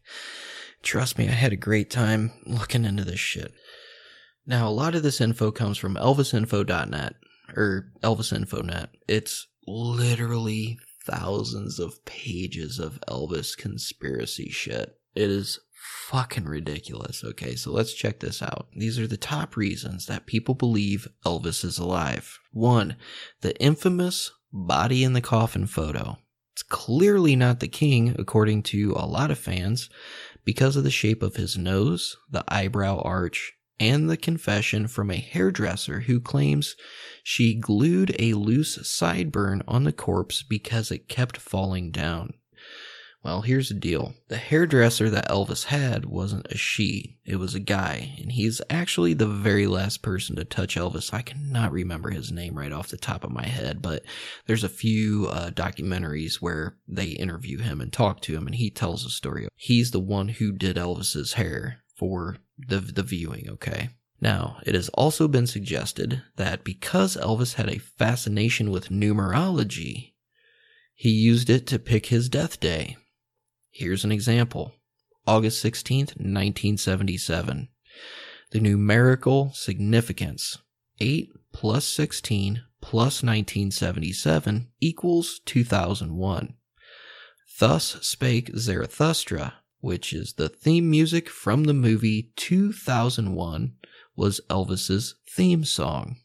Trust 0.81 1.17
me, 1.17 1.27
I 1.27 1.31
had 1.31 1.51
a 1.51 1.57
great 1.57 1.89
time 1.89 2.31
looking 2.45 2.85
into 2.85 3.03
this 3.03 3.19
shit. 3.19 3.51
Now, 4.45 4.69
a 4.69 4.71
lot 4.71 4.95
of 4.95 5.03
this 5.03 5.19
info 5.19 5.51
comes 5.51 5.77
from 5.77 5.95
elvisinfo.net 5.95 7.15
or 7.57 7.91
elvisinfonet. 8.01 8.87
It's 9.09 9.47
literally 9.67 10.79
thousands 11.03 11.77
of 11.77 12.05
pages 12.05 12.79
of 12.79 13.01
Elvis 13.09 13.57
conspiracy 13.57 14.49
shit. 14.49 14.95
It 15.13 15.29
is 15.29 15.59
fucking 16.07 16.45
ridiculous. 16.45 17.21
Okay, 17.21 17.55
so 17.55 17.71
let's 17.71 17.93
check 17.93 18.21
this 18.21 18.41
out. 18.41 18.67
These 18.73 18.97
are 18.97 19.07
the 19.07 19.17
top 19.17 19.57
reasons 19.57 20.05
that 20.05 20.25
people 20.25 20.55
believe 20.55 21.09
Elvis 21.25 21.65
is 21.65 21.77
alive. 21.77 22.39
One, 22.53 22.95
the 23.41 23.59
infamous 23.61 24.31
body 24.51 25.03
in 25.03 25.13
the 25.13 25.21
coffin 25.21 25.65
photo. 25.65 26.17
It's 26.53 26.63
clearly 26.63 27.35
not 27.35 27.59
the 27.59 27.67
king, 27.67 28.15
according 28.19 28.63
to 28.63 28.93
a 28.95 29.05
lot 29.05 29.31
of 29.31 29.39
fans, 29.39 29.89
because 30.43 30.75
of 30.75 30.83
the 30.83 30.91
shape 30.91 31.23
of 31.23 31.35
his 31.35 31.57
nose, 31.57 32.17
the 32.29 32.43
eyebrow 32.47 33.01
arch, 33.01 33.53
and 33.79 34.09
the 34.09 34.17
confession 34.17 34.87
from 34.87 35.09
a 35.09 35.15
hairdresser 35.15 36.01
who 36.01 36.19
claims 36.19 36.75
she 37.23 37.55
glued 37.55 38.15
a 38.19 38.33
loose 38.33 38.77
sideburn 38.79 39.61
on 39.67 39.85
the 39.85 39.93
corpse 39.93 40.43
because 40.43 40.91
it 40.91 41.07
kept 41.07 41.37
falling 41.37 41.91
down 41.91 42.33
Well, 43.21 43.41
here's 43.41 43.67
the 43.67 43.75
deal. 43.75 44.13
The 44.29 44.37
hairdresser 44.37 45.09
that 45.09 45.27
Elvis 45.27 45.65
had 45.65 46.05
wasn't 46.05 46.47
a 46.51 46.57
she, 46.57 47.17
it 47.25 47.35
was 47.35 47.53
a 47.53 47.59
guy, 47.59 48.15
and 48.17 48.31
he's 48.31 48.61
actually 48.69 49.13
the 49.13 49.27
very 49.27 49.67
last 49.67 50.01
person 50.01 50.37
to 50.37 50.45
touch 50.45 50.77
Elvis. 50.77 51.13
I 51.13 51.21
cannot 51.21 51.73
remember 51.73 52.11
his 52.11 52.31
name 52.31 52.57
right 52.57 52.71
off 52.71 52.87
the 52.87 52.97
top 52.97 53.25
of 53.25 53.31
my 53.31 53.45
head, 53.45 53.81
but 53.81 54.03
there's 54.47 54.63
a 54.63 54.69
few 54.69 55.27
uh, 55.27 55.49
documentaries 55.49 56.35
where 56.35 56.77
they 56.87 57.07
interview 57.07 57.57
him 57.59 57.81
and 57.81 57.91
talk 57.91 58.21
to 58.21 58.35
him, 58.35 58.47
and 58.47 58.55
he 58.55 58.69
tells 58.69 59.05
a 59.05 59.09
story. 59.09 59.49
He's 59.55 59.91
the 59.91 59.99
one 59.99 60.29
who 60.29 60.53
did 60.53 60.77
Elvis's 60.77 61.33
hair 61.33 61.79
for 61.97 62.37
the, 62.57 62.79
the 62.79 63.03
viewing, 63.03 63.49
okay? 63.49 63.89
Now, 64.21 64.59
it 64.65 64.75
has 64.75 64.87
also 64.89 65.27
been 65.27 65.47
suggested 65.47 66.23
that 66.37 66.63
because 66.63 67.17
Elvis 67.17 67.55
had 67.55 67.69
a 67.69 67.79
fascination 67.79 68.71
with 68.71 68.89
numerology, 68.89 70.13
he 70.93 71.09
used 71.09 71.49
it 71.49 71.67
to 71.67 71.79
pick 71.79 72.07
his 72.07 72.29
death 72.29 72.59
day. 72.61 72.95
Here's 73.79 74.03
an 74.03 74.11
example 74.11 74.73
August 75.25 75.63
16th, 75.63 76.17
1977. 76.17 77.69
The 78.51 78.59
numerical 78.59 79.53
significance 79.53 80.57
8 80.99 81.29
plus 81.53 81.85
16 81.85 82.61
plus 82.81 83.23
1977 83.23 84.67
equals 84.81 85.39
2001. 85.45 86.55
Thus 87.57 87.95
spake 88.01 88.51
Zarathustra, 88.57 89.53
which 89.79 90.11
is 90.11 90.33
the 90.33 90.49
theme 90.49 90.89
music 90.89 91.29
from 91.29 91.63
the 91.63 91.73
movie 91.73 92.33
2001, 92.35 93.75
was 94.17 94.41
Elvis's 94.49 95.15
theme 95.25 95.63
song. 95.63 96.17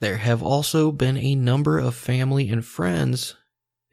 There 0.00 0.18
have 0.18 0.42
also 0.42 0.92
been 0.92 1.16
a 1.16 1.34
number 1.34 1.78
of 1.78 1.94
family 1.94 2.50
and 2.50 2.62
friends 2.62 3.34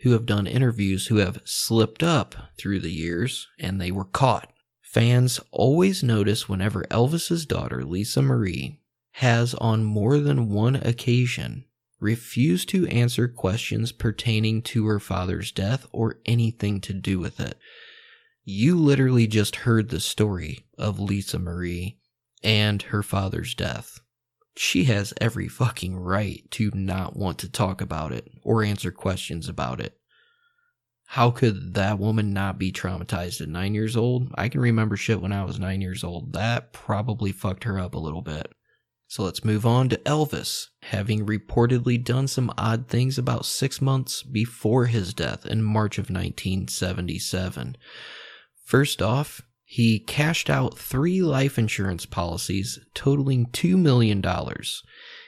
who 0.05 0.11
have 0.11 0.27
done 0.27 0.45
interviews 0.45 1.07
who 1.07 1.15
have 1.15 1.41
slipped 1.45 2.03
up 2.03 2.35
through 2.59 2.79
the 2.79 2.91
years 2.91 3.47
and 3.57 3.81
they 3.81 3.89
were 3.89 4.05
caught. 4.05 4.53
Fans 4.83 5.39
always 5.49 6.03
notice 6.03 6.47
whenever 6.47 6.85
Elvis's 6.91 7.43
daughter, 7.47 7.83
Lisa 7.83 8.21
Marie, 8.21 8.79
has 9.13 9.55
on 9.55 9.83
more 9.83 10.19
than 10.19 10.49
one 10.49 10.75
occasion 10.75 11.65
refused 11.99 12.69
to 12.69 12.85
answer 12.85 13.27
questions 13.27 13.91
pertaining 13.91 14.61
to 14.61 14.85
her 14.85 14.99
father's 14.99 15.51
death 15.51 15.87
or 15.91 16.19
anything 16.27 16.79
to 16.81 16.93
do 16.93 17.17
with 17.17 17.39
it. 17.39 17.57
You 18.43 18.77
literally 18.77 19.25
just 19.25 19.55
heard 19.55 19.89
the 19.89 19.99
story 19.99 20.67
of 20.77 20.99
Lisa 20.99 21.39
Marie 21.39 21.97
and 22.43 22.79
her 22.83 23.01
father's 23.01 23.55
death 23.55 24.01
she 24.57 24.85
has 24.85 25.13
every 25.19 25.47
fucking 25.47 25.97
right 25.97 26.49
to 26.51 26.71
not 26.73 27.15
want 27.15 27.39
to 27.39 27.49
talk 27.49 27.81
about 27.81 28.11
it 28.11 28.29
or 28.43 28.63
answer 28.63 28.91
questions 28.91 29.49
about 29.49 29.81
it. 29.81 29.97
How 31.07 31.29
could 31.29 31.75
that 31.75 31.99
woman 31.99 32.33
not 32.33 32.57
be 32.57 32.71
traumatized 32.71 33.41
at 33.41 33.49
nine 33.49 33.75
years 33.75 33.95
old? 33.95 34.33
I 34.35 34.49
can 34.49 34.61
remember 34.61 34.97
shit 34.97 35.21
when 35.21 35.31
I 35.31 35.43
was 35.43 35.59
nine 35.59 35.81
years 35.81 36.03
old. 36.03 36.33
That 36.33 36.73
probably 36.73 37.31
fucked 37.31 37.65
her 37.65 37.79
up 37.79 37.93
a 37.93 37.99
little 37.99 38.21
bit. 38.21 38.53
So 39.07 39.23
let's 39.23 39.45
move 39.45 39.65
on 39.65 39.89
to 39.89 39.97
Elvis, 39.99 40.67
having 40.81 41.25
reportedly 41.25 42.03
done 42.03 42.27
some 42.27 42.51
odd 42.57 42.87
things 42.87 43.19
about 43.19 43.45
six 43.45 43.79
months 43.79 44.23
before 44.23 44.87
his 44.87 45.13
death 45.13 45.45
in 45.45 45.61
March 45.61 45.97
of 45.99 46.09
1977. 46.09 47.77
First 48.63 49.01
off, 49.01 49.41
he 49.67 49.97
cashed 49.99 50.49
out 50.49 50.77
three 50.77 51.23
life 51.23 51.57
insurance 51.57 52.05
policies 52.05 52.79
totaling 52.93 53.47
$2 53.47 53.77
million. 53.77 54.23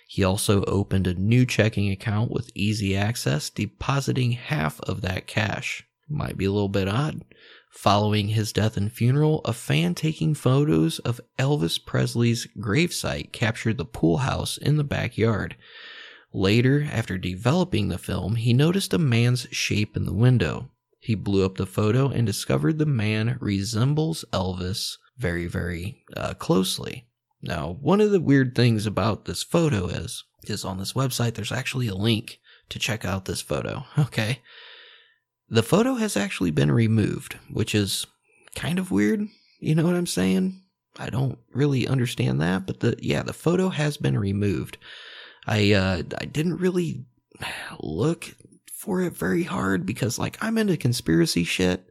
He 0.07 0.23
also 0.23 0.63
opened 0.65 1.07
a 1.07 1.15
new 1.15 1.45
checking 1.45 1.91
account 1.91 2.31
with 2.31 2.51
easy 2.53 2.95
access, 2.95 3.49
depositing 3.49 4.33
half 4.33 4.79
of 4.81 5.01
that 5.01 5.25
cash. 5.25 5.85
Might 6.07 6.37
be 6.37 6.45
a 6.45 6.51
little 6.51 6.69
bit 6.69 6.87
odd. 6.87 7.25
Following 7.71 8.29
his 8.29 8.53
death 8.53 8.77
and 8.77 8.91
funeral, 8.91 9.41
a 9.43 9.53
fan 9.53 9.95
taking 9.95 10.33
photos 10.33 10.99
of 10.99 11.19
Elvis 11.37 11.83
Presley's 11.83 12.47
gravesite 12.59 13.31
captured 13.31 13.77
the 13.77 13.85
pool 13.85 14.17
house 14.17 14.57
in 14.57 14.77
the 14.77 14.83
backyard. 14.83 15.55
Later, 16.31 16.87
after 16.91 17.17
developing 17.17 17.89
the 17.89 17.97
film, 17.97 18.35
he 18.35 18.53
noticed 18.53 18.93
a 18.93 18.97
man's 18.97 19.47
shape 19.51 19.97
in 19.97 20.05
the 20.05 20.13
window. 20.13 20.69
He 21.07 21.15
blew 21.15 21.45
up 21.45 21.55
the 21.55 21.65
photo 21.65 22.09
and 22.09 22.27
discovered 22.27 22.79
the 22.79 22.85
man 22.85 23.37
resembles 23.39 24.25
Elvis 24.33 24.97
very, 25.17 25.47
very 25.47 26.03
uh, 26.17 26.33
closely. 26.33 27.07
Now, 27.41 27.77
one 27.79 28.01
of 28.01 28.11
the 28.11 28.19
weird 28.19 28.53
things 28.53 28.85
about 28.85 29.23
this 29.23 29.41
photo 29.41 29.87
is, 29.87 30.25
is 30.43 30.65
on 30.65 30.79
this 30.79 30.91
website, 30.91 31.35
there's 31.35 31.53
actually 31.53 31.87
a 31.87 31.95
link 31.95 32.39
to 32.67 32.77
check 32.77 33.05
out 33.05 33.23
this 33.23 33.39
photo. 33.39 33.85
Okay. 33.97 34.41
The 35.47 35.63
photo 35.63 35.93
has 35.93 36.17
actually 36.17 36.51
been 36.51 36.73
removed, 36.73 37.37
which 37.49 37.73
is 37.73 38.05
kind 38.53 38.77
of 38.77 38.91
weird. 38.91 39.25
You 39.61 39.75
know 39.75 39.85
what 39.85 39.95
I'm 39.95 40.07
saying? 40.07 40.61
I 40.99 41.09
don't 41.09 41.39
really 41.53 41.87
understand 41.87 42.41
that, 42.41 42.67
but 42.67 42.81
the, 42.81 42.97
yeah, 42.99 43.23
the 43.23 43.31
photo 43.31 43.69
has 43.69 43.95
been 43.95 44.19
removed. 44.19 44.77
I, 45.47 45.71
uh, 45.71 46.03
I 46.19 46.25
didn't 46.25 46.57
really 46.57 47.05
look 47.79 48.35
for 48.87 49.01
it 49.01 49.17
very 49.17 49.43
hard 49.43 49.85
because 49.85 50.17
like 50.17 50.37
I'm 50.39 50.57
into 50.57 50.77
conspiracy 50.77 51.43
shit, 51.43 51.89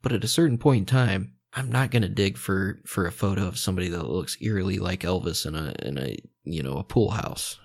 but 0.00 0.10
at 0.10 0.24
a 0.24 0.28
certain 0.28 0.56
point 0.56 0.78
in 0.78 0.86
time, 0.86 1.34
I'm 1.52 1.70
not 1.70 1.90
gonna 1.90 2.08
dig 2.08 2.38
for 2.38 2.80
for 2.86 3.06
a 3.06 3.12
photo 3.12 3.46
of 3.46 3.58
somebody 3.58 3.88
that 3.90 4.08
looks 4.08 4.38
eerily 4.40 4.78
like 4.78 5.00
Elvis 5.00 5.44
in 5.44 5.54
a 5.54 5.74
in 5.86 5.98
a 5.98 6.16
you 6.42 6.62
know 6.62 6.78
a 6.78 6.82
pool 6.82 7.10
house. 7.10 7.58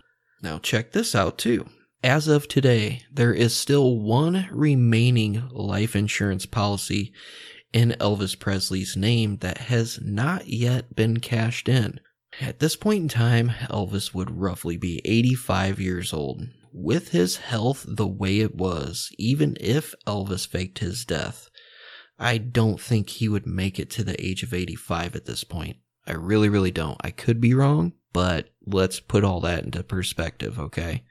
Now 0.43 0.59
check 0.59 0.91
this 0.91 1.15
out 1.15 1.37
too. 1.37 1.65
As 2.03 2.27
of 2.27 2.49
today, 2.49 3.03
there 3.09 3.33
is 3.33 3.55
still 3.55 3.97
one 3.97 4.49
remaining 4.51 5.47
life 5.51 5.95
insurance 5.95 6.45
policy 6.45 7.13
in 7.71 7.95
Elvis 8.01 8.37
Presley's 8.37 8.97
name 8.97 9.37
that 9.37 9.57
has 9.57 10.01
not 10.03 10.49
yet 10.49 10.97
been 10.97 11.21
cashed 11.21 11.69
in. 11.69 12.01
At 12.41 12.59
this 12.59 12.75
point 12.75 13.03
in 13.03 13.07
time, 13.07 13.51
Elvis 13.69 14.13
would 14.13 14.37
roughly 14.37 14.75
be 14.75 15.01
85 15.05 15.79
years 15.79 16.11
old, 16.11 16.41
with 16.75 17.09
his 17.09 17.37
health 17.37 17.85
the 17.87 18.07
way 18.07 18.39
it 18.39 18.55
was, 18.55 19.09
even 19.17 19.55
if 19.61 19.95
Elvis 20.05 20.45
faked 20.45 20.79
his 20.79 21.05
death, 21.05 21.49
I 22.19 22.37
don't 22.37 22.79
think 22.79 23.09
he 23.09 23.29
would 23.29 23.47
make 23.47 23.79
it 23.79 23.89
to 23.91 24.03
the 24.03 24.23
age 24.23 24.43
of 24.43 24.53
85 24.53 25.15
at 25.15 25.25
this 25.25 25.45
point. 25.45 25.77
I 26.05 26.13
really, 26.13 26.49
really 26.49 26.71
don't. 26.71 26.99
I 27.01 27.11
could 27.11 27.39
be 27.39 27.53
wrong, 27.53 27.93
but 28.11 28.49
let's 28.65 28.99
put 28.99 29.23
all 29.23 29.39
that 29.41 29.63
into 29.63 29.83
perspective, 29.83 30.59
okay? 30.59 31.03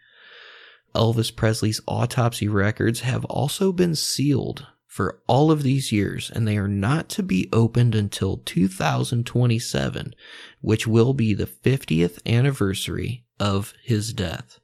Elvis 0.95 1.35
Presley's 1.35 1.81
autopsy 1.89 2.47
records 2.47 3.01
have 3.01 3.25
also 3.25 3.73
been 3.73 3.95
sealed 3.95 4.67
for 4.87 5.23
all 5.27 5.51
of 5.51 5.63
these 5.63 5.91
years, 5.91 6.31
and 6.31 6.47
they 6.47 6.59
are 6.59 6.69
not 6.69 7.09
to 7.09 7.23
be 7.23 7.49
opened 7.53 7.95
until 7.95 8.37
2027, 8.37 10.15
which 10.61 10.87
will 10.87 11.15
be 11.15 11.35
the 11.35 11.47
50th 11.47 12.19
anniversary 12.27 13.25
of 13.41 13.75
his 13.83 14.13
death. 14.13 14.61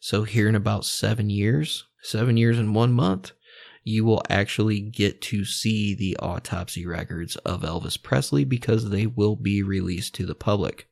So 0.00 0.22
here 0.22 0.48
in 0.48 0.54
about 0.54 0.84
seven 0.84 1.30
years, 1.30 1.84
seven 2.02 2.36
years 2.36 2.58
and 2.58 2.74
one 2.74 2.92
month, 2.92 3.32
you 3.82 4.04
will 4.04 4.22
actually 4.28 4.80
get 4.80 5.20
to 5.22 5.44
see 5.44 5.94
the 5.94 6.16
autopsy 6.18 6.86
records 6.86 7.36
of 7.36 7.62
Elvis 7.62 8.00
Presley 8.00 8.44
because 8.44 8.90
they 8.90 9.06
will 9.06 9.34
be 9.34 9.62
released 9.62 10.14
to 10.16 10.26
the 10.26 10.34
public. 10.34 10.88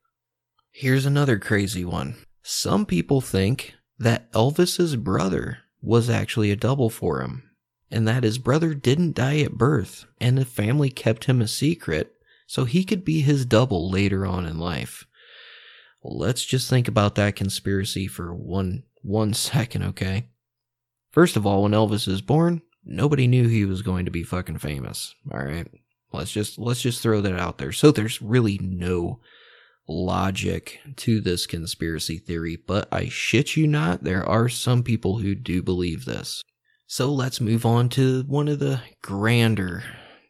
Here's 0.73 1.07
another 1.07 1.39
crazy 1.39 1.85
one. 1.85 2.17
Some 2.43 2.87
people 2.87 3.21
think 3.21 3.75
that 3.99 4.31
Elvis's 4.33 4.97
brother 4.97 5.59
was 5.83 6.11
actually 6.11 6.51
a 6.51 6.57
double 6.57 6.91
for 6.91 7.21
him, 7.23 7.51
and 7.91 8.07
that 8.09 8.25
his 8.25 8.39
brother 8.39 8.75
didn't 8.75 9.15
die 9.15 9.41
at 9.41 9.53
birth, 9.53 10.07
and 10.21 10.37
the 10.37 10.45
family 10.45 10.91
kept 10.91 11.25
him 11.25 11.41
a 11.41 11.49
secret 11.49 12.13
so 12.47 12.65
he 12.65 12.85
could 12.85 13.05
be 13.05 13.21
his 13.21 13.45
double 13.45 13.91
later 13.91 14.25
on 14.25 14.47
in 14.47 14.59
life. 14.59 15.05
Let's 16.09 16.45
just 16.45 16.71
think 16.71 16.89
about 16.89 17.17
that 17.17 17.37
conspiracy 17.37 18.07
for 18.07 18.35
one 18.35 18.85
one 19.03 19.35
second, 19.35 19.83
okay? 19.83 20.29
First 21.11 21.37
of 21.37 21.47
all, 21.47 21.63
when 21.63 21.73
Elvis 21.73 22.07
is 22.09 22.21
born, 22.21 22.63
nobody 22.85 23.27
knew 23.27 23.49
he 23.49 23.65
was 23.65 23.83
going 23.83 24.05
to 24.05 24.11
be 24.11 24.23
fucking 24.23 24.59
famous. 24.59 25.15
All 25.33 25.41
right. 25.41 25.67
Let's 26.13 26.31
just 26.31 26.59
let's 26.59 26.83
just 26.83 27.03
throw 27.03 27.21
that 27.21 27.39
out 27.39 27.59
there. 27.59 27.73
So 27.73 27.91
there's 27.91 28.23
really 28.23 28.59
no 28.63 29.21
logic 29.89 30.81
to 30.97 31.21
this 31.21 31.47
conspiracy 31.47 32.19
theory, 32.19 32.57
but 32.57 32.89
I 32.93 33.09
shit 33.09 33.57
you 33.57 33.67
not, 33.67 34.05
there 34.05 34.25
are 34.25 34.49
some 34.49 34.83
people 34.83 35.19
who 35.19 35.35
do 35.35 35.63
believe 35.63 36.05
this. 36.05 36.43
So 36.87 37.13
let's 37.13 37.41
move 37.41 37.67
on 37.67 37.89
to 37.91 38.23
one 38.23 38.49
of 38.49 38.59
the 38.59 38.81
grander 39.03 39.83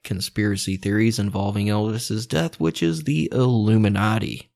conspiracy 0.04 0.76
theories 0.76 1.18
involving 1.18 1.66
Elvis's 1.66 2.26
death, 2.26 2.58
which 2.60 2.82
is 2.82 3.04
the 3.04 3.28
Illuminati. 3.32 4.50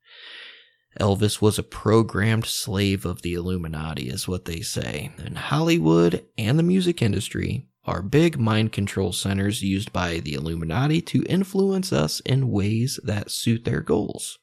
Elvis 0.98 1.40
was 1.40 1.58
a 1.58 1.62
programmed 1.62 2.46
slave 2.46 3.04
of 3.04 3.22
the 3.22 3.34
Illuminati, 3.34 4.08
is 4.08 4.26
what 4.26 4.44
they 4.44 4.60
say. 4.60 5.12
And 5.18 5.38
Hollywood 5.38 6.24
and 6.36 6.58
the 6.58 6.64
music 6.64 7.00
industry 7.00 7.68
are 7.84 8.02
big 8.02 8.38
mind 8.38 8.72
control 8.72 9.12
centers 9.12 9.62
used 9.62 9.92
by 9.92 10.18
the 10.18 10.34
Illuminati 10.34 11.00
to 11.02 11.22
influence 11.24 11.92
us 11.92 12.20
in 12.20 12.50
ways 12.50 12.98
that 13.04 13.30
suit 13.30 13.64
their 13.64 13.80
goals. 13.80 14.38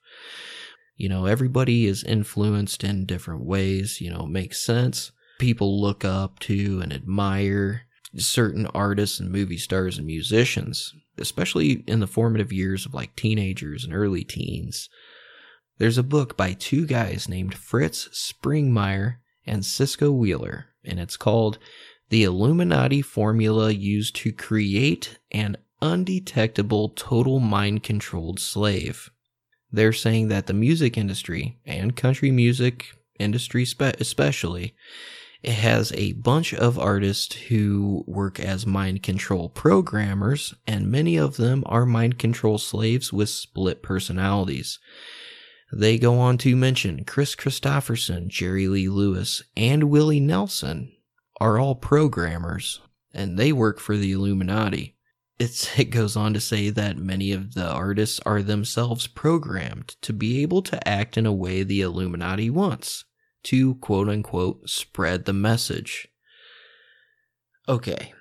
You 0.95 1.09
know, 1.09 1.25
everybody 1.25 1.85
is 1.85 2.03
influenced 2.03 2.83
in 2.83 3.05
different 3.05 3.45
ways, 3.45 4.01
you 4.01 4.09
know, 4.09 4.23
it 4.23 4.29
makes 4.29 4.65
sense. 4.65 5.11
People 5.37 5.79
look 5.79 6.03
up 6.03 6.39
to 6.39 6.79
and 6.81 6.91
admire 6.91 7.83
certain 8.15 8.65
artists 8.67 9.19
and 9.19 9.31
movie 9.31 9.57
stars 9.57 9.97
and 9.97 10.07
musicians, 10.07 10.93
especially 11.19 11.83
in 11.87 11.99
the 11.99 12.07
formative 12.07 12.51
years 12.51 12.85
of 12.85 12.93
like 12.93 13.15
teenagers 13.15 13.83
and 13.83 13.93
early 13.93 14.23
teens. 14.23 14.89
There's 15.79 15.99
a 15.99 16.03
book 16.03 16.35
by 16.35 16.53
two 16.53 16.87
guys 16.87 17.29
named 17.29 17.53
Fritz 17.53 18.07
Springmeier 18.09 19.17
and 19.45 19.63
Cisco 19.63 20.11
Wheeler, 20.11 20.67
and 20.83 20.99
it's 20.99 21.17
called 21.17 21.59
The 22.09 22.23
Illuminati 22.23 23.03
Formula 23.03 23.69
Used 23.71 24.15
to 24.17 24.31
Create 24.31 25.19
an 25.31 25.57
Undetectable 25.79 26.89
Total 26.89 27.39
Mind 27.39 27.83
Controlled 27.83 28.39
Slave. 28.39 29.11
They're 29.71 29.93
saying 29.93 30.29
that 30.29 30.47
the 30.47 30.53
music 30.53 30.97
industry 30.97 31.59
and 31.63 31.95
country 31.95 32.31
music 32.31 32.87
industry 33.19 33.63
spe- 33.63 33.99
especially 33.99 34.73
it 35.43 35.53
has 35.53 35.91
a 35.91 36.13
bunch 36.13 36.55
of 36.55 36.79
artists 36.79 37.35
who 37.35 38.03
work 38.07 38.39
as 38.39 38.65
mind 38.65 39.03
control 39.03 39.49
programmers, 39.49 40.55
and 40.65 40.91
many 40.91 41.17
of 41.17 41.37
them 41.37 41.63
are 41.67 41.85
mind 41.85 42.17
control 42.17 42.57
slaves 42.57 43.13
with 43.13 43.29
split 43.29 43.83
personalities. 43.83 44.79
They 45.71 45.97
go 45.97 46.19
on 46.19 46.37
to 46.39 46.55
mention 46.55 47.03
Kris 47.03 47.35
Kristofferson, 47.35 48.27
Jerry 48.27 48.67
Lee 48.67 48.87
Lewis, 48.87 49.43
and 49.55 49.85
Willie 49.85 50.21
Nelson 50.21 50.93
are 51.41 51.59
all 51.59 51.75
programmers, 51.75 52.79
and 53.13 53.37
they 53.37 53.51
work 53.51 53.79
for 53.79 53.97
the 53.97 54.13
Illuminati. 54.13 54.95
It's, 55.37 55.77
it 55.79 55.85
goes 55.85 56.15
on 56.15 56.33
to 56.33 56.39
say 56.39 56.69
that 56.69 56.97
many 56.97 57.31
of 57.31 57.53
the 57.53 57.69
artists 57.69 58.19
are 58.25 58.41
themselves 58.41 59.07
programmed 59.07 59.95
to 60.01 60.13
be 60.13 60.41
able 60.41 60.61
to 60.63 60.87
act 60.87 61.17
in 61.17 61.25
a 61.25 61.33
way 61.33 61.63
the 61.63 61.81
Illuminati 61.81 62.49
wants 62.49 63.05
to 63.43 63.75
quote 63.75 64.09
unquote 64.09 64.69
spread 64.69 65.25
the 65.25 65.33
message. 65.33 66.07
Okay. 67.67 68.13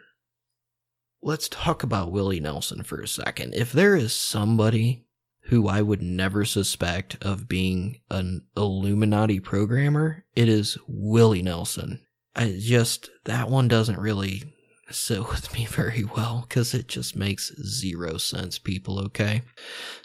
Let's 1.22 1.49
talk 1.49 1.82
about 1.82 2.12
Willie 2.12 2.40
Nelson 2.40 2.82
for 2.82 3.01
a 3.01 3.09
second. 3.09 3.55
If 3.55 3.72
there 3.72 3.97
is 3.97 4.12
somebody 4.12 5.05
who 5.47 5.68
I 5.68 5.82
would 5.82 6.03
never 6.03 6.44
suspect 6.44 7.16
of 7.22 7.49
being 7.49 8.01
an 8.11 8.42
Illuminati 8.57 9.40
programmer, 9.40 10.24
it 10.34 10.49
is 10.49 10.78
Willie 10.86 11.42
Nelson. 11.42 12.01
I 12.34 12.59
just, 12.61 13.11
that 13.24 13.49
one 13.49 13.68
doesn't 13.68 13.99
really 13.99 14.55
sit 14.90 15.28
with 15.28 15.53
me 15.55 15.66
very 15.66 16.05
well 16.05 16.47
because 16.49 16.74
it 16.74 16.88
just 16.88 17.16
makes 17.16 17.55
zero 17.62 18.18
sense, 18.18 18.59
people, 18.59 18.99
okay? 19.07 19.42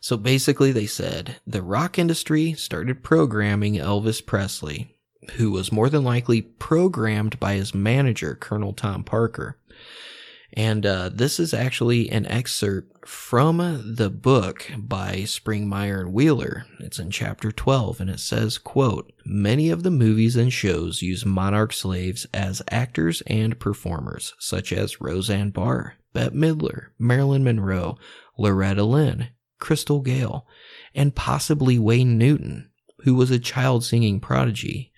So 0.02 0.18
basically, 0.18 0.72
they 0.72 0.88
said 0.88 1.38
the 1.46 1.62
rock 1.62 2.00
industry 2.00 2.54
started 2.54 3.04
programming 3.04 3.76
Elvis 3.76 4.26
Presley 4.26 4.96
who 5.36 5.52
was 5.52 5.72
more 5.72 5.90
than 5.90 6.04
likely 6.04 6.42
programmed 6.42 7.40
by 7.40 7.54
his 7.54 7.76
manager, 7.76 8.36
Colonel 8.36 8.74
Tom 8.74 9.04
Parker. 9.04 9.58
And 10.54 10.86
uh, 10.86 11.10
this 11.14 11.40
is 11.40 11.54
actually 11.54 12.10
an 12.10 12.26
excerpt 12.26 13.08
from 13.08 13.96
the 13.96 14.10
book 14.10 14.70
by 14.78 15.20
Springmeier 15.20 16.02
and 16.02 16.14
Wheeler. 16.14 16.66
It's 16.80 17.00
in 17.00 17.10
chapter 17.10 17.52
12, 17.52 18.02
and 18.02 18.10
it 18.10 18.20
says, 18.20 18.58
quote, 18.58 19.14
Many 19.26 19.70
of 19.70 19.84
the 19.84 19.92
movies 19.92 20.36
and 20.36 20.52
shows 20.52 21.02
use 21.02 21.26
monarch 21.26 21.72
slaves 21.72 22.28
as 22.34 22.62
actors 22.70 23.22
and 23.28 23.60
performers, 23.60 24.34
such 24.40 24.74
as 24.74 25.00
Roseanne 25.00 25.52
Barr, 25.52 25.96
Bette 26.14 26.36
Midler, 26.36 26.88
Marilyn 27.00 27.44
Monroe, 27.44 27.98
Loretta 28.38 28.84
Lynn, 28.84 29.30
Crystal 29.58 30.02
Gayle, 30.02 30.46
and 30.94 31.16
possibly 31.16 31.80
Wayne 31.80 32.18
Newton, 32.18 32.72
who 33.04 33.16
was 33.16 33.32
a 33.32 33.40
child 33.40 33.86
singing 33.86 34.20
prodigy 34.20 34.91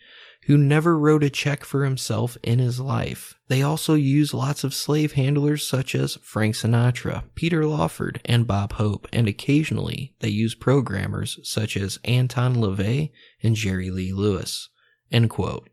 who 0.45 0.57
never 0.57 0.97
wrote 0.97 1.23
a 1.23 1.29
check 1.29 1.63
for 1.63 1.85
himself 1.85 2.37
in 2.43 2.59
his 2.59 2.79
life. 2.79 3.35
They 3.47 3.61
also 3.61 3.93
use 3.93 4.33
lots 4.33 4.63
of 4.63 4.73
slave 4.73 5.13
handlers 5.13 5.67
such 5.67 5.95
as 5.95 6.17
Frank 6.21 6.55
Sinatra, 6.55 7.23
Peter 7.35 7.65
Lawford, 7.65 8.19
and 8.25 8.47
Bob 8.47 8.73
Hope, 8.73 9.07
and 9.13 9.27
occasionally 9.27 10.15
they 10.19 10.29
use 10.29 10.55
programmers 10.55 11.39
such 11.43 11.77
as 11.77 11.99
Anton 12.03 12.55
LaVey 12.55 13.11
and 13.41 13.55
Jerry 13.55 13.89
Lee 13.89 14.11
Lewis. 14.11 14.69
End 15.11 15.29
quote. 15.29 15.69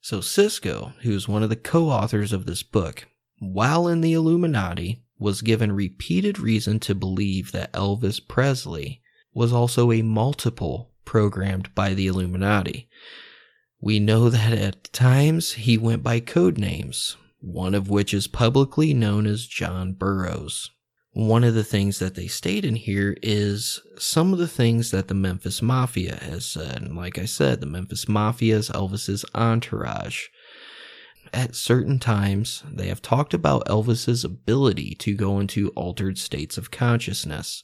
So 0.00 0.20
Cisco, 0.20 0.92
who's 1.02 1.26
one 1.26 1.42
of 1.42 1.48
the 1.48 1.56
co-authors 1.56 2.32
of 2.32 2.46
this 2.46 2.62
book, 2.62 3.06
while 3.40 3.88
in 3.88 4.00
the 4.00 4.12
Illuminati, 4.12 5.02
was 5.18 5.42
given 5.42 5.72
repeated 5.72 6.38
reason 6.38 6.78
to 6.80 6.94
believe 6.94 7.50
that 7.52 7.72
Elvis 7.72 8.20
Presley 8.26 9.02
was 9.34 9.52
also 9.52 9.90
a 9.90 10.02
multiple 10.02 10.92
programmed 11.04 11.74
by 11.74 11.94
the 11.94 12.06
Illuminati. 12.06 12.88
We 13.80 14.00
know 14.00 14.28
that 14.28 14.52
at 14.52 14.92
times 14.92 15.52
he 15.52 15.78
went 15.78 16.02
by 16.02 16.20
code 16.20 16.58
names, 16.58 17.16
one 17.40 17.74
of 17.74 17.88
which 17.88 18.12
is 18.12 18.26
publicly 18.26 18.92
known 18.92 19.26
as 19.26 19.46
John 19.46 19.92
Burroughs. 19.92 20.70
One 21.12 21.42
of 21.42 21.54
the 21.54 21.64
things 21.64 21.98
that 22.00 22.14
they 22.14 22.26
state 22.26 22.64
in 22.64 22.76
here 22.76 23.16
is 23.22 23.80
some 23.98 24.32
of 24.32 24.38
the 24.38 24.48
things 24.48 24.90
that 24.90 25.08
the 25.08 25.14
Memphis 25.14 25.62
Mafia 25.62 26.16
has 26.16 26.44
said. 26.44 26.82
And 26.82 26.96
like 26.96 27.18
I 27.18 27.24
said, 27.24 27.60
the 27.60 27.66
Memphis 27.66 28.08
Mafia 28.08 28.56
is 28.56 28.68
Elvis's 28.70 29.24
entourage. 29.34 30.26
At 31.32 31.54
certain 31.54 31.98
times, 31.98 32.62
they 32.70 32.88
have 32.88 33.02
talked 33.02 33.34
about 33.34 33.66
Elvis's 33.66 34.24
ability 34.24 34.94
to 35.00 35.14
go 35.14 35.40
into 35.40 35.70
altered 35.70 36.18
states 36.18 36.56
of 36.56 36.70
consciousness, 36.70 37.62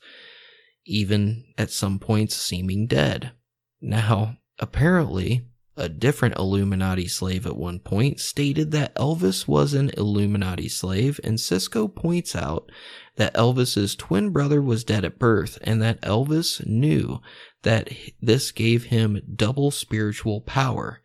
even 0.85 1.45
at 1.57 1.71
some 1.71 1.99
points 1.99 2.35
seeming 2.35 2.87
dead. 2.87 3.33
Now, 3.81 4.39
apparently, 4.59 5.47
a 5.77 5.89
different 5.89 6.37
Illuminati 6.39 7.09
slave 7.09 7.47
at 7.47 7.57
one 7.57 7.79
point 7.81 8.21
stated 8.21 8.71
that 8.71 8.95
Elvis 8.95 9.49
was 9.49 9.75
an 9.75 9.91
Illuminati 9.97 10.69
slave, 10.69 11.19
and 11.25 11.41
Cisco 11.41 11.89
points 11.89 12.37
out 12.37 12.71
that 13.17 13.35
Elvis's 13.35 13.95
twin 13.95 14.31
brother 14.31 14.61
was 14.63 14.85
dead 14.85 15.05
at 15.05 15.19
birth 15.19 15.59
and 15.63 15.81
that 15.83 16.01
Elvis 16.03 16.65
knew 16.67 17.21
that 17.63 17.89
this 18.21 18.51
gave 18.53 18.85
him 18.85 19.21
double 19.35 19.71
spiritual 19.71 20.41
power. 20.41 21.01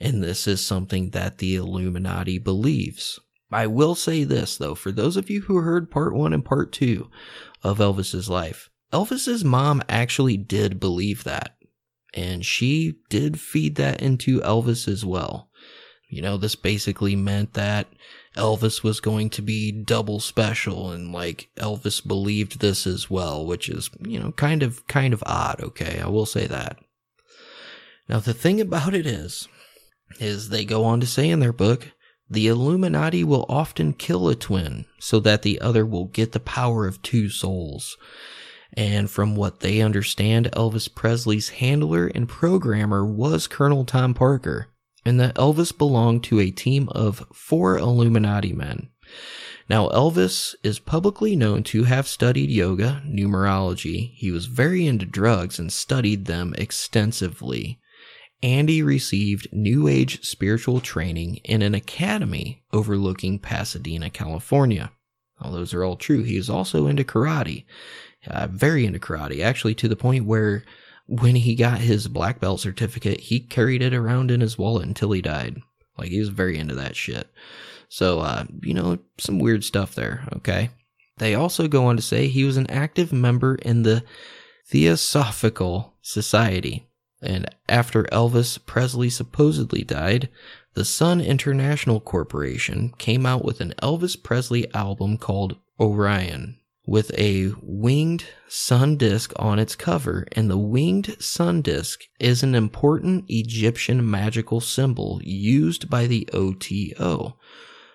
And 0.00 0.22
this 0.22 0.46
is 0.46 0.64
something 0.64 1.10
that 1.10 1.38
the 1.38 1.56
Illuminati 1.56 2.38
believes. 2.38 3.18
I 3.50 3.66
will 3.66 3.94
say 3.94 4.24
this 4.24 4.56
though, 4.56 4.74
for 4.74 4.92
those 4.92 5.16
of 5.16 5.30
you 5.30 5.42
who 5.42 5.56
heard 5.56 5.90
part 5.90 6.14
one 6.14 6.32
and 6.32 6.44
part 6.44 6.72
two 6.72 7.10
of 7.62 7.78
Elvis's 7.78 8.28
life, 8.28 8.70
Elvis's 8.92 9.44
mom 9.44 9.82
actually 9.88 10.36
did 10.36 10.80
believe 10.80 11.24
that 11.24 11.56
and 12.14 12.44
she 12.44 12.96
did 13.08 13.40
feed 13.40 13.76
that 13.76 14.02
into 14.02 14.40
Elvis 14.40 14.88
as 14.88 15.04
well. 15.04 15.48
You 16.08 16.20
know, 16.20 16.36
this 16.36 16.54
basically 16.54 17.16
meant 17.16 17.54
that 17.54 17.86
Elvis 18.36 18.82
was 18.82 19.00
going 19.00 19.30
to 19.30 19.42
be 19.42 19.72
double 19.72 20.20
special 20.20 20.90
and 20.90 21.12
like 21.12 21.48
Elvis 21.56 22.06
believed 22.06 22.60
this 22.60 22.86
as 22.86 23.08
well, 23.08 23.46
which 23.46 23.68
is, 23.68 23.90
you 24.00 24.18
know, 24.18 24.32
kind 24.32 24.62
of 24.62 24.86
kind 24.86 25.14
of 25.14 25.22
odd, 25.26 25.60
okay? 25.62 26.00
I 26.00 26.08
will 26.08 26.26
say 26.26 26.46
that. 26.46 26.78
Now 28.08 28.20
the 28.20 28.34
thing 28.34 28.60
about 28.60 28.94
it 28.94 29.06
is 29.06 29.48
is 30.20 30.48
they 30.48 30.66
go 30.66 30.84
on 30.84 31.00
to 31.00 31.06
say 31.06 31.30
in 31.30 31.40
their 31.40 31.52
book, 31.52 31.92
the 32.28 32.46
Illuminati 32.46 33.24
will 33.24 33.46
often 33.48 33.92
kill 33.92 34.28
a 34.28 34.34
twin 34.34 34.86
so 34.98 35.20
that 35.20 35.42
the 35.42 35.60
other 35.60 35.86
will 35.86 36.06
get 36.06 36.32
the 36.32 36.40
power 36.40 36.86
of 36.86 37.02
two 37.02 37.28
souls. 37.28 37.96
And 38.74 39.10
from 39.10 39.36
what 39.36 39.60
they 39.60 39.82
understand, 39.82 40.50
Elvis 40.52 40.92
Presley's 40.92 41.50
handler 41.50 42.06
and 42.06 42.28
programmer 42.28 43.04
was 43.04 43.46
Colonel 43.46 43.84
Tom 43.84 44.14
Parker, 44.14 44.68
and 45.04 45.20
that 45.20 45.34
Elvis 45.34 45.76
belonged 45.76 46.24
to 46.24 46.40
a 46.40 46.50
team 46.50 46.88
of 46.90 47.26
four 47.34 47.76
Illuminati 47.76 48.52
men. 48.52 48.88
Now, 49.68 49.88
Elvis 49.90 50.54
is 50.62 50.78
publicly 50.78 51.36
known 51.36 51.62
to 51.64 51.84
have 51.84 52.08
studied 52.08 52.50
yoga, 52.50 53.02
numerology. 53.06 54.12
He 54.14 54.30
was 54.30 54.46
very 54.46 54.86
into 54.86 55.06
drugs 55.06 55.58
and 55.58 55.72
studied 55.72 56.24
them 56.24 56.54
extensively. 56.58 57.78
And 58.42 58.68
he 58.68 58.82
received 58.82 59.48
New 59.52 59.86
Age 59.86 60.24
spiritual 60.24 60.80
training 60.80 61.36
in 61.44 61.62
an 61.62 61.74
academy 61.74 62.64
overlooking 62.72 63.38
Pasadena, 63.38 64.10
California. 64.10 64.90
All 65.40 65.52
those 65.52 65.72
are 65.74 65.84
all 65.84 65.96
true. 65.96 66.22
He 66.22 66.36
is 66.36 66.50
also 66.50 66.86
into 66.86 67.04
karate 67.04 67.64
uh, 68.26 68.46
very 68.50 68.86
into 68.86 68.98
karate, 68.98 69.42
actually, 69.42 69.74
to 69.76 69.88
the 69.88 69.96
point 69.96 70.24
where 70.24 70.64
when 71.06 71.34
he 71.34 71.54
got 71.54 71.78
his 71.78 72.08
black 72.08 72.40
belt 72.40 72.60
certificate, 72.60 73.20
he 73.20 73.40
carried 73.40 73.82
it 73.82 73.94
around 73.94 74.30
in 74.30 74.40
his 74.40 74.56
wallet 74.56 74.86
until 74.86 75.12
he 75.12 75.20
died. 75.20 75.60
Like, 75.98 76.08
he 76.08 76.20
was 76.20 76.28
very 76.28 76.58
into 76.58 76.74
that 76.76 76.96
shit. 76.96 77.28
So, 77.88 78.20
uh, 78.20 78.44
you 78.62 78.72
know, 78.72 78.98
some 79.18 79.38
weird 79.38 79.64
stuff 79.64 79.94
there, 79.94 80.26
okay? 80.36 80.70
They 81.18 81.34
also 81.34 81.68
go 81.68 81.86
on 81.86 81.96
to 81.96 82.02
say 82.02 82.28
he 82.28 82.44
was 82.44 82.56
an 82.56 82.70
active 82.70 83.12
member 83.12 83.56
in 83.56 83.82
the 83.82 84.02
Theosophical 84.66 85.94
Society. 86.00 86.88
And 87.20 87.46
after 87.68 88.04
Elvis 88.04 88.58
Presley 88.64 89.10
supposedly 89.10 89.84
died, 89.84 90.28
the 90.74 90.84
Sun 90.84 91.20
International 91.20 92.00
Corporation 92.00 92.94
came 92.96 93.26
out 93.26 93.44
with 93.44 93.60
an 93.60 93.74
Elvis 93.82 94.20
Presley 94.20 94.72
album 94.74 95.18
called 95.18 95.58
Orion 95.78 96.56
with 96.86 97.12
a 97.16 97.52
winged 97.62 98.24
sun 98.48 98.96
disk 98.96 99.32
on 99.36 99.58
its 99.58 99.76
cover, 99.76 100.26
and 100.32 100.50
the 100.50 100.58
winged 100.58 101.16
sun 101.22 101.62
disk 101.62 102.00
is 102.18 102.42
an 102.42 102.54
important 102.54 103.24
Egyptian 103.28 104.08
magical 104.08 104.60
symbol 104.60 105.20
used 105.22 105.88
by 105.88 106.06
the 106.06 106.28
OTO, 106.32 107.36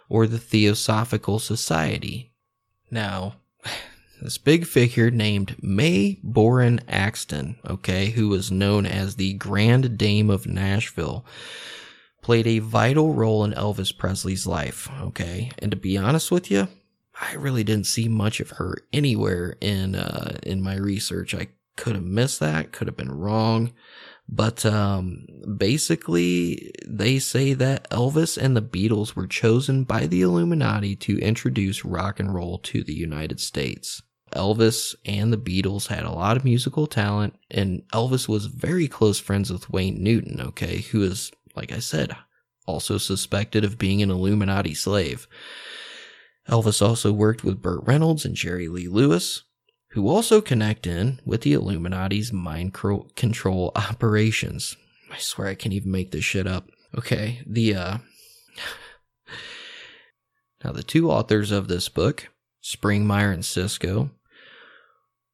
or 0.10 0.26
the 0.26 0.40
Theosophical 0.40 1.40
Society. 1.40 2.32
Now, 2.90 3.36
this 4.22 4.38
big 4.38 4.66
figure 4.66 5.12
named 5.12 5.58
Mae 5.62 6.20
Boren 6.24 6.80
Axton, 6.88 7.58
okay, 7.70 8.12
who 8.12 8.30
was 8.30 8.52
known 8.52 8.86
as 8.86 9.16
the 9.16 9.34
Grand 9.34 9.98
Dame 9.98 10.30
of 10.30 10.48
Nashville, 10.48 11.26
played 12.22 12.48
a 12.48 12.60
vital 12.60 13.14
role 13.14 13.44
in 13.44 13.54
Elvis 13.54 13.96
Presley's 13.96 14.48
life, 14.48 14.90
okay? 15.02 15.52
And 15.60 15.72
to 15.72 15.78
be 15.78 15.98
honest 15.98 16.32
with 16.32 16.50
you, 16.50 16.68
I 17.20 17.34
really 17.34 17.64
didn't 17.64 17.88
see 17.88 18.08
much 18.08 18.40
of 18.40 18.52
her 18.52 18.78
anywhere 18.94 19.56
in 19.60 19.96
uh, 19.96 20.38
in 20.44 20.62
my 20.62 20.76
research. 20.76 21.34
I 21.34 21.48
could 21.76 21.96
have 21.96 22.04
missed 22.04 22.40
that, 22.40 22.72
could 22.72 22.88
have 22.88 22.98
been 22.98 23.12
wrong. 23.12 23.74
But 24.30 24.66
um, 24.66 25.26
basically, 25.58 26.74
they 26.86 27.18
say 27.18 27.54
that 27.54 27.90
Elvis 27.90 28.38
and 28.38 28.58
the 28.58 28.62
Beatles 28.62 29.16
were 29.16 29.28
chosen 29.28 29.86
by 29.86 30.06
the 30.06 30.22
Illuminati 30.22 30.96
to 30.98 31.18
introduce 31.20 31.86
rock 31.86 32.20
and 32.20 32.34
roll 32.34 32.58
to 32.60 32.84
the 32.84 32.94
United 32.94 33.40
States. 33.40 34.02
Elvis 34.34 34.96
and 35.06 35.32
the 35.32 35.38
Beatles 35.38 35.88
had 35.88 36.04
a 36.04 36.12
lot 36.12 36.36
of 36.36 36.44
musical 36.44 36.88
talent, 36.88 37.38
and 37.50 37.84
Elvis 37.94 38.28
was 38.28 38.48
very 38.48 38.90
close 38.90 39.20
friends 39.20 39.50
with 39.50 39.70
Wayne 39.70 40.04
Newton, 40.04 40.42
okay, 40.42 40.82
who 40.82 41.02
is, 41.04 41.32
like 41.56 41.72
I 41.72 41.80
said, 41.80 42.14
also 42.66 42.98
suspected 42.98 43.64
of 43.64 43.78
being 43.78 44.02
an 44.02 44.12
Illuminati 44.12 44.74
slave. 44.74 45.26
Elvis 46.48 46.82
also 46.82 47.12
worked 47.12 47.44
with 47.44 47.62
Burt 47.62 47.82
Reynolds 47.84 48.26
and 48.26 48.36
Jerry 48.36 48.68
Lee 48.68 48.88
Lewis, 48.88 49.44
who 49.92 50.08
also 50.08 50.42
connect 50.42 50.88
in 50.88 51.20
with 51.26 51.42
the 51.42 51.54
Illuminati's 51.54 52.32
mind 52.32 52.74
control 52.74 53.72
operations. 53.76 54.76
I 55.12 55.18
swear 55.18 55.48
I 55.48 55.56
can't 55.56 55.74
even 55.74 55.92
make 55.92 56.12
this 56.12 56.24
shit 56.24 56.48
up. 56.48 56.70
Okay, 56.98 57.42
the 57.46 57.76
uh 57.76 57.98
Now 60.64 60.72
the 60.72 60.84
two 60.84 61.12
authors 61.12 61.52
of 61.52 61.68
this 61.68 61.90
book, 61.90 62.30
Springmeier 62.64 63.34
and 63.34 63.46
Cisco, 63.46 64.12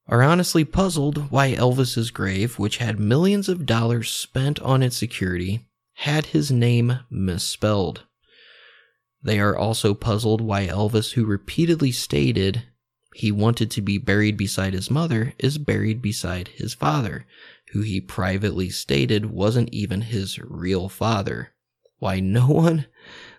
are 0.07 0.21
honestly 0.21 0.65
puzzled 0.65 1.31
why 1.31 1.53
Elvis's 1.53 2.11
grave, 2.11 2.59
which 2.59 2.77
had 2.77 2.99
millions 2.99 3.47
of 3.47 3.65
dollars 3.65 4.09
spent 4.09 4.59
on 4.59 4.83
its 4.83 4.97
security, 4.97 5.65
had 5.93 6.27
his 6.27 6.51
name 6.51 6.99
misspelled. 7.09 8.03
They 9.23 9.39
are 9.39 9.57
also 9.57 9.93
puzzled 9.93 10.41
why 10.41 10.67
Elvis, 10.67 11.13
who 11.13 11.25
repeatedly 11.25 11.91
stated 11.91 12.63
he 13.15 13.31
wanted 13.31 13.71
to 13.71 13.81
be 13.81 13.97
buried 13.97 14.37
beside 14.37 14.73
his 14.73 14.91
mother, 14.91 15.33
is 15.37 15.57
buried 15.57 16.01
beside 16.01 16.49
his 16.49 16.73
father, 16.73 17.25
who 17.71 17.81
he 17.81 18.01
privately 18.01 18.69
stated 18.69 19.27
wasn't 19.27 19.69
even 19.71 20.01
his 20.01 20.39
real 20.39 20.89
father. 20.89 21.53
Why 21.99 22.19
no 22.19 22.47
one? 22.47 22.85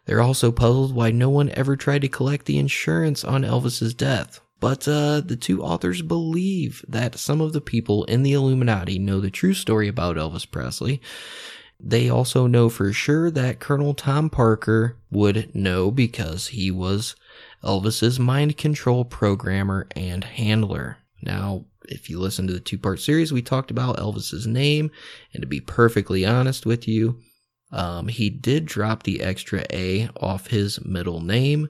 They're 0.06 0.22
also 0.22 0.52
puzzled 0.52 0.94
why 0.94 1.10
no 1.10 1.28
one 1.28 1.50
ever 1.50 1.76
tried 1.76 2.02
to 2.02 2.08
collect 2.08 2.46
the 2.46 2.58
insurance 2.58 3.24
on 3.24 3.42
Elvis's 3.42 3.94
death. 3.94 4.40
But 4.60 4.88
uh, 4.88 5.20
the 5.20 5.36
two 5.36 5.62
authors 5.62 6.00
believe 6.00 6.84
that 6.88 7.18
some 7.18 7.40
of 7.40 7.52
the 7.52 7.60
people 7.60 8.04
in 8.04 8.22
the 8.22 8.32
Illuminati 8.32 8.98
know 8.98 9.20
the 9.20 9.30
true 9.30 9.52
story 9.52 9.88
about 9.88 10.16
Elvis 10.16 10.50
Presley. 10.50 11.02
They 11.80 12.08
also 12.08 12.46
know 12.46 12.68
for 12.68 12.92
sure 12.92 13.30
that 13.30 13.60
Colonel 13.60 13.94
Tom 13.94 14.30
Parker 14.30 14.96
would 15.10 15.54
know 15.54 15.90
because 15.90 16.48
he 16.48 16.70
was 16.70 17.14
Elvis's 17.62 18.18
mind 18.18 18.56
control 18.56 19.04
programmer 19.04 19.86
and 19.94 20.24
handler. 20.24 20.98
Now, 21.22 21.66
if 21.86 22.08
you 22.08 22.18
listen 22.18 22.46
to 22.46 22.52
the 22.52 22.60
two 22.60 22.78
part 22.78 23.00
series, 23.00 23.32
we 23.32 23.42
talked 23.42 23.70
about 23.70 23.98
Elvis's 23.98 24.46
name, 24.46 24.90
and 25.32 25.42
to 25.42 25.46
be 25.46 25.60
perfectly 25.60 26.24
honest 26.24 26.64
with 26.64 26.88
you, 26.88 27.20
um, 27.70 28.08
he 28.08 28.30
did 28.30 28.66
drop 28.66 29.02
the 29.02 29.20
extra 29.20 29.64
A 29.72 30.08
off 30.16 30.48
his 30.48 30.84
middle 30.84 31.20
name 31.20 31.68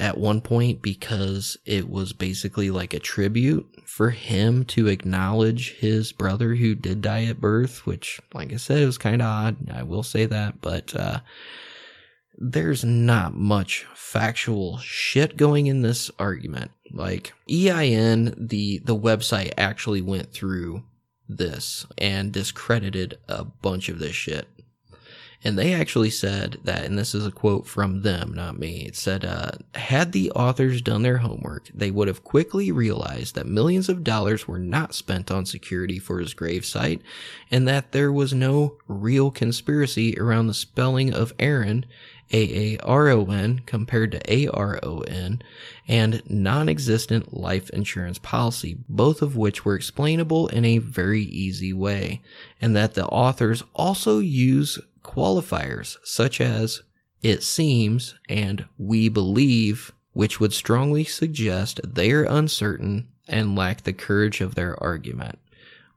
at 0.00 0.18
one 0.18 0.40
point 0.40 0.82
because 0.82 1.56
it 1.64 1.88
was 1.88 2.12
basically 2.12 2.70
like 2.70 2.94
a 2.94 3.00
tribute 3.00 3.66
for 3.90 4.10
him 4.10 4.64
to 4.64 4.86
acknowledge 4.86 5.72
his 5.72 6.12
brother 6.12 6.54
who 6.54 6.76
did 6.76 7.02
die 7.02 7.24
at 7.24 7.40
birth, 7.40 7.84
which, 7.86 8.20
like 8.32 8.52
I 8.52 8.56
said, 8.56 8.86
was 8.86 8.96
kind 8.96 9.20
of 9.20 9.26
odd. 9.26 9.68
I 9.68 9.82
will 9.82 10.04
say 10.04 10.26
that, 10.26 10.60
but 10.60 10.94
uh, 10.94 11.18
there's 12.38 12.84
not 12.84 13.34
much 13.34 13.84
factual 13.92 14.78
shit 14.78 15.36
going 15.36 15.66
in 15.66 15.82
this 15.82 16.08
argument. 16.20 16.70
Like 16.92 17.32
EIN, 17.50 18.36
the 18.38 18.78
the 18.78 18.96
website 18.96 19.52
actually 19.58 20.02
went 20.02 20.32
through 20.32 20.84
this 21.28 21.84
and 21.98 22.32
discredited 22.32 23.18
a 23.28 23.44
bunch 23.44 23.88
of 23.88 23.98
this 23.98 24.14
shit. 24.14 24.46
And 25.42 25.58
they 25.58 25.72
actually 25.72 26.10
said 26.10 26.58
that, 26.64 26.84
and 26.84 26.98
this 26.98 27.14
is 27.14 27.26
a 27.26 27.30
quote 27.30 27.66
from 27.66 28.02
them, 28.02 28.34
not 28.34 28.58
me. 28.58 28.82
It 28.82 28.94
said, 28.94 29.24
uh, 29.24 29.52
had 29.74 30.12
the 30.12 30.30
authors 30.32 30.82
done 30.82 31.02
their 31.02 31.18
homework, 31.18 31.70
they 31.72 31.90
would 31.90 32.08
have 32.08 32.24
quickly 32.24 32.70
realized 32.70 33.34
that 33.34 33.46
millions 33.46 33.88
of 33.88 34.04
dollars 34.04 34.46
were 34.46 34.58
not 34.58 34.94
spent 34.94 35.30
on 35.30 35.46
security 35.46 35.98
for 35.98 36.18
his 36.18 36.34
gravesite, 36.34 37.00
and 37.50 37.66
that 37.66 37.92
there 37.92 38.12
was 38.12 38.34
no 38.34 38.76
real 38.86 39.30
conspiracy 39.30 40.18
around 40.18 40.46
the 40.46 40.54
spelling 40.54 41.14
of 41.14 41.32
Aaron 41.38 41.86
AARON 42.32 43.66
compared 43.66 44.12
to 44.12 44.20
ARON, 44.30 45.42
and 45.88 46.22
non 46.30 46.68
existent 46.68 47.36
life 47.36 47.70
insurance 47.70 48.18
policy, 48.18 48.76
both 48.88 49.20
of 49.20 49.36
which 49.36 49.64
were 49.64 49.74
explainable 49.74 50.46
in 50.48 50.64
a 50.64 50.78
very 50.78 51.22
easy 51.22 51.72
way, 51.72 52.22
and 52.60 52.76
that 52.76 52.94
the 52.94 53.06
authors 53.06 53.64
also 53.74 54.20
use 54.20 54.78
qualifiers 55.02 55.96
such 56.04 56.40
as 56.40 56.82
it 57.22 57.42
seems 57.42 58.14
and 58.28 58.66
we 58.78 59.08
believe, 59.08 59.92
which 60.12 60.40
would 60.40 60.52
strongly 60.52 61.04
suggest 61.04 61.80
they 61.84 62.10
are 62.12 62.24
uncertain 62.24 63.08
and 63.28 63.56
lack 63.56 63.82
the 63.82 63.92
courage 63.92 64.40
of 64.40 64.54
their 64.54 64.80
argument 64.82 65.38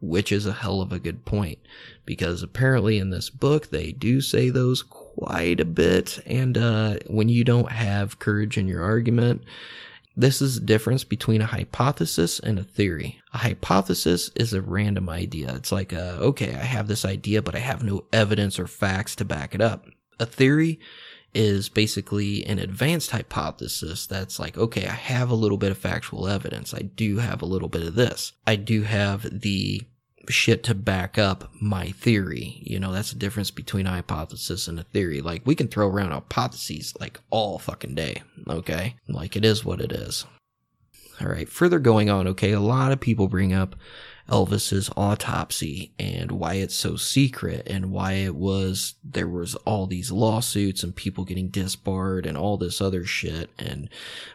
which 0.04 0.34
is 0.34 0.46
a 0.46 0.52
hell 0.52 0.82
of 0.82 0.92
a 0.92 1.00
good 1.00 1.24
point 1.24 1.58
because 2.06 2.44
apparently 2.44 3.00
in 3.00 3.10
this 3.10 3.30
book 3.30 3.70
they 3.70 3.94
do 3.94 4.20
say 4.20 4.50
those 4.50 4.84
quite 4.84 5.62
a 5.62 5.66
bit. 5.66 6.20
And 6.26 6.58
uh, 6.58 6.98
when 7.08 7.30
you 7.30 7.46
don't 7.46 7.72
have 7.72 8.20
courage 8.20 8.58
in 8.58 8.68
your 8.68 8.84
argument, 8.84 9.44
this 10.16 10.42
is 10.42 10.56
the 10.56 10.66
difference 10.66 11.04
between 11.04 11.42
a 11.42 11.48
hypothesis 11.48 12.40
and 12.40 12.60
a 12.60 12.64
theory. 12.64 13.20
A 13.34 13.40
hypothesis 13.40 14.30
is 14.36 14.54
a 14.54 14.62
random 14.62 15.10
idea. 15.10 15.54
It's 15.56 15.72
like, 15.72 15.92
uh, 15.92 16.18
okay, 16.20 16.54
I 16.54 16.64
have 16.64 16.88
this 16.88 17.04
idea, 17.04 17.42
but 17.42 17.56
I 17.56 17.60
have 17.60 17.84
no 17.84 18.06
evidence 18.14 18.60
or 18.60 18.68
facts 18.68 19.16
to 19.18 19.26
back 19.26 19.56
it 19.56 19.62
up. 19.62 19.88
A 20.20 20.26
theory 20.26 20.80
is 21.34 21.68
basically 21.68 22.46
an 22.46 22.60
advanced 22.60 23.10
hypothesis 23.10 24.06
that's 24.06 24.40
like, 24.40 24.56
okay, 24.58 24.86
I 24.86 24.92
have 24.94 25.32
a 25.32 25.36
little 25.36 25.58
bit 25.58 25.72
of 25.72 25.78
factual 25.80 26.28
evidence. 26.28 26.74
I 26.74 26.82
do 26.82 27.18
have 27.18 27.42
a 27.42 27.48
little 27.48 27.70
bit 27.70 27.82
of 27.82 27.96
this. 27.96 28.34
I 28.46 28.56
do 28.56 28.84
have 28.84 29.42
the 29.42 29.82
shit 30.30 30.64
to 30.64 30.76
back 30.76 31.18
up 31.18 31.52
my 31.62 31.92
theory. 31.92 32.62
You 32.64 32.80
know, 32.80 32.92
that's 32.92 33.12
the 33.12 33.20
difference 33.20 33.52
between 33.52 33.88
a 33.88 33.92
hypothesis 33.92 34.68
and 34.68 34.80
a 34.80 34.84
theory. 34.84 35.22
Like, 35.22 35.42
we 35.46 35.56
can 35.56 35.68
throw 35.68 35.88
around 35.88 36.12
hypotheses 36.12 36.94
like 37.00 37.20
all 37.30 37.60
fucking 37.60 37.96
day, 37.96 38.24
okay? 38.48 38.96
Like, 39.08 39.36
it 39.36 39.46
is 39.46 39.66
what 39.66 39.82
it 39.82 39.92
is. 39.92 40.26
All 41.22 41.28
right, 41.28 41.48
further 41.48 41.80
going 41.80 42.10
on, 42.10 42.28
okay, 42.28 42.52
a 42.52 42.60
lot 42.60 42.92
of 42.92 43.00
people 43.00 43.28
bring 43.28 43.54
up 43.54 43.76
Elvis's 44.30 44.90
autopsy 44.96 45.92
and 46.00 46.32
why 46.32 46.56
it's 46.56 46.76
so 46.76 46.96
secret 46.96 47.68
and 47.68 47.92
why 47.92 48.14
it 48.14 48.36
was 48.36 48.96
there 49.04 49.28
was 49.28 49.56
all 49.56 49.86
these 49.86 50.12
lawsuits 50.12 50.82
and 50.84 50.96
people 50.96 51.26
getting 51.26 51.50
disbarred 51.50 52.26
and 52.26 52.38
all 52.38 52.58
this 52.58 52.80
other 52.80 53.06
shit 53.06 53.50
and 53.60 53.90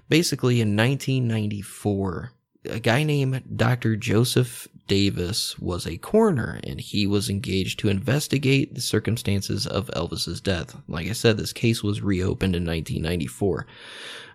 basically 0.09 0.61
in 0.61 0.76
1994 0.76 2.32
a 2.66 2.80
guy 2.80 3.03
named 3.03 3.43
Dr. 3.57 3.97
Joseph 3.97 4.68
Davis 4.89 5.59
was 5.59 5.86
a 5.86 5.99
coroner 5.99 6.59
and 6.64 6.80
he 6.80 7.07
was 7.07 7.30
engaged 7.30 7.78
to 7.78 7.89
investigate 7.89 8.74
the 8.74 8.80
circumstances 8.80 9.66
of 9.66 9.91
Elvis's 9.95 10.41
death. 10.41 10.76
Like 10.89 11.07
I 11.07 11.12
said, 11.12 11.36
this 11.36 11.53
case 11.53 11.82
was 11.82 12.03
reopened 12.03 12.57
in 12.57 12.64
1994. 12.64 13.66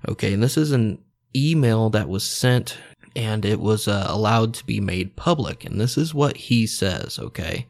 Okay, 0.08 0.34
and 0.34 0.42
this 0.42 0.56
is 0.56 0.72
an 0.72 1.00
email 1.36 1.90
that 1.90 2.08
was 2.08 2.24
sent 2.24 2.78
and 3.16 3.46
it 3.46 3.60
was 3.60 3.88
uh, 3.88 4.06
allowed 4.08 4.54
to 4.56 4.66
be 4.66 4.80
made 4.80 5.16
public. 5.16 5.66
And 5.66 5.80
this 5.80 5.98
is 5.98 6.14
what 6.14 6.38
he 6.38 6.66
says, 6.66 7.20
okay? 7.20 7.68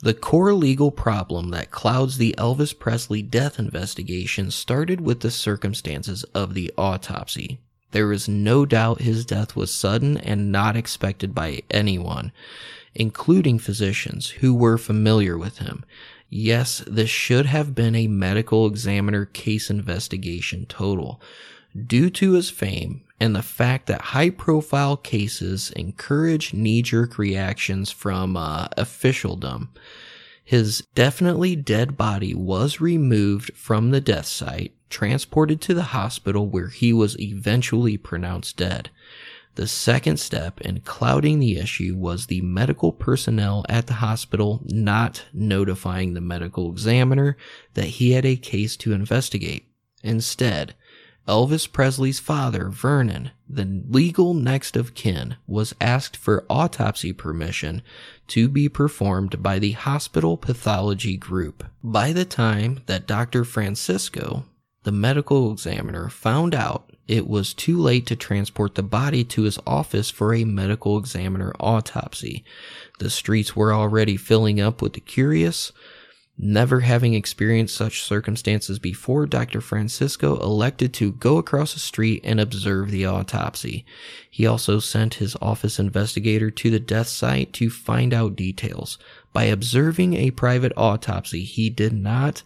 The 0.00 0.14
core 0.14 0.52
legal 0.52 0.90
problem 0.90 1.50
that 1.50 1.70
clouds 1.70 2.18
the 2.18 2.34
Elvis 2.36 2.78
Presley 2.78 3.22
death 3.22 3.58
investigation 3.58 4.50
started 4.50 5.00
with 5.00 5.20
the 5.20 5.30
circumstances 5.30 6.22
of 6.34 6.54
the 6.54 6.70
autopsy. 6.76 7.60
There 7.92 8.12
is 8.12 8.28
no 8.28 8.66
doubt 8.66 9.00
his 9.00 9.24
death 9.24 9.56
was 9.56 9.72
sudden 9.72 10.16
and 10.18 10.52
not 10.52 10.76
expected 10.76 11.34
by 11.34 11.62
anyone, 11.70 12.32
including 12.94 13.58
physicians 13.58 14.28
who 14.30 14.54
were 14.54 14.78
familiar 14.78 15.38
with 15.38 15.58
him. 15.58 15.84
Yes, 16.28 16.82
this 16.86 17.10
should 17.10 17.46
have 17.46 17.74
been 17.74 17.94
a 17.94 18.08
medical 18.08 18.66
examiner 18.66 19.24
case 19.24 19.70
investigation 19.70 20.66
total. 20.66 21.20
Due 21.86 22.10
to 22.10 22.32
his 22.32 22.50
fame 22.50 23.02
and 23.20 23.34
the 23.34 23.42
fact 23.42 23.86
that 23.86 24.00
high 24.00 24.30
profile 24.30 24.96
cases 24.96 25.70
encourage 25.72 26.52
knee 26.52 26.82
jerk 26.82 27.18
reactions 27.18 27.90
from 27.90 28.36
uh, 28.36 28.68
officialdom, 28.76 29.70
His 30.46 30.86
definitely 30.94 31.56
dead 31.56 31.96
body 31.96 32.32
was 32.32 32.80
removed 32.80 33.50
from 33.56 33.90
the 33.90 34.00
death 34.00 34.26
site, 34.26 34.72
transported 34.88 35.60
to 35.62 35.74
the 35.74 35.90
hospital 35.90 36.46
where 36.46 36.68
he 36.68 36.92
was 36.92 37.18
eventually 37.18 37.96
pronounced 37.96 38.56
dead. 38.56 38.90
The 39.56 39.66
second 39.66 40.20
step 40.20 40.60
in 40.60 40.82
clouding 40.82 41.40
the 41.40 41.56
issue 41.56 41.96
was 41.96 42.26
the 42.26 42.42
medical 42.42 42.92
personnel 42.92 43.64
at 43.68 43.88
the 43.88 43.94
hospital 43.94 44.60
not 44.66 45.24
notifying 45.32 46.14
the 46.14 46.20
medical 46.20 46.70
examiner 46.70 47.36
that 47.74 47.86
he 47.86 48.12
had 48.12 48.24
a 48.24 48.36
case 48.36 48.76
to 48.76 48.92
investigate. 48.92 49.66
Instead, 50.04 50.76
Elvis 51.26 51.70
Presley's 51.70 52.20
father, 52.20 52.68
Vernon, 52.68 53.32
the 53.48 53.82
legal 53.88 54.32
next 54.32 54.76
of 54.76 54.94
kin, 54.94 55.36
was 55.46 55.74
asked 55.80 56.16
for 56.16 56.46
autopsy 56.48 57.12
permission 57.12 57.82
to 58.28 58.48
be 58.48 58.68
performed 58.68 59.42
by 59.42 59.58
the 59.58 59.72
hospital 59.72 60.36
pathology 60.36 61.16
group. 61.16 61.64
By 61.82 62.12
the 62.12 62.24
time 62.24 62.82
that 62.86 63.08
Dr. 63.08 63.44
Francisco, 63.44 64.44
the 64.84 64.92
medical 64.92 65.50
examiner, 65.50 66.08
found 66.08 66.54
out 66.54 66.90
it 67.08 67.28
was 67.28 67.54
too 67.54 67.78
late 67.78 68.06
to 68.06 68.16
transport 68.16 68.74
the 68.74 68.82
body 68.82 69.24
to 69.24 69.42
his 69.42 69.58
office 69.66 70.10
for 70.10 70.34
a 70.34 70.44
medical 70.44 70.98
examiner 70.98 71.52
autopsy. 71.60 72.44
The 72.98 73.10
streets 73.10 73.54
were 73.54 73.72
already 73.72 74.16
filling 74.16 74.60
up 74.60 74.82
with 74.82 74.94
the 74.94 75.00
curious. 75.00 75.72
Never 76.38 76.80
having 76.80 77.14
experienced 77.14 77.74
such 77.74 78.02
circumstances 78.02 78.78
before, 78.78 79.26
Dr. 79.26 79.62
Francisco 79.62 80.38
elected 80.38 80.92
to 80.94 81.12
go 81.12 81.38
across 81.38 81.72
the 81.72 81.80
street 81.80 82.20
and 82.24 82.38
observe 82.38 82.90
the 82.90 83.06
autopsy. 83.06 83.86
He 84.30 84.46
also 84.46 84.78
sent 84.78 85.14
his 85.14 85.34
office 85.40 85.78
investigator 85.78 86.50
to 86.50 86.70
the 86.70 86.78
death 86.78 87.08
site 87.08 87.54
to 87.54 87.70
find 87.70 88.12
out 88.12 88.36
details. 88.36 88.98
By 89.32 89.44
observing 89.44 90.12
a 90.14 90.30
private 90.30 90.72
autopsy, 90.76 91.42
he 91.42 91.70
did 91.70 91.94
not 91.94 92.42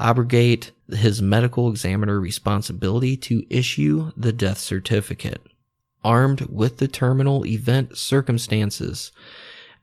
abrogate 0.00 0.72
his 0.88 1.22
medical 1.22 1.70
examiner 1.70 2.18
responsibility 2.18 3.16
to 3.18 3.46
issue 3.48 4.10
the 4.16 4.32
death 4.32 4.58
certificate. 4.58 5.42
Armed 6.02 6.42
with 6.42 6.78
the 6.78 6.88
terminal 6.88 7.46
event 7.46 7.96
circumstances 7.98 9.12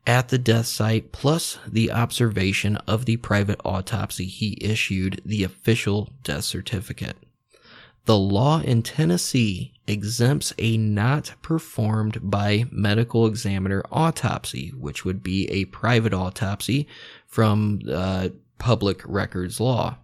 at 0.06 0.28
the 0.28 0.38
death 0.38 0.66
site 0.66 1.12
plus 1.12 1.58
the 1.66 1.90
observation 1.90 2.76
of 2.86 3.04
the 3.04 3.16
private 3.16 3.60
autopsy, 3.64 4.26
he 4.26 4.56
issued 4.60 5.20
the 5.24 5.42
official 5.42 6.10
death 6.22 6.44
certificate. 6.44 7.16
The 8.04 8.16
law 8.16 8.60
in 8.60 8.82
Tennessee 8.82 9.72
exempts 9.88 10.52
a 10.58 10.76
not 10.76 11.34
performed 11.42 12.30
by 12.30 12.66
medical 12.70 13.26
examiner 13.26 13.82
autopsy, 13.90 14.68
which 14.68 15.04
would 15.04 15.24
be 15.24 15.50
a 15.50 15.64
private 15.66 16.14
autopsy 16.14 16.86
from 17.26 17.80
uh, 17.90 18.28
public 18.58 19.02
records 19.04 19.58
law 19.58 19.98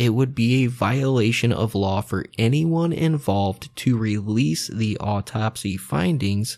it 0.00 0.14
would 0.14 0.34
be 0.34 0.64
a 0.64 0.68
violation 0.68 1.52
of 1.52 1.74
law 1.74 2.00
for 2.00 2.24
anyone 2.38 2.90
involved 2.90 3.68
to 3.76 3.98
release 3.98 4.68
the 4.68 4.96
autopsy 4.96 5.76
findings 5.76 6.56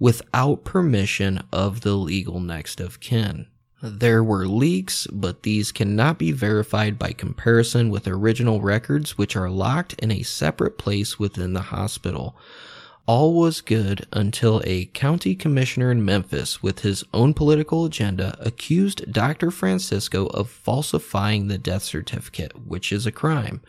without 0.00 0.64
permission 0.64 1.40
of 1.52 1.82
the 1.82 1.94
legal 1.94 2.40
next 2.40 2.80
of 2.80 2.98
kin. 2.98 3.46
There 3.82 4.24
were 4.24 4.46
leaks, 4.46 5.06
but 5.06 5.42
these 5.42 5.72
cannot 5.72 6.18
be 6.18 6.32
verified 6.32 6.98
by 6.98 7.12
comparison 7.12 7.88
with 7.88 8.08
original 8.08 8.60
records, 8.60 9.16
which 9.16 9.36
are 9.36 9.48
locked 9.48 9.94
in 9.94 10.10
a 10.10 10.22
separate 10.22 10.76
place 10.76 11.18
within 11.18 11.54
the 11.54 11.62
hospital. 11.62 12.36
All 13.06 13.34
was 13.34 13.62
good 13.62 14.06
until 14.12 14.62
a 14.64 14.84
county 14.86 15.34
commissioner 15.34 15.90
in 15.90 16.04
Memphis, 16.04 16.62
with 16.62 16.80
his 16.80 17.04
own 17.14 17.32
political 17.32 17.86
agenda, 17.86 18.36
accused 18.38 19.10
Dr. 19.10 19.50
Francisco 19.50 20.26
of 20.26 20.50
falsifying 20.50 21.48
the 21.48 21.58
death 21.58 21.82
certificate, 21.82 22.66
which 22.66 22.92
is 22.92 23.06
a 23.06 23.12
crime. 23.12 23.62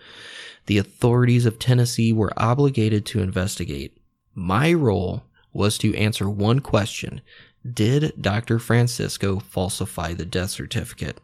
The 0.65 0.77
authorities 0.77 1.45
of 1.45 1.57
Tennessee 1.57 2.11
were 2.11 2.33
obligated 2.37 3.05
to 3.07 3.21
investigate. 3.21 3.97
My 4.35 4.73
role 4.73 5.23
was 5.53 5.77
to 5.79 5.95
answer 5.95 6.29
one 6.29 6.59
question 6.59 7.21
Did 7.69 8.13
Dr. 8.19 8.59
Francisco 8.59 9.39
falsify 9.39 10.13
the 10.13 10.25
death 10.25 10.51
certificate? 10.51 11.19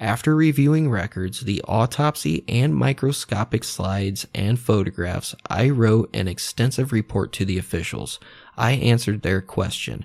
After 0.00 0.34
reviewing 0.34 0.90
records, 0.90 1.40
the 1.40 1.60
autopsy 1.62 2.44
and 2.46 2.74
microscopic 2.74 3.64
slides 3.64 4.26
and 4.34 4.58
photographs, 4.58 5.34
I 5.48 5.70
wrote 5.70 6.14
an 6.14 6.28
extensive 6.28 6.92
report 6.92 7.32
to 7.34 7.44
the 7.44 7.58
officials. 7.58 8.20
I 8.56 8.72
answered 8.72 9.22
their 9.22 9.40
question. 9.42 10.04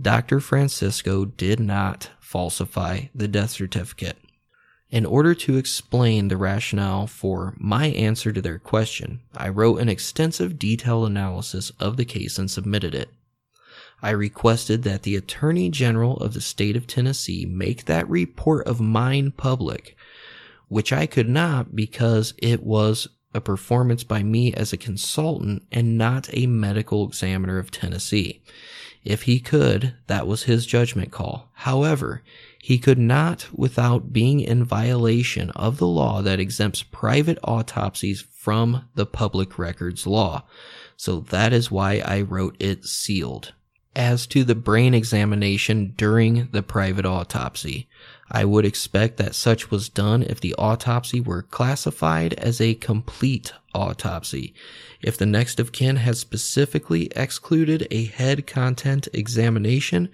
Dr. 0.00 0.40
Francisco 0.40 1.24
did 1.24 1.60
not 1.60 2.10
falsify 2.20 3.06
the 3.14 3.28
death 3.28 3.50
certificate. 3.50 4.16
In 4.92 5.06
order 5.06 5.34
to 5.34 5.56
explain 5.56 6.28
the 6.28 6.36
rationale 6.36 7.06
for 7.06 7.54
my 7.56 7.86
answer 7.86 8.30
to 8.30 8.42
their 8.42 8.58
question, 8.58 9.20
I 9.34 9.48
wrote 9.48 9.80
an 9.80 9.88
extensive 9.88 10.58
detailed 10.58 11.08
analysis 11.08 11.72
of 11.80 11.96
the 11.96 12.04
case 12.04 12.38
and 12.38 12.50
submitted 12.50 12.94
it. 12.94 13.08
I 14.02 14.10
requested 14.10 14.82
that 14.82 15.04
the 15.04 15.16
Attorney 15.16 15.70
General 15.70 16.18
of 16.18 16.34
the 16.34 16.42
state 16.42 16.76
of 16.76 16.86
Tennessee 16.86 17.46
make 17.46 17.86
that 17.86 18.06
report 18.10 18.66
of 18.66 18.82
mine 18.82 19.30
public, 19.30 19.96
which 20.68 20.92
I 20.92 21.06
could 21.06 21.28
not 21.28 21.74
because 21.74 22.34
it 22.36 22.62
was 22.62 23.08
a 23.32 23.40
performance 23.40 24.04
by 24.04 24.22
me 24.22 24.52
as 24.52 24.74
a 24.74 24.76
consultant 24.76 25.62
and 25.72 25.96
not 25.96 26.28
a 26.34 26.46
medical 26.46 27.08
examiner 27.08 27.58
of 27.58 27.70
Tennessee. 27.70 28.42
If 29.04 29.22
he 29.22 29.40
could, 29.40 29.94
that 30.06 30.26
was 30.26 30.42
his 30.42 30.66
judgment 30.66 31.10
call. 31.10 31.48
However, 31.54 32.22
he 32.64 32.78
could 32.78 32.96
not 32.96 33.48
without 33.52 34.12
being 34.12 34.38
in 34.38 34.62
violation 34.62 35.50
of 35.50 35.78
the 35.78 35.86
law 35.86 36.22
that 36.22 36.38
exempts 36.38 36.84
private 36.84 37.36
autopsies 37.42 38.20
from 38.30 38.88
the 38.94 39.04
public 39.04 39.58
records 39.58 40.06
law. 40.06 40.44
So 40.96 41.18
that 41.30 41.52
is 41.52 41.72
why 41.72 42.00
I 42.04 42.20
wrote 42.20 42.54
it 42.60 42.84
sealed. 42.84 43.52
As 43.96 44.28
to 44.28 44.44
the 44.44 44.54
brain 44.54 44.94
examination 44.94 45.94
during 45.96 46.50
the 46.52 46.62
private 46.62 47.04
autopsy, 47.04 47.88
I 48.30 48.44
would 48.44 48.64
expect 48.64 49.16
that 49.16 49.34
such 49.34 49.72
was 49.72 49.88
done 49.88 50.22
if 50.22 50.40
the 50.40 50.54
autopsy 50.54 51.20
were 51.20 51.42
classified 51.42 52.32
as 52.34 52.60
a 52.60 52.74
complete 52.74 53.52
autopsy. 53.74 54.54
If 55.02 55.18
the 55.18 55.26
next 55.26 55.58
of 55.58 55.72
kin 55.72 55.96
had 55.96 56.16
specifically 56.16 57.10
excluded 57.16 57.88
a 57.90 58.04
head 58.04 58.46
content 58.46 59.08
examination, 59.12 60.10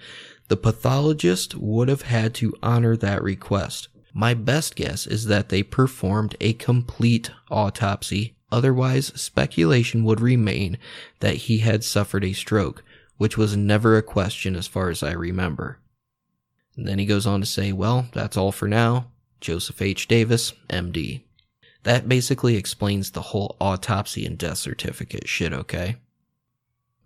the 0.49 0.57
pathologist 0.57 1.55
would 1.55 1.89
have 1.89 2.03
had 2.03 2.35
to 2.35 2.55
honor 2.63 2.97
that 2.97 3.23
request. 3.23 3.89
My 4.13 4.35
best 4.35 4.75
guess 4.75 5.07
is 5.07 5.27
that 5.27 5.49
they 5.49 5.63
performed 5.63 6.35
a 6.41 6.55
complete 6.55 7.31
autopsy, 7.51 8.35
otherwise, 8.51 9.07
speculation 9.21 10.05
would 10.05 10.21
remain 10.21 10.79
that 11.21 11.35
he 11.35 11.59
had 11.59 11.85
suffered 11.85 12.25
a 12.25 12.33
stroke 12.33 12.83
which 13.19 13.37
was 13.37 13.57
never 13.57 13.97
a 13.97 14.03
question 14.03 14.57
as 14.57 14.67
far 14.67 14.89
as 14.89 15.03
I 15.03 15.13
remember. 15.13 15.79
And 16.77 16.87
then 16.87 16.99
he 16.99 17.05
goes 17.05 17.27
on 17.27 17.41
to 17.41 17.47
say, 17.47 17.73
well, 17.73 18.07
that's 18.15 18.37
all 18.37 18.53
for 18.53 18.69
now. 18.69 19.11
Joseph 19.41 19.83
H. 19.83 20.09
Davis, 20.09 20.55
MD. 20.71 21.23
That 21.83 22.09
basically 22.09 22.57
explains 22.57 23.11
the 23.11 23.23
whole 23.23 23.57
autopsy 23.61 24.25
and 24.25 24.39
death 24.39 24.59
certificate 24.59 25.29
shit, 25.29 25.53
okay? 25.53 25.97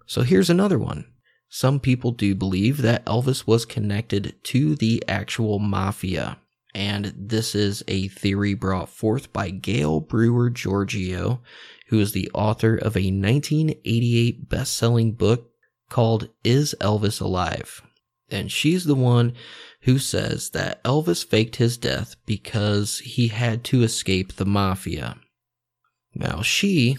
So 0.06 0.22
here's 0.22 0.50
another 0.50 0.78
one. 0.78 1.06
Some 1.54 1.80
people 1.80 2.12
do 2.12 2.34
believe 2.34 2.78
that 2.78 3.04
Elvis 3.04 3.46
was 3.46 3.66
connected 3.66 4.36
to 4.44 4.74
the 4.74 5.04
actual 5.06 5.58
mafia, 5.58 6.38
and 6.74 7.12
this 7.14 7.54
is 7.54 7.84
a 7.86 8.08
theory 8.08 8.54
brought 8.54 8.88
forth 8.88 9.34
by 9.34 9.50
Gail 9.50 10.00
Brewer 10.00 10.48
Giorgio, 10.48 11.42
who 11.88 12.00
is 12.00 12.12
the 12.12 12.30
author 12.32 12.74
of 12.74 12.96
a 12.96 13.12
1988 13.12 14.48
best 14.48 14.72
selling 14.72 15.12
book 15.12 15.50
called 15.90 16.30
Is 16.42 16.74
Elvis 16.80 17.20
Alive? 17.20 17.82
And 18.30 18.50
she's 18.50 18.86
the 18.86 18.94
one 18.94 19.34
who 19.82 19.98
says 19.98 20.48
that 20.50 20.82
Elvis 20.84 21.22
faked 21.22 21.56
his 21.56 21.76
death 21.76 22.16
because 22.24 23.00
he 23.00 23.28
had 23.28 23.62
to 23.64 23.82
escape 23.82 24.36
the 24.36 24.46
mafia. 24.46 25.18
Now, 26.14 26.40
she 26.40 26.96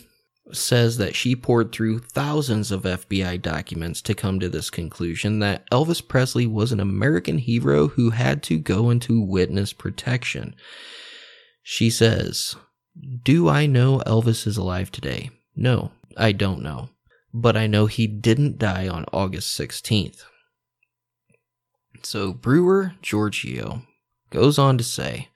says 0.52 0.98
that 0.98 1.16
she 1.16 1.36
poured 1.36 1.72
through 1.72 2.00
thousands 2.00 2.72
of 2.72 2.84
FBI 2.84 3.42
documents 3.42 4.02
to 4.02 4.14
come 4.14 4.40
to 4.40 4.50
this 4.50 4.70
conclusion 4.70 5.40
that 5.40 5.70
Elvis 5.72 6.06
Presley 6.06 6.46
was 6.46 6.72
an 6.72 6.80
American 6.80 7.38
hero 7.38 7.88
who 7.88 8.10
had 8.10 8.44
to 8.44 8.60
go 8.60 8.90
into 8.90 9.22
witness 9.22 9.74
protection. 9.74 10.56
She 11.62 11.90
says, 11.90 12.56
Do 13.24 13.48
I 13.48 13.66
know 13.66 14.00
Elvis 14.00 14.46
is 14.46 14.58
alive 14.58 14.92
today? 14.92 15.30
No, 15.56 15.92
I 16.18 16.34
don't 16.34 16.62
know 16.62 16.90
but 17.34 17.58
I 17.58 17.68
know 17.68 17.88
he 17.88 18.06
didn't 18.06 18.60
die 18.60 18.88
on 18.88 19.06
August 19.12 19.58
16th. 19.60 20.24
So 22.04 22.34
Brewer 22.34 22.94
Giorgio 23.02 23.82
goes 24.30 24.60
on 24.60 24.78
to 24.78 24.84
say 24.84 25.30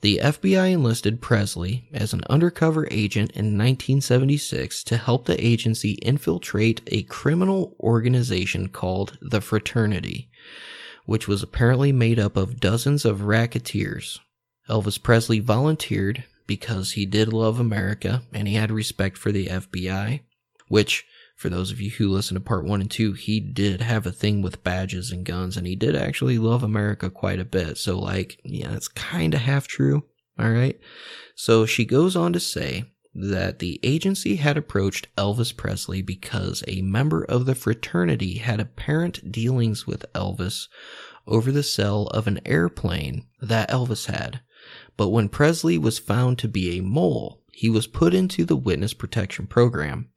the 0.00 0.18
FBI 0.22 0.72
enlisted 0.72 1.20
Presley 1.20 1.88
as 1.92 2.12
an 2.12 2.22
undercover 2.30 2.88
agent 2.90 3.32
in 3.32 3.58
1976 3.58 4.82
to 4.84 4.96
help 4.96 5.26
the 5.26 5.44
agency 5.44 5.92
infiltrate 6.02 6.80
a 6.86 7.02
criminal 7.02 7.76
organization 7.80 8.68
called 8.68 9.18
the 9.20 9.40
Fraternity, 9.40 10.30
which 11.04 11.28
was 11.28 11.42
apparently 11.42 11.92
made 11.92 12.18
up 12.18 12.36
of 12.36 12.60
dozens 12.60 13.04
of 13.04 13.24
racketeers. 13.24 14.20
Elvis 14.70 15.02
Presley 15.02 15.40
volunteered 15.40 16.24
because 16.46 16.92
he 16.92 17.04
did 17.04 17.32
love 17.32 17.60
America 17.60 18.22
and 18.32 18.48
he 18.48 18.54
had 18.54 18.70
respect 18.70 19.18
for 19.18 19.30
the 19.32 19.46
FBI, 19.46 20.20
which, 20.68 21.04
for 21.40 21.48
those 21.48 21.72
of 21.72 21.80
you 21.80 21.88
who 21.88 22.06
listen 22.06 22.34
to 22.34 22.40
part 22.40 22.66
one 22.66 22.82
and 22.82 22.90
two, 22.90 23.14
he 23.14 23.40
did 23.40 23.80
have 23.80 24.04
a 24.04 24.12
thing 24.12 24.42
with 24.42 24.62
badges 24.62 25.10
and 25.10 25.24
guns 25.24 25.56
and 25.56 25.66
he 25.66 25.74
did 25.74 25.96
actually 25.96 26.36
love 26.36 26.62
America 26.62 27.08
quite 27.08 27.40
a 27.40 27.46
bit. 27.46 27.78
So, 27.78 27.98
like, 27.98 28.38
yeah, 28.44 28.74
it's 28.74 28.88
kind 28.88 29.32
of 29.32 29.40
half 29.40 29.66
true. 29.66 30.04
All 30.38 30.50
right. 30.50 30.78
So 31.34 31.64
she 31.64 31.86
goes 31.86 32.14
on 32.14 32.34
to 32.34 32.40
say 32.40 32.92
that 33.14 33.58
the 33.58 33.80
agency 33.82 34.36
had 34.36 34.58
approached 34.58 35.08
Elvis 35.16 35.56
Presley 35.56 36.02
because 36.02 36.62
a 36.68 36.82
member 36.82 37.24
of 37.24 37.46
the 37.46 37.54
fraternity 37.54 38.34
had 38.36 38.60
apparent 38.60 39.32
dealings 39.32 39.86
with 39.86 40.12
Elvis 40.12 40.66
over 41.26 41.50
the 41.50 41.62
sale 41.62 42.08
of 42.08 42.26
an 42.26 42.40
airplane 42.44 43.24
that 43.40 43.70
Elvis 43.70 44.14
had. 44.14 44.40
But 44.98 45.08
when 45.08 45.30
Presley 45.30 45.78
was 45.78 45.98
found 45.98 46.38
to 46.40 46.48
be 46.48 46.76
a 46.76 46.82
mole, 46.82 47.40
he 47.50 47.70
was 47.70 47.86
put 47.86 48.12
into 48.12 48.44
the 48.44 48.56
witness 48.56 48.92
protection 48.92 49.46
program. 49.46 50.10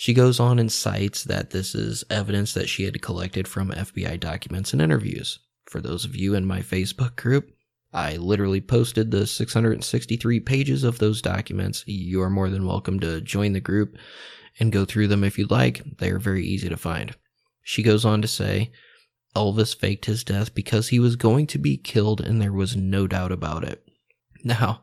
She 0.00 0.14
goes 0.14 0.38
on 0.38 0.60
and 0.60 0.70
cites 0.70 1.24
that 1.24 1.50
this 1.50 1.74
is 1.74 2.04
evidence 2.08 2.54
that 2.54 2.68
she 2.68 2.84
had 2.84 3.02
collected 3.02 3.48
from 3.48 3.72
FBI 3.72 4.20
documents 4.20 4.72
and 4.72 4.80
interviews. 4.80 5.40
For 5.64 5.80
those 5.80 6.04
of 6.04 6.14
you 6.14 6.36
in 6.36 6.46
my 6.46 6.60
Facebook 6.60 7.16
group, 7.16 7.50
I 7.92 8.14
literally 8.14 8.60
posted 8.60 9.10
the 9.10 9.26
663 9.26 10.38
pages 10.38 10.84
of 10.84 11.00
those 11.00 11.20
documents. 11.20 11.82
You 11.88 12.22
are 12.22 12.30
more 12.30 12.48
than 12.48 12.64
welcome 12.64 13.00
to 13.00 13.20
join 13.20 13.54
the 13.54 13.60
group 13.60 13.96
and 14.60 14.70
go 14.70 14.84
through 14.84 15.08
them 15.08 15.24
if 15.24 15.36
you'd 15.36 15.50
like. 15.50 15.82
They 15.98 16.12
are 16.12 16.20
very 16.20 16.46
easy 16.46 16.68
to 16.68 16.76
find. 16.76 17.16
She 17.64 17.82
goes 17.82 18.04
on 18.04 18.22
to 18.22 18.28
say 18.28 18.70
Elvis 19.34 19.76
faked 19.76 20.04
his 20.04 20.22
death 20.22 20.54
because 20.54 20.90
he 20.90 21.00
was 21.00 21.16
going 21.16 21.48
to 21.48 21.58
be 21.58 21.76
killed 21.76 22.20
and 22.20 22.40
there 22.40 22.52
was 22.52 22.76
no 22.76 23.08
doubt 23.08 23.32
about 23.32 23.64
it. 23.64 23.84
Now, 24.44 24.82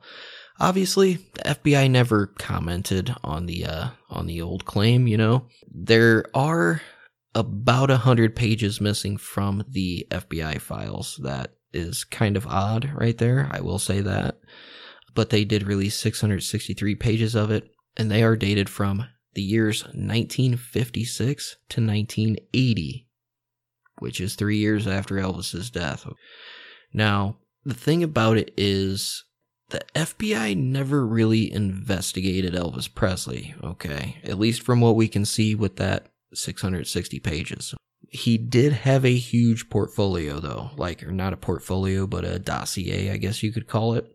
obviously, 0.59 1.15
the 1.33 1.41
FBI 1.41 1.89
never 1.89 2.27
commented 2.27 3.15
on 3.23 3.45
the 3.45 3.65
uh, 3.65 3.87
on 4.09 4.27
the 4.27 4.41
old 4.41 4.65
claim, 4.65 5.07
you 5.07 5.17
know. 5.17 5.47
There 5.69 6.25
are 6.33 6.81
about 7.33 7.91
a 7.91 7.97
hundred 7.97 8.35
pages 8.35 8.79
missing 8.79 9.17
from 9.17 9.65
the 9.67 10.07
FBI 10.09 10.61
files 10.61 11.19
that 11.23 11.55
is 11.73 12.05
kind 12.05 12.37
of 12.37 12.47
odd 12.47 12.91
right 12.95 13.17
there. 13.17 13.49
I 13.51 13.59
will 13.61 13.79
say 13.79 14.01
that. 14.01 14.39
But 15.13 15.29
they 15.29 15.45
did 15.45 15.63
release 15.63 15.95
663 15.95 16.95
pages 16.95 17.35
of 17.35 17.51
it, 17.51 17.69
and 17.95 18.09
they 18.11 18.23
are 18.23 18.35
dated 18.35 18.69
from 18.69 19.05
the 19.33 19.41
years 19.41 19.83
1956 19.83 21.57
to 21.69 21.81
1980, 21.81 23.07
which 23.99 24.19
is 24.19 24.35
three 24.35 24.57
years 24.57 24.87
after 24.87 25.15
Elvis's 25.15 25.69
death. 25.69 26.05
Now, 26.93 27.37
the 27.63 27.73
thing 27.73 28.03
about 28.03 28.37
it 28.37 28.53
is 28.57 29.23
the 29.69 29.81
FBI 29.95 30.55
never 30.55 31.05
really 31.05 31.51
investigated 31.51 32.53
Elvis 32.53 32.93
Presley, 32.93 33.55
okay? 33.63 34.17
At 34.23 34.39
least 34.39 34.61
from 34.61 34.81
what 34.81 34.95
we 34.95 35.07
can 35.07 35.25
see 35.25 35.55
with 35.55 35.77
that 35.77 36.07
660 36.33 37.19
pages. 37.19 37.73
He 38.09 38.37
did 38.37 38.73
have 38.73 39.03
a 39.03 39.17
huge 39.17 39.69
portfolio, 39.69 40.39
though. 40.39 40.69
Like, 40.77 41.03
or 41.03 41.11
not 41.11 41.33
a 41.33 41.37
portfolio, 41.37 42.05
but 42.05 42.23
a 42.23 42.39
dossier, 42.39 43.11
I 43.11 43.17
guess 43.17 43.41
you 43.41 43.51
could 43.51 43.67
call 43.67 43.93
it. 43.95 44.05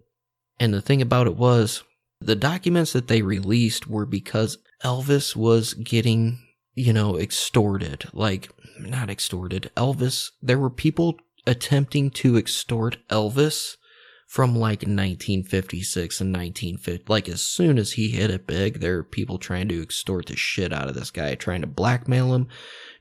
And 0.59 0.73
the 0.73 0.81
thing 0.81 1.03
about 1.03 1.27
it 1.27 1.37
was, 1.37 1.83
the 2.21 2.37
documents 2.37 2.93
that 2.93 3.09
they 3.09 3.23
released 3.23 3.89
were 3.89 4.07
because 4.07 4.59
Elvis 4.85 5.35
was 5.35 5.75
getting, 5.75 6.39
you 6.75 6.93
know, 6.93 7.19
extorted. 7.19 8.09
Like, 8.13 8.51
not 8.79 9.11
extorted. 9.11 9.71
Elvis, 9.77 10.31
there 10.41 10.59
were 10.59 10.71
people 10.71 11.17
attempting 11.47 12.11
to 12.11 12.37
extort 12.37 12.99
Elvis 13.09 13.77
from 14.31 14.55
like 14.55 14.83
1956 14.83 16.21
and 16.21 16.33
1950. 16.33 17.05
Like, 17.09 17.29
as 17.29 17.43
soon 17.43 17.79
as 17.79 17.91
he 17.91 18.11
hit 18.11 18.31
it 18.31 18.47
big, 18.47 18.79
there 18.79 18.95
were 18.95 19.03
people 19.03 19.39
trying 19.39 19.67
to 19.67 19.83
extort 19.83 20.27
the 20.27 20.37
shit 20.37 20.73
out 20.73 20.87
of 20.87 20.95
this 20.95 21.11
guy, 21.11 21.35
trying 21.35 21.63
to 21.63 21.67
blackmail 21.67 22.33
him, 22.33 22.47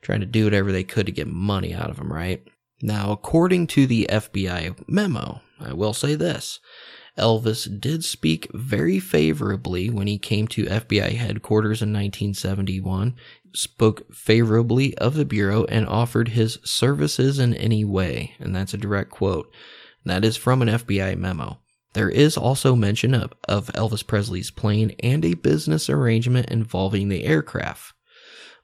trying 0.01 0.21
to 0.21 0.25
do 0.25 0.45
whatever 0.45 0.71
they 0.71 0.83
could 0.83 1.05
to 1.05 1.11
get 1.11 1.27
money 1.27 1.71
out 1.71 1.91
of 1.91 1.99
him, 1.99 2.11
right? 2.11 2.43
Now, 2.81 3.11
according 3.11 3.67
to 3.67 3.85
the 3.85 4.07
FBI 4.09 4.83
memo, 4.87 5.41
I 5.59 5.73
will 5.73 5.93
say 5.93 6.15
this. 6.15 6.59
Elvis 7.15 7.79
did 7.79 8.03
speak 8.03 8.49
very 8.55 8.97
favorably 8.97 9.91
when 9.91 10.07
he 10.07 10.17
came 10.17 10.47
to 10.47 10.65
FBI 10.65 11.13
headquarters 11.15 11.83
in 11.83 11.89
1971, 11.89 13.15
spoke 13.53 14.11
favorably 14.11 14.97
of 14.97 15.13
the 15.13 15.25
Bureau, 15.25 15.65
and 15.65 15.85
offered 15.87 16.29
his 16.29 16.57
services 16.63 17.37
in 17.37 17.53
any 17.53 17.85
way. 17.85 18.33
And 18.39 18.55
that's 18.55 18.73
a 18.73 18.77
direct 18.77 19.11
quote. 19.11 19.53
That 20.05 20.25
is 20.25 20.37
from 20.37 20.61
an 20.61 20.69
FBI 20.69 21.17
memo. 21.17 21.59
There 21.93 22.09
is 22.09 22.37
also 22.37 22.75
mention 22.75 23.13
of, 23.13 23.33
of 23.47 23.67
Elvis 23.73 24.05
Presley's 24.05 24.51
plane 24.51 24.95
and 24.99 25.25
a 25.25 25.33
business 25.33 25.89
arrangement 25.89 26.49
involving 26.49 27.09
the 27.09 27.23
aircraft 27.23 27.93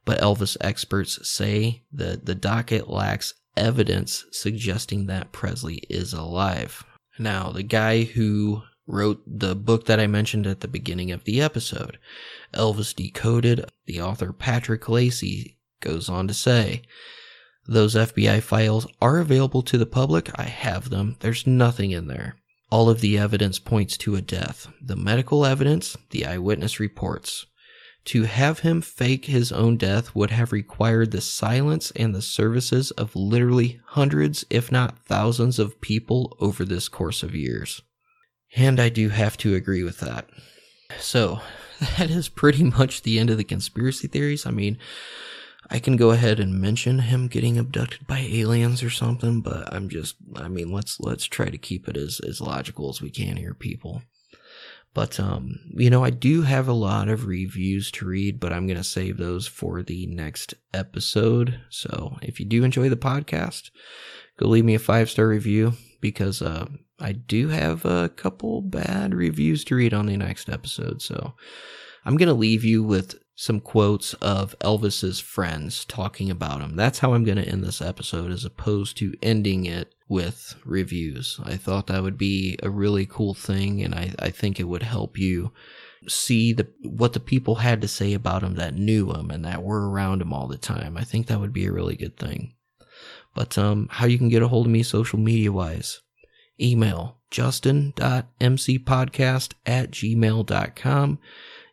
but 0.06 0.20
Elvis 0.22 0.56
experts 0.62 1.28
say 1.28 1.82
that 1.92 2.26
the 2.26 2.36
docket 2.36 2.90
lacks 2.90 3.34
evidence 3.58 4.24
suggesting 4.32 5.08
that 5.08 5.32
Presley 5.32 5.82
is 5.90 6.14
alive. 6.14 6.86
Now, 7.18 7.50
the 7.50 7.64
guy 7.64 8.04
who 8.04 8.62
wrote 8.88 9.22
the 9.26 9.56
book 9.56 9.88
that 9.88 10.00
I 10.00 10.06
mentioned 10.06 10.46
at 10.46 10.60
the 10.60 10.68
beginning 10.68 11.12
of 11.12 11.24
the 11.24 11.42
episode, 11.42 11.98
Elvis 12.54 12.96
Decoded, 12.96 13.66
the 13.88 14.00
author 14.00 14.32
Patrick 14.32 14.88
Lacy 14.88 15.58
goes 15.82 16.08
on 16.08 16.28
to 16.28 16.34
say, 16.34 16.84
those 17.68 17.96
FBI 17.96 18.42
files 18.42 18.88
are 19.02 19.20
available 19.20 19.64
to 19.64 19.78
the 19.78 19.86
public. 19.86 20.30
I 20.40 20.44
have 20.44 20.90
them. 20.90 21.18
There's 21.20 21.48
nothing 21.48 21.92
in 21.92 22.08
there. 22.08 22.36
All 22.70 22.90
of 22.90 23.02
the 23.02 23.18
evidence 23.18 23.60
points 23.60 23.98
to 24.00 24.16
a 24.16 24.22
death. 24.22 24.68
The 24.82 24.96
medical 24.96 25.46
evidence, 25.46 25.98
the 26.12 26.26
eyewitness 26.26 26.80
reports. 26.80 27.46
To 28.06 28.24
have 28.24 28.60
him 28.60 28.82
fake 28.82 29.26
his 29.26 29.52
own 29.52 29.78
death 29.78 30.14
would 30.14 30.30
have 30.30 30.52
required 30.52 31.10
the 31.10 31.22
silence 31.22 31.92
and 31.96 32.14
the 32.14 32.22
services 32.22 32.92
of 32.92 33.16
literally 33.16 33.80
hundreds, 33.88 34.46
if 34.52 34.72
not 34.72 35.00
thousands, 35.00 35.58
of 35.58 35.82
people 35.82 36.38
over 36.40 36.64
this 36.66 36.88
course 36.88 37.24
of 37.24 37.34
years. 37.34 37.82
And 38.56 38.80
I 38.80 38.90
do 38.90 39.10
have 39.10 39.38
to 39.38 39.56
agree 39.56 39.84
with 39.84 40.00
that. 40.00 40.30
So, 41.00 41.40
that 41.98 42.12
is 42.12 42.30
pretty 42.30 42.64
much 42.64 43.02
the 43.02 43.18
end 43.18 43.32
of 43.32 43.38
the 43.38 43.44
conspiracy 43.44 44.08
theories. 44.08 44.46
I 44.46 44.52
mean, 44.52 44.78
I 45.70 45.80
can 45.80 45.96
go 45.96 46.12
ahead 46.12 46.40
and 46.40 46.60
mention 46.60 47.00
him 47.00 47.28
getting 47.28 47.58
abducted 47.58 48.06
by 48.08 48.20
aliens 48.20 48.84
or 48.84 48.90
something, 48.90 49.42
but 49.42 49.74
I'm 49.74 49.90
just 49.90 50.16
I 50.36 50.48
mean, 50.48 50.72
let's 50.72 51.00
let's 51.00 51.26
try 51.26 51.50
to 51.50 51.58
keep 51.58 51.88
it 51.88 51.98
as 51.98 52.20
as 52.20 52.42
logical 52.42 52.90
as 52.90 53.02
we 53.02 53.10
can 53.10 53.38
here, 53.38 53.54
people. 53.54 54.02
But, 54.96 55.20
um, 55.20 55.60
you 55.76 55.90
know, 55.90 56.06
I 56.06 56.10
do 56.10 56.44
have 56.44 56.70
a 56.70 56.74
lot 56.74 57.10
of 57.10 57.28
reviews 57.28 57.92
to 57.92 58.06
read, 58.06 58.40
but 58.40 58.54
I'm 58.54 58.66
going 58.66 58.78
to 58.78 58.84
save 58.84 59.18
those 59.18 59.46
for 59.46 59.84
the 59.84 60.08
next 60.08 60.54
episode. 60.74 61.60
So 61.70 62.18
if 62.22 62.40
you 62.40 62.46
do 62.46 62.64
enjoy 62.64 62.88
the 62.88 62.96
podcast, 62.96 63.72
go 64.40 64.48
leave 64.48 64.64
me 64.64 64.74
a 64.74 64.80
five 64.80 65.10
star 65.10 65.28
review 65.28 65.74
because, 66.00 66.42
uh, 66.42 66.68
I 66.98 67.12
do 67.12 67.50
have 67.50 67.84
a 67.84 68.08
couple 68.08 68.62
bad 68.62 69.14
reviews 69.14 69.66
to 69.66 69.76
read 69.76 69.94
on 69.94 70.06
the 70.06 70.16
next 70.16 70.48
episode. 70.48 71.02
So 71.02 71.34
I'm 72.06 72.16
going 72.16 72.30
to 72.30 72.34
leave 72.34 72.64
you 72.64 72.82
with 72.82 73.16
some 73.36 73.60
quotes 73.60 74.14
of 74.16 74.58
Elvis's 74.60 75.20
friends 75.20 75.84
talking 75.84 76.32
about 76.32 76.62
him. 76.62 76.78
That's 76.78 77.00
how 77.00 77.14
I'm 77.14 77.26
going 77.26 77.38
to 77.38 77.48
end 77.48 77.64
this 77.64 77.82
episode 77.82 78.32
as 78.32 78.46
opposed 78.46 78.98
to 78.98 79.14
ending 79.22 79.66
it 79.66 79.94
with 80.08 80.56
reviews. 80.64 81.40
I 81.44 81.58
thought 81.58 81.88
that 81.88 82.02
would 82.02 82.18
be 82.18 82.58
a 82.64 82.70
really 82.70 83.06
cool 83.06 83.34
thing, 83.34 83.84
and 83.84 83.94
I, 83.94 84.14
I 84.20 84.30
think 84.30 84.60
it 84.60 84.70
would 84.70 84.84
help 84.84 85.18
you 85.18 85.52
see 86.08 86.54
the 86.54 86.68
what 86.84 87.14
the 87.14 87.20
people 87.20 87.56
had 87.56 87.82
to 87.82 87.88
say 87.88 88.14
about 88.14 88.44
him 88.44 88.54
that 88.56 88.76
knew 88.76 89.12
him 89.12 89.32
and 89.32 89.44
that 89.44 89.64
were 89.64 89.90
around 89.90 90.22
him 90.22 90.32
all 90.32 90.48
the 90.48 90.58
time. 90.58 90.98
I 90.98 91.04
think 91.04 91.28
that 91.28 91.42
would 91.42 91.54
be 91.54 91.66
a 91.66 91.74
really 91.74 91.96
good 91.96 92.18
thing. 92.18 92.54
But 93.34 93.58
um, 93.58 93.90
how 93.92 94.06
you 94.06 94.18
can 94.18 94.30
get 94.30 94.44
a 94.44 94.48
hold 94.48 94.68
of 94.68 94.72
me 94.72 94.82
social 94.82 95.20
media 95.20 95.52
wise? 95.52 96.00
Email 96.60 97.18
justin.mcpodcast 97.32 99.54
at 99.66 99.92
gmail.com. 99.92 101.20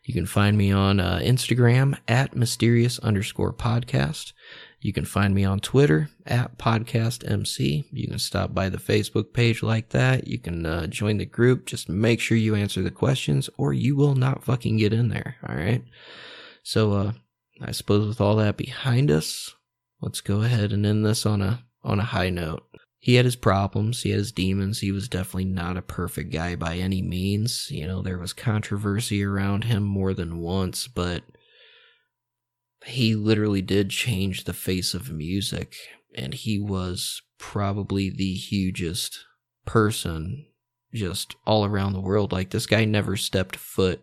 You 0.03 0.13
can 0.13 0.25
find 0.25 0.57
me 0.57 0.71
on 0.71 0.99
uh, 0.99 1.19
Instagram 1.23 1.97
at 2.07 2.35
mysterious 2.35 2.99
underscore 2.99 3.53
podcast. 3.53 4.33
You 4.81 4.91
can 4.91 5.05
find 5.05 5.33
me 5.33 5.45
on 5.45 5.61
Twitter 5.61 6.09
at 6.25 6.57
podcastmc. 6.57 7.85
You 7.89 8.07
can 8.09 8.19
stop 8.19 8.53
by 8.53 8.67
the 8.67 8.77
Facebook 8.77 9.31
page 9.31 9.63
like 9.63 9.89
that. 9.89 10.27
You 10.27 10.39
can 10.39 10.65
uh, 10.65 10.87
join 10.87 11.17
the 11.17 11.25
group. 11.25 11.65
Just 11.65 11.87
make 11.87 12.19
sure 12.19 12.35
you 12.35 12.53
answer 12.53 12.81
the 12.81 12.91
questions 12.91 13.49
or 13.57 13.71
you 13.71 13.95
will 13.95 14.15
not 14.15 14.43
fucking 14.43 14.75
get 14.75 14.91
in 14.91 15.07
there. 15.07 15.37
All 15.47 15.55
right. 15.55 15.83
So, 16.63 16.91
uh, 16.91 17.11
I 17.61 17.71
suppose 17.71 18.05
with 18.05 18.19
all 18.19 18.35
that 18.37 18.57
behind 18.57 19.09
us, 19.09 19.55
let's 20.01 20.19
go 20.19 20.41
ahead 20.41 20.73
and 20.73 20.85
end 20.85 21.05
this 21.05 21.25
on 21.25 21.41
a, 21.41 21.63
on 21.81 21.99
a 21.99 22.03
high 22.03 22.29
note. 22.29 22.63
He 23.03 23.15
had 23.15 23.25
his 23.25 23.35
problems. 23.35 24.03
He 24.03 24.11
had 24.11 24.19
his 24.19 24.31
demons. 24.31 24.79
He 24.79 24.89
was 24.89 25.09
definitely 25.09 25.43
not 25.43 25.75
a 25.75 25.81
perfect 25.81 26.31
guy 26.31 26.55
by 26.55 26.77
any 26.77 27.01
means. 27.01 27.67
You 27.69 27.85
know, 27.85 28.01
there 28.01 28.17
was 28.17 28.31
controversy 28.31 29.21
around 29.21 29.65
him 29.65 29.83
more 29.83 30.13
than 30.13 30.37
once, 30.37 30.87
but 30.87 31.23
he 32.85 33.13
literally 33.13 33.61
did 33.61 33.89
change 33.89 34.45
the 34.45 34.53
face 34.53 34.93
of 34.93 35.11
music 35.11 35.75
and 36.15 36.33
he 36.33 36.57
was 36.57 37.21
probably 37.37 38.09
the 38.09 38.35
hugest 38.35 39.25
person 39.65 40.45
just 40.93 41.35
all 41.45 41.65
around 41.65 41.91
the 41.91 41.99
world. 41.99 42.31
Like 42.31 42.51
this 42.51 42.67
guy 42.67 42.85
never 42.85 43.17
stepped 43.17 43.57
foot. 43.57 44.01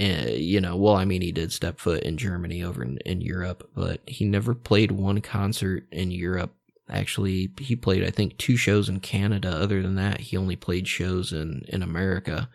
Uh, 0.00 0.32
you 0.32 0.60
know, 0.60 0.74
well, 0.74 0.96
I 0.96 1.04
mean, 1.04 1.22
he 1.22 1.30
did 1.30 1.52
step 1.52 1.78
foot 1.78 2.02
in 2.02 2.16
Germany 2.16 2.60
over 2.64 2.82
in, 2.82 2.98
in 3.06 3.20
Europe, 3.20 3.70
but 3.72 4.00
he 4.04 4.24
never 4.24 4.52
played 4.52 4.90
one 4.90 5.20
concert 5.20 5.86
in 5.92 6.10
Europe. 6.10 6.52
Actually, 6.88 7.50
he 7.58 7.74
played, 7.74 8.04
I 8.04 8.10
think, 8.10 8.38
two 8.38 8.56
shows 8.56 8.88
in 8.88 9.00
Canada. 9.00 9.50
Other 9.50 9.82
than 9.82 9.96
that, 9.96 10.20
he 10.20 10.36
only 10.36 10.56
played 10.56 10.86
shows 10.86 11.32
in, 11.32 11.62
in 11.68 11.82
America. 11.82 12.48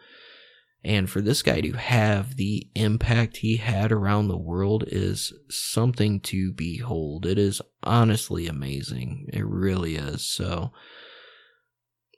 And 0.84 1.10
for 1.10 1.22
this 1.22 1.44
guy 1.44 1.62
to 1.62 1.74
have 1.74 2.38
the 2.38 2.68
impact 2.74 3.38
he 3.38 3.58
had 3.58 3.92
around 3.92 4.28
the 4.28 4.38
world 4.38 4.84
is 4.88 5.32
something 5.50 6.20
to 6.22 6.52
behold. 6.54 7.26
It 7.26 7.38
is 7.38 7.62
honestly 7.84 8.48
amazing. 8.48 9.28
It 9.32 9.46
really 9.46 9.96
is. 9.96 10.24
So, 10.24 10.72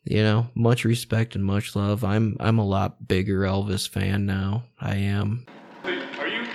you 0.06 0.24
know, 0.24 0.48
much 0.56 0.86
respect 0.86 1.36
and 1.36 1.44
much 1.44 1.76
love. 1.76 2.06
I'm 2.06 2.38
I'm 2.40 2.58
a 2.58 2.66
lot 2.66 3.08
bigger 3.08 3.42
Elvis 3.42 3.90
fan 3.90 4.26
now. 4.26 4.66
I 4.80 4.96
am. 4.96 5.46
Are 5.84 5.92
you 5.92 6.02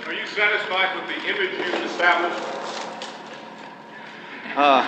are 0.05 0.13
you 0.13 0.25
satisfied 0.25 0.95
with 0.95 1.07
the 1.07 1.27
image 1.27 1.51
you've 1.51 1.91
established? 1.91 2.48
Uh, 4.55 4.81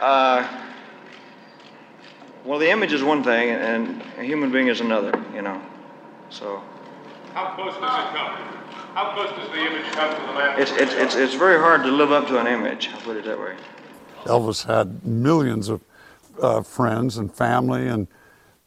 uh, 0.00 0.58
well, 2.44 2.58
the 2.58 2.70
image 2.70 2.92
is 2.92 3.02
one 3.02 3.22
thing, 3.22 3.50
and 3.50 4.02
a 4.18 4.22
human 4.22 4.50
being 4.50 4.68
is 4.68 4.80
another. 4.80 5.12
You 5.34 5.42
know, 5.42 5.60
so 6.30 6.62
How 7.34 7.54
close 7.54 7.74
does 7.74 7.82
it 7.82 8.16
come? 8.16 8.36
How 8.94 9.14
close 9.14 9.30
does 9.30 9.48
the 9.50 9.60
image 9.60 9.90
come 9.92 10.14
to 10.14 10.26
the 10.26 10.32
man? 10.38 10.60
it's 10.60 10.72
it's 10.72 10.94
it's, 10.94 11.14
it's 11.14 11.34
very 11.34 11.58
hard 11.58 11.82
to 11.84 11.90
live 11.90 12.12
up 12.12 12.26
to 12.28 12.38
an 12.38 12.46
image. 12.46 12.88
I'll 12.92 13.00
put 13.02 13.16
it 13.16 13.24
that 13.24 13.38
way. 13.38 13.56
Elvis 14.24 14.64
had 14.66 15.04
millions 15.04 15.68
of 15.68 15.80
uh, 16.40 16.62
friends 16.62 17.18
and 17.18 17.32
family, 17.32 17.86
and 17.88 18.06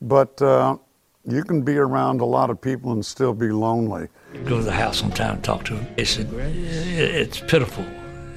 but 0.02 0.42
uh, 0.42 0.78
you 1.26 1.44
can 1.44 1.62
be 1.62 1.78
around 1.78 2.22
a 2.22 2.26
lot 2.26 2.50
of 2.50 2.62
people 2.62 2.92
and 2.92 3.06
still 3.06 3.34
be 3.34 3.52
lonely. 3.52 4.08
Go 4.46 4.58
to 4.58 4.64
the 4.64 4.72
house 4.72 5.00
sometime 5.00 5.36
and 5.36 5.44
talk 5.44 5.64
to 5.66 5.76
him. 5.76 5.88
He 5.96 6.06
said, 6.06 6.28
"It's 6.34 7.40
pitiful." 7.40 7.86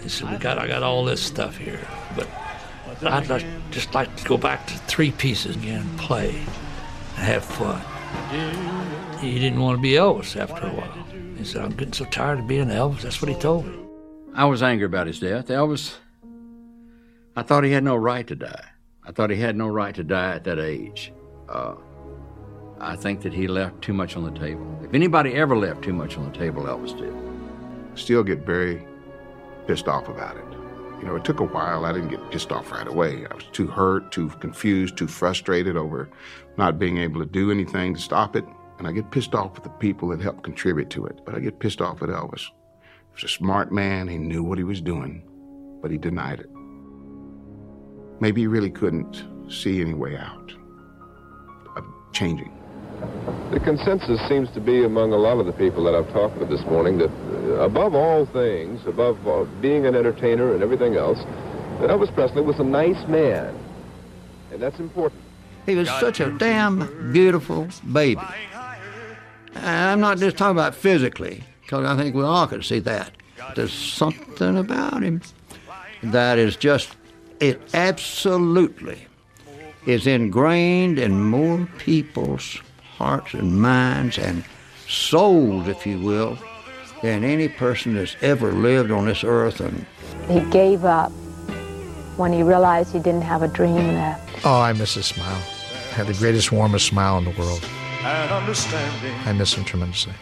He 0.03 0.09
said, 0.09 0.31
"We 0.31 0.37
got, 0.39 0.59
I 0.59 0.67
got 0.67 0.83
all 0.83 1.05
this 1.05 1.23
stuff 1.23 1.57
here, 1.57 1.81
but 2.17 2.29
I'd 3.03 3.29
like, 3.29 3.45
just 3.71 3.95
like 3.95 4.15
to 4.17 4.25
go 4.25 4.37
back 4.37 4.67
to 4.69 4.75
three 4.87 5.11
pieces 5.11 5.57
again, 5.57 5.83
and 5.83 5.99
play, 5.99 6.31
and 7.17 7.25
have 7.25 7.45
fun." 7.45 7.81
He 9.21 9.39
didn't 9.39 9.61
want 9.61 9.79
to 9.79 9.83
be 9.83 9.93
Elvis 9.93 10.37
after 10.37 10.67
a 10.67 10.71
while. 10.71 11.07
He 11.37 11.45
said, 11.45 11.63
"I'm 11.63 11.73
getting 11.73 11.93
so 11.93 12.05
tired 12.07 12.39
of 12.39 12.47
being 12.47 12.69
Elvis." 12.69 13.03
That's 13.03 13.21
what 13.21 13.29
he 13.29 13.35
told 13.37 13.67
me. 13.67 13.77
I 14.35 14.45
was 14.45 14.63
angry 14.63 14.87
about 14.87 15.07
his 15.07 15.19
death. 15.19 15.49
Elvis, 15.49 15.95
I 17.37 17.43
thought 17.43 17.65
he 17.65 17.73
had 17.73 17.85
no 17.85 17.97
right 17.97 18.27
to 18.27 18.37
die. 18.37 18.65
I 19.05 19.13
thought 19.13 19.31
he 19.31 19.37
had 19.37 19.57
no 19.57 19.69
right 19.69 19.95
to 19.95 20.05
die 20.05 20.35
at 20.35 20.45
that 20.45 20.59
age. 20.59 21.13
Uh, 21.49 21.75
I 22.81 22.95
think 22.95 23.23
that 23.23 23.33
he 23.33 23.49
left 23.49 23.83
too 23.83 23.93
much 23.93 24.17
on 24.17 24.23
the 24.23 24.39
table. 24.39 24.67
If 24.85 24.95
anybody 24.95 25.35
ever 25.35 25.57
left 25.57 25.83
too 25.83 25.93
much 25.93 26.17
on 26.17 26.31
the 26.31 26.39
table, 26.39 26.65
Elvis 26.65 26.97
did. 26.97 27.13
Still 27.99 28.23
get 28.23 28.41
very 28.41 28.87
pissed 29.69 29.87
off 29.87 30.09
about 30.09 30.37
it. 30.37 30.45
You 30.99 31.05
know, 31.05 31.15
it 31.15 31.25
took 31.25 31.39
a 31.39 31.45
while. 31.45 31.85
I 31.85 31.93
didn't 31.93 32.09
get 32.09 32.31
pissed 32.31 32.51
off 32.51 32.73
right 32.73 32.89
away. 32.89 33.25
I 33.31 33.35
was 33.35 33.45
too 33.53 33.69
hurt, 33.69 34.11
too 34.11 34.31
confused, 34.41 34.97
too 34.97 35.07
frustrated 35.07 35.77
over 35.77 36.09
not 36.57 36.79
being 36.79 36.99
able 36.99 37.21
to 37.21 37.27
do 37.27 37.53
anything 37.53 37.95
to 37.95 38.01
stop 38.01 38.35
it. 38.35 38.45
And 38.79 38.89
I 38.89 38.93
get 38.93 39.13
pissed 39.13 39.35
off 39.35 39.55
with 39.55 39.63
the 39.63 39.71
people 39.71 40.09
that 40.09 40.21
helped 40.21 40.43
contribute 40.43 40.91
to 40.91 41.07
it. 41.07 41.21
But 41.25 41.37
I 41.37 41.41
get 41.41 41.61
pissed 41.61 41.81
off 41.81 42.01
with 42.01 42.11
Elvis. 42.11 42.47
He 42.81 43.15
was 43.15 43.25
a 43.25 43.29
smart 43.29 43.71
man. 43.71 44.09
He 44.09 44.19
knew 44.19 44.43
what 44.43 44.59
he 44.59 44.65
was 44.65 44.81
doing, 44.81 45.23
but 45.83 45.91
he 45.91 45.99
denied 45.99 46.41
it. 46.41 46.51
Maybe 48.21 48.41
he 48.41 48.47
really 48.49 48.71
couldn't 48.71 49.25
see 49.49 49.81
any 49.81 49.95
way 49.95 50.17
out 50.17 50.53
of 51.77 51.85
changing. 52.13 52.58
The 53.53 53.61
consensus 53.61 54.21
seems 54.29 54.51
to 54.53 54.61
be 54.61 54.85
among 54.85 55.13
a 55.13 55.17
lot 55.17 55.39
of 55.39 55.47
the 55.47 55.53
people 55.53 55.85
that 55.85 55.95
I've 55.95 56.13
talked 56.13 56.37
with 56.37 56.49
this 56.51 56.63
morning 56.67 56.99
that 56.99 57.11
uh, 57.11 57.65
above 57.65 57.95
all 57.95 58.27
things, 58.27 58.85
above 58.87 59.27
uh, 59.27 59.45
being 59.61 59.87
an 59.87 59.95
entertainer 59.95 60.53
and 60.53 60.63
everything 60.63 60.97
else, 60.97 61.19
that 61.81 61.91
Elvis 61.91 62.13
Presley 62.15 62.43
was 62.43 62.59
a 62.59 62.65
nice 62.65 63.07
man. 63.09 63.59
And 64.53 64.61
that's 64.61 64.79
important. 64.79 65.23
He 65.65 65.75
was 65.75 65.89
such 65.89 66.21
a 66.21 66.31
damn 66.31 67.13
beautiful 67.13 67.69
baby. 67.93 68.21
And 69.55 69.67
I'm 69.67 70.01
not 70.01 70.19
just 70.19 70.37
talking 70.37 70.57
about 70.57 70.75
physically, 70.75 71.45
because 71.63 71.85
I 71.85 71.97
think 71.97 72.15
we 72.15 72.23
all 72.23 72.47
could 72.47 72.65
see 72.65 72.81
that. 72.81 73.13
There's 73.55 73.73
something 73.73 74.59
about 74.59 75.03
him 75.03 75.23
that 76.03 76.39
is 76.39 76.57
just, 76.57 76.97
it 77.41 77.61
absolutely 77.75 79.07
is 79.87 80.07
ingrained 80.07 80.99
in 80.99 81.23
more 81.23 81.67
people's 81.79 82.61
hearts 82.99 83.33
and 83.35 83.61
minds 83.61 84.19
and 84.19 84.45
souls, 84.89 85.69
if 85.69 85.87
you 85.87 85.99
will, 86.01 86.37
than 87.03 87.25
any 87.25 87.49
person 87.49 87.95
that's 87.95 88.17
ever 88.21 88.53
lived 88.53 88.91
on 88.91 89.07
this 89.07 89.25
earth. 89.25 89.61
And 89.61 89.87
He 90.29 90.41
gave 90.51 90.85
up 90.85 91.13
when 92.17 92.33
he 92.33 92.43
realized 92.43 92.93
he 92.93 92.99
didn't 92.99 93.23
have 93.23 93.43
a 93.43 93.49
dream 93.49 93.95
left. 93.95 94.45
Oh, 94.45 94.61
I 94.61 94.73
miss 94.73 94.95
his 94.95 95.07
smile. 95.07 95.41
Had 95.93 96.09
the 96.09 96.15
greatest, 96.15 96.51
warmest 96.51 96.87
smile 96.87 97.17
in 97.19 97.25
the 97.25 97.31
world. 97.39 97.65
I 98.03 99.35
miss 99.37 99.55
him 99.55 99.65
tremendously. 99.65 100.13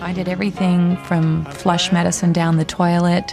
I 0.00 0.12
did 0.12 0.28
everything 0.28 0.96
from 1.04 1.44
flush 1.46 1.92
medicine 1.92 2.32
down 2.32 2.56
the 2.56 2.64
toilet 2.64 3.32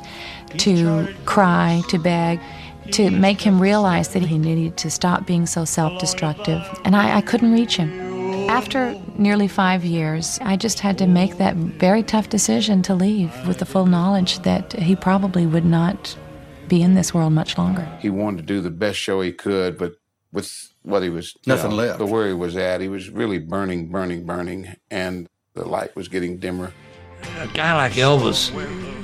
to 0.58 1.08
cry 1.26 1.82
to 1.90 2.00
beg 2.00 2.40
to 2.92 3.12
make 3.12 3.42
him 3.42 3.62
realize 3.62 4.10
that 4.10 4.24
he 4.24 4.38
needed 4.38 4.78
to 4.78 4.90
stop 4.90 5.26
being 5.26 5.46
so 5.46 5.66
self 5.66 6.00
destructive. 6.00 6.62
And 6.86 6.96
I, 6.96 7.18
I 7.18 7.22
couldn't 7.22 7.52
reach 7.54 7.78
him. 7.78 8.09
After 8.50 9.00
nearly 9.16 9.48
five 9.48 9.86
years, 9.86 10.40
I 10.42 10.58
just 10.58 10.80
had 10.80 10.98
to 10.98 11.06
make 11.06 11.38
that 11.38 11.56
very 11.56 12.02
tough 12.02 12.30
decision 12.30 12.82
to 12.82 12.96
leave 12.96 13.32
with 13.48 13.60
the 13.60 13.66
full 13.66 13.86
knowledge 13.86 14.40
that 14.40 14.74
he 14.74 14.96
probably 14.96 15.46
would 15.46 15.66
not 15.66 16.18
be 16.68 16.82
in 16.82 16.96
this 16.96 17.14
world 17.14 17.32
much 17.34 17.60
longer. 17.60 17.88
He 18.00 18.10
wanted 18.10 18.38
to 18.38 18.44
do 18.44 18.60
the 18.60 18.72
best 18.72 18.98
show 18.98 19.22
he 19.22 19.32
could, 19.32 19.78
but 19.78 19.94
with 20.32 20.74
what 20.82 21.04
he 21.04 21.10
was, 21.10 21.36
you 21.36 21.54
Nothing 21.54 21.70
know, 21.70 21.76
left. 21.76 22.00
the 22.00 22.08
where 22.08 22.26
he 22.28 22.34
was 22.34 22.58
at, 22.58 22.82
he 22.82 22.88
was 22.88 23.12
really 23.12 23.38
burning, 23.38 23.90
burning, 23.92 24.26
burning, 24.26 24.76
and 24.90 25.28
the 25.54 25.66
light 25.66 25.96
was 25.96 26.08
getting 26.08 26.40
dimmer. 26.40 26.74
A 27.38 27.48
guy 27.54 27.76
like 27.76 27.94
Elvis, 27.94 28.52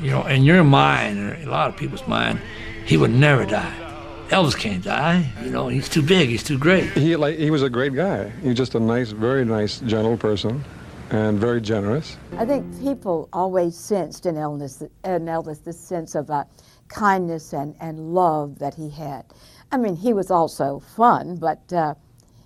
you 0.02 0.10
know, 0.10 0.26
in 0.26 0.44
your 0.44 0.64
mind, 0.64 1.20
or 1.20 1.36
a 1.36 1.46
lot 1.46 1.70
of 1.70 1.78
people's 1.78 2.08
mind, 2.08 2.42
he 2.88 2.98
would 2.98 3.12
never 3.12 3.46
die. 3.46 3.85
Elvis 4.30 4.58
can't 4.58 4.84
die. 4.84 5.30
You 5.44 5.52
know, 5.52 5.68
he's 5.68 5.88
too 5.88 6.02
big. 6.02 6.30
He's 6.30 6.44
too 6.44 6.58
great. 6.58 6.92
He 6.94 7.16
like 7.16 7.38
he 7.38 7.52
was 7.52 7.62
a 7.62 7.70
great 7.70 7.94
guy. 7.94 8.30
He's 8.42 8.56
just 8.56 8.74
a 8.74 8.80
nice, 8.80 9.12
very 9.12 9.46
nice, 9.46 9.80
gentle 9.82 10.18
person, 10.18 10.64
and 11.12 11.38
very 11.40 11.62
generous. 11.62 12.18
I 12.38 12.46
think 12.46 12.80
people 12.82 13.30
always 13.32 13.78
sensed 13.78 14.26
in 14.26 14.36
Elvis, 14.36 14.82
in 14.82 15.26
Elvis 15.26 15.64
this 15.64 15.80
sense 15.80 16.16
of 16.16 16.32
uh, 16.32 16.44
kindness 16.88 17.54
and, 17.54 17.76
and 17.80 18.14
love 18.14 18.58
that 18.60 18.74
he 18.74 18.90
had. 18.90 19.26
I 19.72 19.78
mean, 19.78 19.96
he 19.96 20.14
was 20.14 20.32
also 20.32 20.80
fun, 20.80 21.38
but 21.38 21.72
uh, 21.72 21.94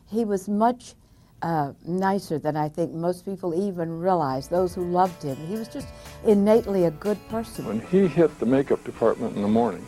he 0.09 0.25
was 0.25 0.49
much 0.49 0.95
uh, 1.41 1.71
nicer 1.85 2.37
than 2.39 2.57
I 2.57 2.67
think 2.67 2.91
most 2.91 3.23
people 3.23 3.55
even 3.67 3.99
realized, 3.99 4.49
those 4.49 4.75
who 4.75 4.83
loved 4.83 5.23
him. 5.23 5.37
He 5.47 5.53
was 5.53 5.69
just 5.69 5.87
innately 6.25 6.85
a 6.85 6.91
good 6.91 7.17
person. 7.29 7.65
When 7.65 7.79
he 7.87 8.07
hit 8.07 8.37
the 8.39 8.45
makeup 8.45 8.83
department 8.83 9.35
in 9.37 9.41
the 9.41 9.47
morning, 9.47 9.85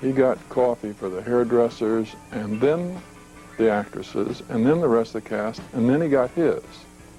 he 0.00 0.12
got 0.12 0.38
coffee 0.48 0.92
for 0.92 1.08
the 1.08 1.22
hairdressers 1.22 2.14
and 2.30 2.60
then 2.60 3.00
the 3.56 3.70
actresses 3.70 4.42
and 4.48 4.64
then 4.64 4.80
the 4.80 4.88
rest 4.88 5.14
of 5.14 5.24
the 5.24 5.28
cast, 5.28 5.60
and 5.72 5.88
then 5.88 6.00
he 6.00 6.08
got 6.08 6.30
his. 6.30 6.62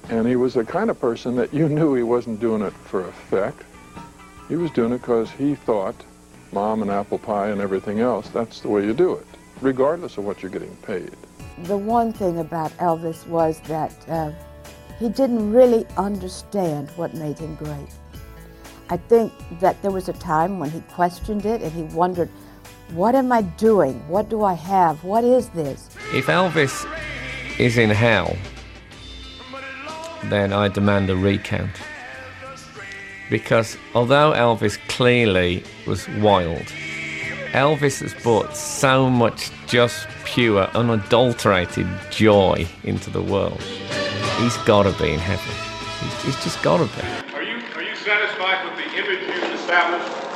And 0.09 0.27
he 0.27 0.35
was 0.35 0.53
the 0.53 0.65
kind 0.65 0.89
of 0.89 0.99
person 0.99 1.35
that 1.35 1.53
you 1.53 1.69
knew 1.69 1.93
he 1.93 2.03
wasn't 2.03 2.39
doing 2.39 2.61
it 2.61 2.73
for 2.73 3.07
effect. 3.07 3.63
He 4.47 4.55
was 4.55 4.71
doing 4.71 4.93
it 4.93 4.99
because 4.99 5.29
he 5.29 5.55
thought 5.55 5.95
mom 6.51 6.81
and 6.81 6.89
apple 6.89 7.19
pie 7.19 7.49
and 7.49 7.61
everything 7.61 7.99
else, 7.99 8.29
that's 8.29 8.61
the 8.61 8.67
way 8.67 8.83
you 8.83 8.93
do 8.93 9.13
it, 9.13 9.25
regardless 9.61 10.17
of 10.17 10.25
what 10.25 10.41
you're 10.41 10.51
getting 10.51 10.75
paid. 10.77 11.15
The 11.63 11.77
one 11.77 12.11
thing 12.11 12.39
about 12.39 12.71
Elvis 12.77 13.27
was 13.27 13.59
that 13.61 13.93
uh, 14.09 14.31
he 14.97 15.09
didn't 15.09 15.51
really 15.51 15.85
understand 15.97 16.89
what 16.95 17.13
made 17.13 17.37
him 17.37 17.55
great. 17.55 17.89
I 18.89 18.97
think 18.97 19.31
that 19.59 19.79
there 19.81 19.91
was 19.91 20.09
a 20.09 20.13
time 20.13 20.57
when 20.57 20.71
he 20.71 20.81
questioned 20.81 21.45
it 21.45 21.61
and 21.61 21.71
he 21.71 21.83
wondered, 21.83 22.29
what 22.91 23.15
am 23.15 23.31
I 23.31 23.43
doing? 23.43 23.95
What 24.07 24.29
do 24.29 24.43
I 24.43 24.53
have? 24.53 25.03
What 25.03 25.23
is 25.23 25.49
this? 25.49 25.89
If 26.13 26.25
Elvis 26.27 26.87
is 27.59 27.77
in 27.77 27.89
hell, 27.89 28.35
then 30.25 30.53
I 30.53 30.67
demand 30.67 31.09
a 31.09 31.15
recount. 31.15 31.71
Because 33.29 33.77
although 33.93 34.31
Elvis 34.31 34.79
clearly 34.87 35.63
was 35.85 36.07
wild, 36.17 36.65
Elvis 37.51 38.01
has 38.01 38.13
brought 38.23 38.55
so 38.55 39.09
much 39.09 39.51
just 39.67 40.07
pure, 40.25 40.63
unadulterated 40.73 41.87
joy 42.09 42.67
into 42.83 43.09
the 43.11 43.21
world. 43.21 43.61
He's 44.39 44.57
got 44.57 44.83
to 44.83 45.03
be 45.03 45.13
in 45.13 45.19
heaven. 45.19 45.53
He's, 45.99 46.23
he's 46.23 46.43
just 46.43 46.61
got 46.63 46.77
to 46.77 46.85
be. 46.85 47.35
Are 47.35 47.43
you 47.43 47.57
are 47.75 47.83
you 47.83 47.95
satisfied 47.95 48.65
with 48.65 48.77
the 48.77 48.97
image 48.97 49.21
you've 49.27 49.59
established? 49.59 50.28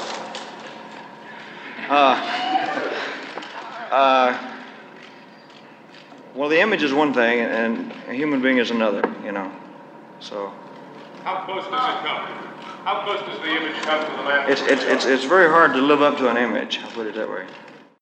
Uh, 1.89 2.15
uh, 3.91 4.49
well, 6.33 6.49
the 6.49 6.59
image 6.59 6.81
is 6.81 6.93
one 6.93 7.13
thing, 7.13 7.39
and 7.41 7.91
a 8.07 8.13
human 8.13 8.41
being 8.41 8.57
is 8.57 8.71
another, 8.71 9.03
you 9.23 9.31
know. 9.31 9.51
So 10.19 10.53
How 11.23 11.43
close 11.45 11.63
does 11.63 11.73
it 11.73 12.03
come? 12.03 12.25
How 12.85 13.03
close 13.03 13.19
does 13.27 13.39
the 13.39 13.49
image 13.49 13.81
come 13.83 14.03
to 14.03 14.17
the 14.17 14.23
man? 14.23 14.49
it's, 14.51 14.61
it's, 14.61 14.83
it's, 14.83 15.05
it's 15.05 15.23
very 15.25 15.49
hard 15.49 15.73
to 15.73 15.81
live 15.81 16.01
up 16.01 16.17
to 16.17 16.29
an 16.29 16.37
image, 16.37 16.79
I'll 16.83 16.91
put 16.91 17.07
it 17.07 17.15
that 17.15 17.29
way. 17.29 17.45